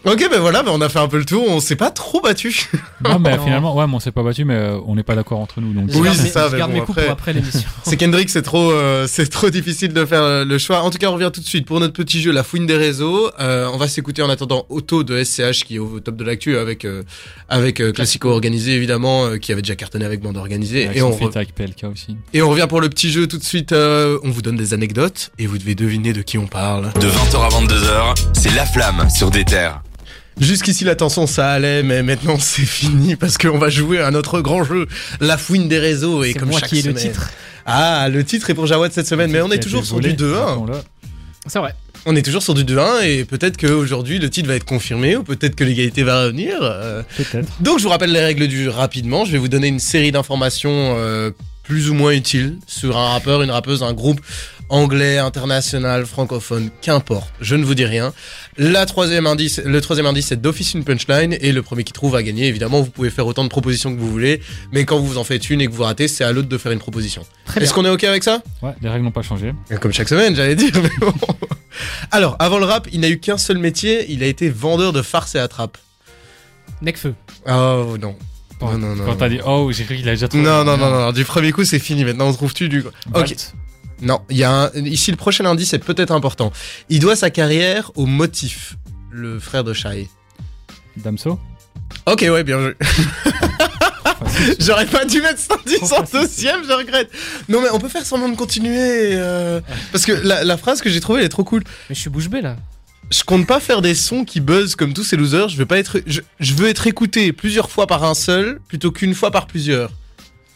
Ok, 0.07 0.19
ben 0.31 0.39
voilà, 0.39 0.63
ben 0.63 0.71
on 0.71 0.83
a 0.83 0.91
fait 0.91 0.99
un 0.99 1.09
peu 1.09 1.17
le 1.17 1.25
tour. 1.25 1.43
On 1.49 1.61
s'est 1.61 1.77
pas 1.77 1.91
trop 1.91 2.21
battu. 2.21 2.69
Non, 3.03 3.19
mais 3.21 3.39
Non. 3.39 3.43
finalement, 3.43 3.75
ouais, 3.75 3.87
mais 3.87 3.95
on 3.95 4.01
s'est 4.01 4.11
pas 4.13 4.23
battu, 4.23 4.45
mais 4.45 4.53
euh, 4.55 4.79
on 4.87 4.97
n'est 4.97 5.03
pas 5.03 5.15
d'accord 5.15 5.41
entre 5.41 5.63
nous. 5.63 5.73
Donc, 5.73 5.89
Oui, 5.95 6.11
c'est 6.13 6.29
ça, 6.29 6.51
Je 6.53 6.59
garde 6.59 6.73
bon, 6.73 6.81
mes 6.81 6.85
coups 6.85 6.99
après- 6.99 7.05
pour 7.05 7.13
après 7.13 7.33
l'émission. 7.33 7.63
C'est 7.85 7.97
Kendrick, 7.97 8.29
c'est 8.29 8.43
trop, 8.43 8.71
euh, 8.71 9.07
c'est 9.09 9.27
trop 9.29 9.49
difficile 9.49 9.95
de 9.95 10.05
faire 10.05 10.21
euh, 10.23 10.45
le 10.45 10.59
choix. 10.59 10.83
En 10.83 10.91
tout 10.91 10.99
cas, 10.99 11.09
on 11.09 11.15
revient 11.15 11.31
tout 11.33 11.41
de 11.41 11.47
suite 11.47 11.65
pour 11.65 11.81
notre 11.81 11.95
petit 11.95 12.21
jeu, 12.21 12.33
la 12.33 12.43
fouine 12.43 12.67
des 12.67 12.77
réseaux. 12.77 13.31
Euh, 13.41 13.67
on 13.73 13.79
va 13.79 13.89
s'écouter 13.89 14.21
en 14.21 14.29
attendant 14.29 14.67
Auto 14.69 15.05
de 15.05 15.25
SCH 15.25 15.65
qui 15.65 15.77
est 15.77 15.79
au 15.79 16.01
top 16.01 16.17
de 16.17 16.25
l'actu 16.25 16.59
avec 16.59 16.85
euh, 16.85 17.03
avec 17.49 17.81
euh, 17.81 17.91
Classico 17.93 18.29
organisé 18.29 18.75
évidemment, 18.75 19.25
euh, 19.25 19.37
qui 19.39 19.53
avait 19.53 19.63
déjà 19.63 19.75
cartonné 19.75 20.05
avec 20.05 20.21
bande 20.21 20.37
organisée. 20.37 20.85
avec 20.85 20.99
Et 20.99 21.03
on 21.03 21.13
re- 21.13 21.35
avec 21.35 21.55
PLK 21.55 21.85
aussi. 21.91 22.15
et 22.35 22.43
on 22.43 22.51
revient 22.51 22.67
pour 22.69 22.83
le 22.83 22.91
petit 22.91 23.11
jeu 23.11 23.27
tout 23.27 23.39
de 23.39 23.43
suite. 23.45 23.54
Euh, 23.73 24.19
on 24.25 24.31
vous 24.31 24.43
donne 24.43 24.57
des 24.57 24.75
anecdotes 24.75 25.31
et 25.39 25.47
vous 25.47 25.59
devez 25.59 25.75
deviner 25.75 26.13
de 26.13 26.23
qui 26.23 26.39
on 26.39 26.47
parle. 26.47 26.93
De 27.01 27.07
20h 27.09 27.37
à 27.37 27.49
22h, 27.49 28.15
c'est 28.33 28.55
La 28.55 28.67
Flamme 28.67 29.09
sur 29.11 29.31
des 29.31 29.45
terres. 29.45 29.83
Jusqu'ici 30.41 30.83
la 30.85 30.97
tension 30.97 31.27
ça 31.29 31.51
allait, 31.51 31.83
mais 31.85 32.03
maintenant 32.03 32.37
c'est 32.41 32.63
fini 32.67 33.15
parce 33.17 33.39
qu'on 33.39 33.59
va 33.59 33.69
jouer 33.71 34.01
à 34.01 34.11
notre 34.11 34.41
grand 34.41 34.65
jeu, 34.65 34.87
la 35.21 35.39
fouine 35.39 35.69
des 35.69 35.79
réseaux 35.79 36.25
et 36.25 36.33
C'est 36.33 36.39
comme 36.41 36.49
moi 36.51 36.61
chaque 36.61 36.71
qui 36.71 36.81
ai 36.81 36.83
le 36.83 36.95
titre. 36.95 37.31
Ah, 37.67 38.09
le 38.11 38.25
titre 38.25 38.51
est 38.51 38.55
pour 38.55 38.67
Jawad 38.67 38.93
cette 38.93 39.07
semaine, 39.07 39.31
mais 39.31 39.41
on 39.41 39.51
est 39.51 39.63
toujours 39.63 39.85
sur 39.85 40.01
du 40.01 40.13
2-1. 40.15 40.33
rappelons-le. 40.35 40.75
C'est 41.47 41.59
vrai. 41.59 41.75
On 42.07 42.17
est 42.17 42.23
toujours 42.23 42.43
sur 42.43 42.53
du 42.55 42.65
2-1 42.65 43.03
et 43.05 43.25
peut-être 43.25 43.57
qu'aujourd'hui 43.57 44.19
le 44.19 44.29
titre 44.29 44.49
va 44.49 44.57
être 44.57 44.65
confirmé 44.65 45.17
ou 45.17 45.23
peut-être 45.23 45.55
que 45.55 45.65
l'égalité 45.65 46.03
va 46.03 46.25
revenir. 46.25 46.57
euh. 46.61 47.03
Peut-être. 47.17 47.49
Donc 47.61 47.79
je 47.79 47.85
vous 47.85 47.91
rappelle 47.91 48.13
les 48.13 48.21
règles 48.21 48.47
du 48.49 48.65
jeu 48.65 48.71
rapidement. 48.71 49.25
Je 49.25 49.33
vais 49.33 49.39
vous 49.39 49.49
donner 49.49 49.69
une 49.69 49.79
série 49.79 50.11
d'informations 50.13 50.97
euh, 50.99 51.31
plus 51.65 51.91
ou 51.91 51.95
moins 51.95 52.13
utile 52.13 52.59
sur 52.67 52.97
un 52.97 53.09
rappeur, 53.09 53.43
une 53.43 53.51
rappeuse, 53.51 53.83
un 53.83 53.93
groupe 53.93 54.21
anglais, 54.69 55.19
international, 55.19 56.07
francophone, 56.07 56.71
qu'importe. 56.81 57.33
Je 57.41 57.55
ne 57.55 57.65
vous 57.65 57.75
dis 57.75 57.85
rien. 57.85 58.13
La 58.57 58.87
troisième 58.87 59.27
indice, 59.27 59.61
le 59.65 59.81
troisième 59.81 60.07
indice, 60.07 60.29
c'est 60.29 60.41
d'office 60.41 60.75
une 60.75 60.85
punchline 60.85 61.37
et 61.41 61.53
le 61.53 61.63
premier 61.63 61.85
qui 61.85 61.93
trouve 61.93 62.17
a 62.17 62.23
gagné. 62.23 62.47
Évidemment, 62.47 62.81
vous 62.81 62.91
pouvez 62.91 63.11
faire 63.11 63.27
autant 63.27 63.45
de 63.45 63.49
propositions 63.49 63.95
que 63.95 64.01
vous 64.01 64.11
voulez, 64.11 64.41
mais 64.73 64.85
quand 64.85 64.99
vous 64.99 65.19
en 65.19 65.25
faites 65.25 65.51
une 65.51 65.61
et 65.61 65.67
que 65.67 65.73
vous 65.73 65.83
ratez, 65.83 66.09
c'est 66.09 66.25
à 66.25 66.33
l'autre 66.33 66.49
de 66.49 66.59
faire 66.59 66.73
une 66.73 66.79
proposition. 66.79 67.25
Est-ce 67.57 67.75
qu'on 67.75 67.85
est 67.85 67.91
ok 67.91 68.05
avec 68.05 68.25
ça? 68.25 68.43
Ouais, 68.63 68.73
les 68.81 68.89
règles 68.89 69.05
n'ont 69.05 69.11
pas 69.11 69.23
changé. 69.23 69.55
Comme 69.81 69.93
chaque 69.93 70.09
semaine, 70.09 70.35
j'allais 70.35 70.57
dire. 70.57 70.73
mais 70.75 70.91
bon. 71.01 71.13
Alors, 72.11 72.37
avant 72.39 72.59
le 72.59 72.65
rap, 72.65 72.89
il 72.93 73.01
n'a 73.01 73.09
eu 73.09 73.19
qu'un 73.19 73.39
seul 73.39 73.59
métier. 73.59 74.07
Il 74.09 74.23
a 74.23 74.27
été 74.27 74.49
vendeur 74.49 74.93
de 74.93 75.03
farce 75.03 75.35
et 75.35 75.39
attrape. 75.39 75.79
Necfeu. 76.83 77.15
Oh 77.47 77.97
non. 78.01 78.17
Non, 78.73 78.79
non, 78.79 78.95
non. 78.97 79.05
Quand 79.05 79.17
t'as 79.17 79.29
dit 79.29 79.41
oh, 79.47 79.71
j'ai 79.73 79.85
cru 79.85 79.97
qu'il 79.97 80.09
a 80.09 80.13
déjà 80.13 80.29
trouvé. 80.29 80.43
Non, 80.45 80.65
non, 80.65 80.77
non, 80.77 80.91
non, 80.91 81.13
du 81.13 81.25
premier 81.25 81.53
coup 81.53 81.65
c'est 81.65 81.79
fini, 81.79 82.05
maintenant 82.05 82.29
on 82.29 82.33
trouve-tu 82.33 82.69
du... 82.69 82.85
Ok, 83.15 83.35
non, 84.03 84.21
il 84.31 84.37
y 84.37 84.45
a 84.45 84.51
un... 84.51 84.71
ici 84.75 85.11
le 85.11 85.17
prochain 85.17 85.45
indice 85.47 85.73
est 85.73 85.79
peut-être 85.79 86.11
important. 86.13 86.53
Il 86.89 86.99
doit 87.01 87.17
sa 87.17 87.31
carrière 87.31 87.91
au 87.95 88.07
motif, 88.07 88.77
le 89.11 89.39
frère 89.39 89.65
de 89.65 89.73
Shai. 89.73 90.09
Damso 90.97 91.39
Ok, 92.07 92.21
ouais, 92.29 92.45
bien 92.45 92.61
joué. 92.61 92.75
J'aurais 94.59 94.87
pas 94.87 95.05
dû 95.05 95.21
mettre 95.23 95.39
cet 95.39 95.53
indice 95.53 95.79
Trop 95.79 95.95
en 95.95 96.01
facile. 96.07 96.21
deuxième, 96.21 96.65
je 96.67 96.73
regrette. 96.73 97.11
Non 97.49 97.61
mais 97.61 97.69
on 97.73 97.79
peut 97.79 97.89
faire 97.89 98.05
semblant 98.05 98.29
de 98.29 98.37
continuer, 98.37 99.13
euh, 99.15 99.61
parce 99.93 100.05
que 100.05 100.13
la, 100.13 100.45
la 100.45 100.57
phrase 100.57 100.81
que 100.81 100.91
j'ai 100.91 101.01
trouvée 101.01 101.21
elle 101.21 101.27
est 101.27 101.31
trop 101.31 101.45
cool. 101.45 101.63
Mais 101.89 101.95
je 101.95 102.01
suis 102.01 102.11
bouche 102.11 102.29
bée 102.29 102.41
là. 102.43 102.57
Je 103.11 103.23
compte 103.25 103.47
pas 103.47 103.61
faire 103.61 103.83
des 103.83 103.95
sons 103.95 104.25
qui 104.25 104.41
buzzent 104.41 104.77
comme 104.77 104.93
tous 104.93 105.05
ces 105.05 105.17
losers, 105.17 105.49
je 105.49 105.57
veux 105.57 105.67
pas 105.67 105.79
être... 105.79 106.01
Je, 106.07 106.21
je 106.41 106.55
veux 106.55 106.69
être 106.69 106.87
écouté 106.87 107.33
plusieurs 107.33 107.71
fois 107.71 107.87
par 107.87 108.05
un 108.05 108.15
seul, 108.15 108.61
plutôt 108.69 108.91
qu'une 108.91 109.15
fois 109.15 109.31
par 109.31 109.47
plusieurs. 109.47 109.91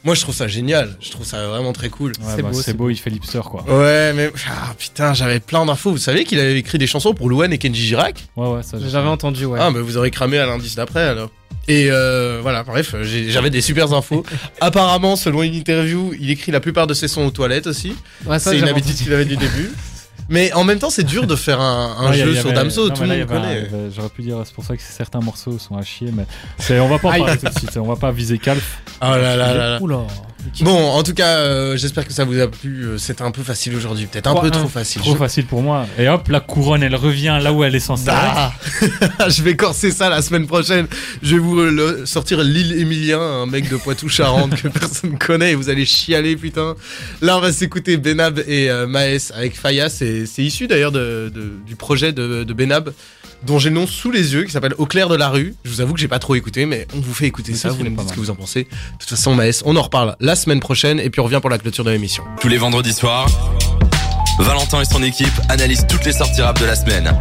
Moi 0.04 0.14
je 0.14 0.20
trouve 0.20 0.34
ça 0.34 0.46
génial, 0.46 0.96
je 1.00 1.10
trouve 1.10 1.26
ça 1.26 1.46
vraiment 1.48 1.72
très 1.72 1.88
cool. 1.88 2.12
Ouais, 2.12 2.32
C'est 2.36 2.42
bah, 2.42 2.50
beau, 2.50 2.62
c'est 2.62 2.72
beau, 2.72 2.88
il 2.88 2.96
fait 2.96 3.10
l'hipster 3.10 3.40
quoi. 3.40 3.64
Ouais, 3.64 4.12
mais 4.14 4.30
ah, 4.48 4.72
putain, 4.78 5.12
j'avais 5.12 5.40
plein 5.40 5.66
d'infos. 5.66 5.90
Vous 5.90 5.98
savez 5.98 6.24
qu'il 6.24 6.38
avait 6.38 6.56
écrit 6.56 6.78
des 6.78 6.86
chansons 6.86 7.14
pour 7.14 7.28
Louane 7.28 7.52
et 7.52 7.58
Kenji 7.58 7.84
Girac? 7.84 8.28
Ouais, 8.36 8.48
ouais, 8.48 8.62
ça. 8.62 8.78
J'avais 8.80 9.08
entendu, 9.08 9.44
ouais. 9.44 9.58
Ah, 9.60 9.70
mais 9.72 9.80
vous 9.80 9.96
aurez 9.96 10.12
cramé 10.12 10.38
à 10.38 10.46
l'indice 10.46 10.76
d'après 10.76 11.02
alors. 11.02 11.30
Et 11.66 11.88
euh, 11.90 12.38
voilà, 12.40 12.62
bref, 12.62 12.94
j'avais 13.02 13.50
des 13.50 13.60
super 13.60 13.92
infos. 13.92 14.24
Apparemment, 14.60 15.16
selon 15.16 15.42
une 15.42 15.54
interview, 15.54 16.12
il 16.18 16.30
écrit 16.30 16.52
la 16.52 16.60
plupart 16.60 16.86
de 16.86 16.94
ses 16.94 17.08
sons 17.08 17.26
aux 17.26 17.30
toilettes 17.30 17.66
aussi. 17.66 17.94
Ouais, 18.24 18.38
C'est 18.38 18.58
une 18.58 18.68
habitude 18.68 18.94
qu'il 18.94 19.12
avait 19.12 19.26
du 19.26 19.36
début. 19.36 19.70
Mais 20.28 20.52
en 20.52 20.64
même 20.64 20.78
temps, 20.78 20.90
c'est 20.90 21.04
dur 21.04 21.26
de 21.26 21.36
faire 21.36 21.60
un, 21.60 22.12
jeu 22.12 22.34
sur 22.34 22.52
Damso, 22.52 22.88
non, 22.88 22.94
tout 22.94 23.02
le 23.02 23.08
monde 23.08 23.26
connaît. 23.26 23.56
avait- 23.58 23.90
J'aurais 23.94 24.08
pu 24.10 24.22
dire, 24.22 24.36
c'est 24.44 24.54
pour 24.54 24.64
ça 24.64 24.76
que 24.76 24.82
certains 24.82 25.20
morceaux 25.20 25.58
sont 25.58 25.76
à 25.76 25.82
chier, 25.82 26.10
mais 26.12 26.24
c'est- 26.58 26.78
on 26.80 26.88
va 26.88 26.98
pas 26.98 27.08
en 27.08 27.18
parler 27.18 27.38
tout 27.38 27.46
de 27.46 27.58
suite. 27.58 27.76
On 27.78 27.86
va 27.86 27.96
pas 27.96 28.10
viser 28.12 28.38
Calf. 28.38 28.82
Oh 29.00 29.06
là 29.06 29.36
là 29.36 29.36
là 29.36 29.54
là. 29.54 29.78
Oula. 29.82 30.00
Bon, 30.60 30.76
en 30.90 31.02
tout 31.02 31.14
cas, 31.14 31.36
euh, 31.38 31.76
j'espère 31.76 32.06
que 32.06 32.12
ça 32.12 32.24
vous 32.24 32.38
a 32.40 32.48
plu. 32.48 32.84
Euh, 32.84 32.98
C'était 32.98 33.22
un 33.22 33.30
peu 33.30 33.42
facile 33.42 33.74
aujourd'hui, 33.76 34.06
peut-être 34.06 34.26
un 34.26 34.34
peu 34.40 34.48
3-1. 34.48 34.50
trop 34.50 34.68
facile. 34.68 35.02
Trop 35.02 35.12
Je- 35.12 35.18
facile 35.18 35.46
pour 35.46 35.62
moi. 35.62 35.86
Et 35.98 36.08
hop, 36.08 36.28
la 36.28 36.40
couronne, 36.40 36.82
elle 36.82 36.94
revient 36.96 37.38
là 37.40 37.52
où 37.52 37.64
elle 37.64 37.74
est 37.74 37.80
censée 37.80 38.08
être. 38.08 38.14
Ah 38.18 38.52
je 39.28 39.42
vais 39.42 39.56
corser 39.56 39.90
ça 39.90 40.08
la 40.08 40.22
semaine 40.22 40.46
prochaine. 40.46 40.86
Je 41.22 41.34
vais 41.36 41.40
vous 41.40 41.56
le- 41.56 42.06
sortir 42.06 42.42
l'île 42.42 42.72
Émilien, 42.72 43.20
un 43.20 43.46
mec 43.46 43.68
de 43.68 43.76
Poitou-Charentes 43.76 44.54
que 44.60 44.68
personne 44.80 45.18
connaît 45.18 45.52
et 45.52 45.54
vous 45.54 45.68
allez 45.70 45.84
chialer, 45.86 46.36
putain. 46.36 46.74
Là, 47.22 47.36
on 47.38 47.40
va 47.40 47.52
s'écouter 47.52 47.96
Benab 47.96 48.40
et 48.46 48.70
euh, 48.70 48.86
Maes 48.86 49.30
avec 49.34 49.56
Faya. 49.58 49.88
C'est 49.88 50.26
c'est 50.26 50.42
issu 50.42 50.66
d'ailleurs 50.66 50.92
de, 50.92 51.30
de- 51.34 51.52
du 51.66 51.76
projet 51.76 52.12
de, 52.12 52.44
de 52.44 52.52
Benab 52.52 52.92
dont 53.46 53.60
j'ai 53.60 53.68
le 53.68 53.76
nom 53.76 53.86
sous 53.86 54.10
les 54.10 54.34
yeux 54.34 54.42
qui 54.42 54.50
s'appelle 54.50 54.74
Au 54.78 54.86
clair 54.86 55.08
de 55.08 55.14
la 55.14 55.28
rue. 55.28 55.54
Je 55.64 55.70
vous 55.70 55.80
avoue 55.80 55.94
que 55.94 56.00
j'ai 56.00 56.08
pas 56.08 56.18
trop 56.18 56.34
écouté, 56.34 56.66
mais 56.66 56.88
on 56.96 57.00
vous 57.00 57.14
fait 57.14 57.26
écouter 57.26 57.52
Mais 57.52 57.58
ça. 57.58 57.68
Vous 57.68 57.84
pas 57.84 57.88
dites 58.02 58.08
ce 58.08 58.14
que 58.14 58.18
vous 58.18 58.30
en 58.30 58.34
pensez. 58.34 58.64
De 58.64 58.68
toute 58.98 59.08
façon, 59.08 59.32
Maes, 59.36 59.62
on 59.64 59.76
en 59.76 59.82
reparle 59.82 60.16
la 60.18 60.34
semaine 60.38 60.60
prochaine 60.60 60.98
et 61.00 61.10
puis 61.10 61.20
on 61.20 61.24
revient 61.24 61.40
pour 61.40 61.50
la 61.50 61.58
clôture 61.58 61.84
de 61.84 61.90
l'émission. 61.90 62.22
Tous 62.40 62.48
les 62.48 62.56
vendredis 62.56 62.92
soirs, 62.94 63.28
Valentin 64.38 64.80
et 64.80 64.84
son 64.84 65.02
équipe 65.02 65.28
analysent 65.48 65.86
toutes 65.88 66.04
les 66.04 66.12
sorties 66.12 66.42
rap 66.42 66.58
de 66.60 66.64
la 66.66 66.76
semaine 66.76 67.12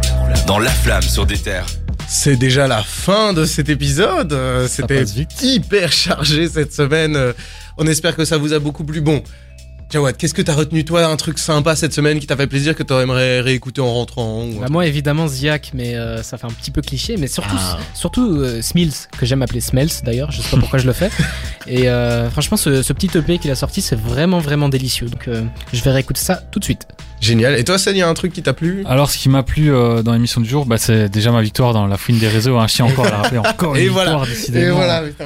dans 0.46 0.58
La 0.58 0.70
Flamme 0.70 1.02
sur 1.02 1.26
des 1.26 1.36
terres. 1.38 1.66
C'est 2.06 2.36
déjà 2.36 2.66
la 2.66 2.82
fin 2.82 3.32
de 3.34 3.44
cet 3.44 3.68
épisode. 3.68 4.32
Euh, 4.32 4.66
C'était 4.66 5.04
hyper 5.42 5.92
chargé 5.92 6.48
cette 6.48 6.72
semaine. 6.72 7.16
Euh, 7.16 7.32
On 7.76 7.86
espère 7.86 8.16
que 8.16 8.24
ça 8.24 8.38
vous 8.38 8.54
a 8.54 8.58
beaucoup 8.58 8.82
plu. 8.84 9.00
Bon, 9.02 9.22
Jawad, 9.90 10.18
qu'est-ce 10.18 10.34
que 10.34 10.42
t'as 10.42 10.52
retenu 10.52 10.84
toi 10.84 11.06
Un 11.06 11.16
truc 11.16 11.38
sympa 11.38 11.74
cette 11.74 11.94
semaine 11.94 12.20
qui 12.20 12.26
t'a 12.26 12.36
fait 12.36 12.46
plaisir 12.46 12.74
que 12.74 12.82
t'aimerais 12.82 13.40
réécouter 13.40 13.80
en 13.80 13.90
rentrant 13.94 14.44
ou 14.44 14.60
Bah, 14.60 14.66
moi, 14.68 14.86
évidemment, 14.86 15.26
Ziak, 15.28 15.70
mais 15.72 15.94
euh, 15.94 16.22
ça 16.22 16.36
fait 16.36 16.44
un 16.46 16.50
petit 16.50 16.70
peu 16.70 16.82
cliché. 16.82 17.16
Mais 17.16 17.26
surtout, 17.26 17.56
Ah. 17.58 17.78
surtout 17.94 18.36
euh, 18.36 18.60
Smills, 18.60 18.92
que 19.16 19.24
j'aime 19.24 19.40
appeler 19.40 19.62
Smells 19.62 19.88
d'ailleurs. 20.04 20.30
Je 20.30 20.42
sais 20.42 20.50
pas 20.50 20.58
pourquoi 20.58 20.78
je 20.78 20.86
le 20.86 20.92
fais. 20.92 21.08
Et 21.66 21.88
euh, 21.88 22.28
franchement, 22.30 22.58
ce, 22.58 22.82
ce 22.82 22.92
petit 22.92 23.08
EP 23.16 23.38
qu'il 23.38 23.50
a 23.50 23.54
sorti, 23.54 23.80
c'est 23.80 23.98
vraiment, 23.98 24.40
vraiment 24.40 24.68
délicieux. 24.68 25.06
Donc, 25.08 25.26
euh, 25.26 25.42
je 25.72 25.82
vais 25.82 25.90
réécouter 25.90 26.20
ça 26.20 26.36
tout 26.36 26.58
de 26.58 26.64
suite. 26.64 26.86
Génial. 27.22 27.58
Et 27.58 27.64
toi, 27.64 27.78
Sen, 27.78 27.96
il 27.96 27.98
y 27.98 28.02
a 28.02 28.08
un 28.10 28.14
truc 28.14 28.34
qui 28.34 28.42
t'a 28.42 28.52
plu? 28.52 28.84
Alors, 28.86 29.10
ce 29.10 29.16
qui 29.16 29.30
m'a 29.30 29.42
plu 29.42 29.72
euh, 29.72 30.02
dans 30.02 30.12
l'émission 30.12 30.42
du 30.42 30.48
jour, 30.50 30.66
bah, 30.66 30.76
c'est 30.76 31.08
déjà 31.08 31.32
ma 31.32 31.40
victoire 31.40 31.72
dans 31.72 31.86
la 31.86 31.96
fouine 31.96 32.18
des 32.18 32.28
réseaux. 32.28 32.58
Un 32.58 32.66
chien 32.68 32.84
encore 32.84 33.06
à 33.06 33.10
la 33.10 33.16
rappeler. 33.22 33.38
Encore 33.44 33.74
une 33.74 33.80
Et 33.80 33.84
victoire, 33.86 34.18
voilà. 34.18 34.26
décidément. 34.26 34.66
Et 34.66 34.70
voilà, 34.70 35.00
putain. 35.02 35.24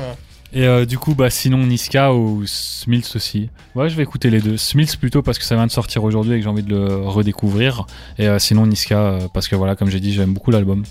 Et 0.55 0.67
euh, 0.67 0.85
du 0.85 0.99
coup, 0.99 1.15
bah, 1.15 1.31
sinon 1.31 1.67
Niska 1.67 2.13
ou 2.13 2.43
Smills 2.47 3.05
aussi. 3.15 3.49
Ouais, 3.75 3.89
je 3.89 3.97
vais 3.97 4.03
écouter 4.03 4.29
les 4.29 4.41
deux. 4.41 4.57
Smills 4.57 4.97
plutôt 4.99 5.23
parce 5.23 5.39
que 5.39 5.45
ça 5.45 5.55
vient 5.55 5.67
de 5.67 5.73
sortir 5.73 6.05
aujourd'hui 6.05 6.35
et 6.35 6.37
que 6.39 6.43
j'ai 6.43 6.49
envie 6.49 6.63
de 6.63 6.75
le 6.75 6.97
redécouvrir. 7.07 7.87
Et 8.19 8.29
euh, 8.29 8.39
sinon 8.39 8.67
Niska 8.67 8.99
euh, 8.99 9.21
parce 9.33 9.49
que 9.49 9.57
voilà, 9.57 9.77
comme 9.77 9.89
j'ai 9.89 10.01
dit, 10.01 10.13
j'aime 10.13 10.35
beaucoup 10.35 10.51
l'album. 10.51 10.85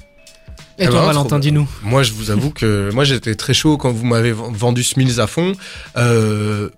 Et 0.80 0.86
Eh 0.86 0.88
toi, 0.88 1.02
ben, 1.02 1.08
Valentin, 1.08 1.38
dis-nous. 1.38 1.69
Moi, 1.84 2.02
je 2.02 2.12
vous 2.13 2.32
avoue 2.32 2.50
que 2.50 2.89
moi 2.93 3.04
j'étais 3.04 3.36
très 3.36 3.54
chaud 3.54 3.78
quand 3.78 3.91
vous 3.91 4.06
m'avez 4.06 4.32
vendu 4.32 4.84
Smills 4.84 5.19
à 5.19 5.28
fond. 5.28 5.52
Euh, 5.95 6.69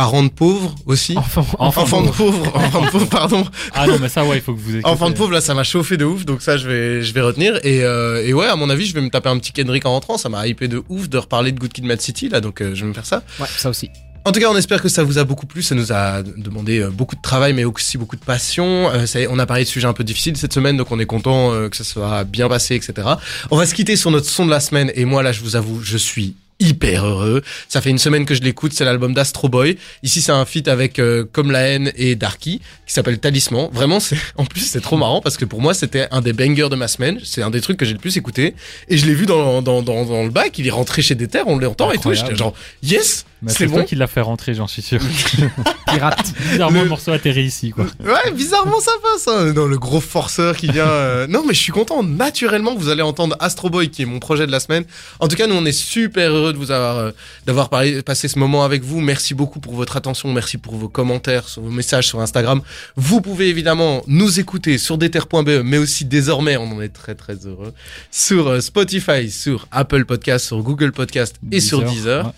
parents 0.00 0.22
de 0.22 0.30
pauvres 0.30 0.74
aussi. 0.86 1.14
Enfant, 1.14 1.44
Enfant 1.58 1.82
Enfants 1.82 2.00
de 2.00 2.10
pauvres, 2.10 2.50
enfants 2.56 2.86
de 2.86 2.90
pauvres, 2.90 3.08
pardon. 3.10 3.44
Ah 3.74 3.86
non, 3.86 3.98
mais 4.00 4.08
ça, 4.08 4.24
ouais, 4.24 4.38
il 4.38 4.40
faut 4.40 4.54
que 4.54 4.58
vous 4.58 4.76
écoutez. 4.76 4.88
Enfant 4.90 5.10
de 5.10 5.14
pauvre, 5.14 5.32
là, 5.32 5.42
ça 5.42 5.52
m'a 5.52 5.62
chauffé 5.62 5.98
de 5.98 6.06
ouf, 6.06 6.24
donc 6.24 6.40
ça, 6.40 6.56
je 6.56 6.66
vais, 6.66 7.02
je 7.02 7.12
vais 7.12 7.20
retenir. 7.20 7.56
Et, 7.64 7.84
euh, 7.84 8.26
et 8.26 8.32
ouais, 8.32 8.46
à 8.46 8.56
mon 8.56 8.70
avis, 8.70 8.86
je 8.86 8.94
vais 8.94 9.02
me 9.02 9.10
taper 9.10 9.28
un 9.28 9.38
petit 9.38 9.52
Kendrick 9.52 9.84
en 9.84 9.90
rentrant. 9.90 10.16
Ça 10.16 10.30
m'a 10.30 10.46
hypé 10.46 10.68
de 10.68 10.82
ouf 10.88 11.10
de 11.10 11.18
reparler 11.18 11.52
de 11.52 11.60
Good 11.60 11.74
Kid, 11.74 11.84
Mad 11.84 12.00
City, 12.00 12.30
là, 12.30 12.40
donc 12.40 12.62
euh, 12.62 12.74
je 12.74 12.80
vais 12.80 12.88
me 12.88 12.94
faire 12.94 13.04
ça. 13.04 13.22
Ouais, 13.38 13.46
ça 13.58 13.68
aussi. 13.68 13.90
En 14.24 14.32
tout 14.32 14.40
cas, 14.40 14.48
on 14.50 14.56
espère 14.56 14.80
que 14.80 14.88
ça 14.88 15.02
vous 15.02 15.18
a 15.18 15.24
beaucoup 15.24 15.44
plu. 15.44 15.62
Ça 15.62 15.74
nous 15.74 15.92
a 15.92 16.22
demandé 16.22 16.78
euh, 16.78 16.88
beaucoup 16.88 17.16
de 17.16 17.20
travail, 17.22 17.52
mais 17.52 17.64
aussi 17.64 17.98
beaucoup 17.98 18.16
de 18.16 18.24
passion. 18.24 18.90
Euh, 18.90 19.04
ça 19.04 19.18
on 19.28 19.38
a 19.38 19.44
parlé 19.44 19.64
de 19.64 19.68
sujets 19.68 19.86
un 19.86 19.92
peu 19.92 20.04
difficiles 20.04 20.34
cette 20.38 20.54
semaine, 20.54 20.78
donc 20.78 20.90
on 20.92 20.98
est 20.98 21.04
content 21.04 21.50
que 21.68 21.76
ça 21.76 21.84
soit 21.84 22.24
bien 22.24 22.48
passé, 22.48 22.74
etc. 22.74 23.06
On 23.50 23.58
va 23.58 23.66
se 23.66 23.74
quitter 23.74 23.96
sur 23.96 24.10
notre 24.10 24.30
son 24.30 24.46
de 24.46 24.50
la 24.50 24.60
semaine. 24.60 24.90
Et 24.94 25.04
moi, 25.04 25.22
là, 25.22 25.32
je 25.32 25.42
vous 25.42 25.56
avoue, 25.56 25.82
je 25.82 25.98
suis 25.98 26.36
hyper 26.60 27.04
heureux. 27.06 27.42
Ça 27.68 27.80
fait 27.80 27.90
une 27.90 27.98
semaine 27.98 28.24
que 28.26 28.34
je 28.34 28.42
l'écoute. 28.42 28.72
C'est 28.74 28.84
l'album 28.84 29.14
d'Astro 29.14 29.48
Boy. 29.48 29.76
Ici, 30.02 30.20
c'est 30.20 30.32
un 30.32 30.44
feat 30.44 30.68
avec 30.68 30.98
euh, 30.98 31.24
Comme 31.32 31.50
la 31.50 31.60
haine 31.62 31.90
et 31.96 32.14
Darky 32.14 32.60
qui 32.86 32.92
s'appelle 32.92 33.18
Talisman. 33.18 33.68
Vraiment, 33.72 33.98
c'est 33.98 34.16
en 34.36 34.44
plus 34.44 34.60
c'est 34.60 34.80
trop 34.80 34.96
marrant 34.96 35.20
parce 35.20 35.36
que 35.36 35.44
pour 35.44 35.60
moi, 35.60 35.74
c'était 35.74 36.06
un 36.10 36.20
des 36.20 36.32
bangers 36.32 36.68
de 36.70 36.76
ma 36.76 36.86
semaine. 36.88 37.18
C'est 37.24 37.42
un 37.42 37.50
des 37.50 37.60
trucs 37.60 37.76
que 37.78 37.84
j'ai 37.84 37.92
le 37.94 37.98
plus 37.98 38.16
écouté. 38.16 38.54
Et 38.88 38.96
je 38.98 39.06
l'ai 39.06 39.14
vu 39.14 39.26
dans, 39.26 39.62
dans, 39.62 39.82
dans, 39.82 40.04
dans 40.04 40.22
le 40.22 40.30
bac. 40.30 40.58
Il 40.58 40.66
est 40.66 40.70
rentré 40.70 41.02
chez 41.02 41.14
des 41.14 41.26
terres, 41.28 41.48
on 41.48 41.58
l'entend 41.58 41.90
et 41.92 41.98
tout. 41.98 42.12
J'étais 42.14 42.36
genre 42.36 42.54
yes, 42.82 43.24
c'est 43.46 43.56
c'est 43.58 43.66
toi 43.68 43.78
bon. 43.80 43.84
qui 43.84 43.96
l'a 43.96 44.06
fait 44.06 44.20
rentrer, 44.20 44.52
j'en 44.54 44.66
suis 44.66 44.82
sûr. 44.82 45.00
Pirate. 45.86 46.32
Bizarrement, 46.50 46.82
Le- 46.82 46.88
morceau 46.88 47.12
atterrit 47.12 47.44
ici, 47.44 47.70
quoi. 47.70 47.86
Ouais, 48.04 48.30
bizarrement 48.32 48.80
ça 48.80 48.92
passe. 49.02 49.28
Hein. 49.28 49.52
Non, 49.54 49.66
le 49.66 49.78
gros 49.78 50.00
forceur 50.00 50.56
qui 50.56 50.68
vient. 50.70 50.86
euh, 50.86 51.26
Non, 51.26 51.42
mais 51.46 51.54
je 51.54 51.60
suis 51.60 51.72
content. 51.72 52.02
Naturellement, 52.02 52.74
vous 52.74 52.88
allez 52.88 53.02
entendre 53.02 53.36
Astro 53.40 53.70
Boy, 53.70 53.88
qui 53.90 54.02
est 54.02 54.06
mon 54.06 54.18
projet 54.18 54.46
de 54.46 54.52
la 54.52 54.60
semaine. 54.60 54.84
En 55.20 55.28
tout 55.28 55.36
cas, 55.36 55.46
nous, 55.46 55.54
on 55.54 55.64
est 55.64 55.72
super 55.72 56.30
heureux 56.32 56.49
de 56.52 56.58
vous 56.58 56.70
avoir, 56.70 56.96
euh, 56.98 57.10
d'avoir 57.46 57.68
parlé- 57.68 58.02
passé 58.02 58.28
ce 58.28 58.38
moment 58.38 58.64
avec 58.64 58.82
vous. 58.82 59.00
Merci 59.00 59.34
beaucoup 59.34 59.60
pour 59.60 59.74
votre 59.74 59.96
attention. 59.96 60.32
Merci 60.32 60.58
pour 60.58 60.74
vos 60.76 60.88
commentaires, 60.88 61.48
sur 61.48 61.62
vos 61.62 61.70
messages 61.70 62.06
sur 62.08 62.20
Instagram. 62.20 62.60
Vous 62.96 63.20
pouvez 63.20 63.48
évidemment 63.48 64.02
nous 64.06 64.40
écouter 64.40 64.78
sur 64.78 64.98
deter.be, 64.98 65.62
mais 65.64 65.78
aussi 65.78 66.04
désormais, 66.04 66.56
on 66.56 66.70
en 66.72 66.80
est 66.80 66.88
très 66.88 67.14
très 67.14 67.34
heureux, 67.46 67.72
sur 68.10 68.48
euh, 68.48 68.60
Spotify, 68.60 69.30
sur 69.30 69.66
Apple 69.70 70.04
Podcast, 70.04 70.46
sur 70.46 70.62
Google 70.62 70.92
Podcast 70.92 71.36
et 71.52 71.60
sur 71.60 71.82
Deezer. 71.82 72.26
Ouais. 72.26 72.32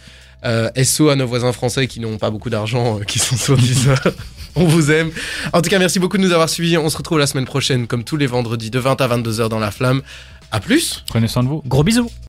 Euh, 0.44 0.70
SO 0.84 1.08
à 1.08 1.14
nos 1.14 1.26
voisins 1.26 1.52
français 1.52 1.86
qui 1.86 2.00
n'ont 2.00 2.18
pas 2.18 2.30
beaucoup 2.30 2.50
d'argent, 2.50 2.98
euh, 2.98 3.04
qui 3.04 3.18
sont 3.20 3.36
sur 3.36 3.56
Deezer. 3.56 3.96
On 4.56 4.64
vous 4.66 4.90
aime. 4.90 5.10
En 5.54 5.62
tout 5.62 5.70
cas, 5.70 5.78
merci 5.78 5.98
beaucoup 5.98 6.18
de 6.18 6.22
nous 6.22 6.32
avoir 6.32 6.48
suivis. 6.50 6.76
On 6.76 6.90
se 6.90 6.96
retrouve 6.96 7.18
la 7.18 7.26
semaine 7.26 7.46
prochaine, 7.46 7.86
comme 7.86 8.04
tous 8.04 8.16
les 8.18 8.26
vendredis, 8.26 8.68
de 8.70 8.78
20 8.78 9.00
à 9.00 9.08
22h 9.08 9.48
dans 9.48 9.58
la 9.60 9.70
flamme. 9.70 10.02
À 10.50 10.60
plus 10.60 11.02
Prenez 11.06 11.28
soin 11.28 11.42
de 11.42 11.48
vous. 11.48 11.62
Gros 11.66 11.82
bisous. 11.84 12.10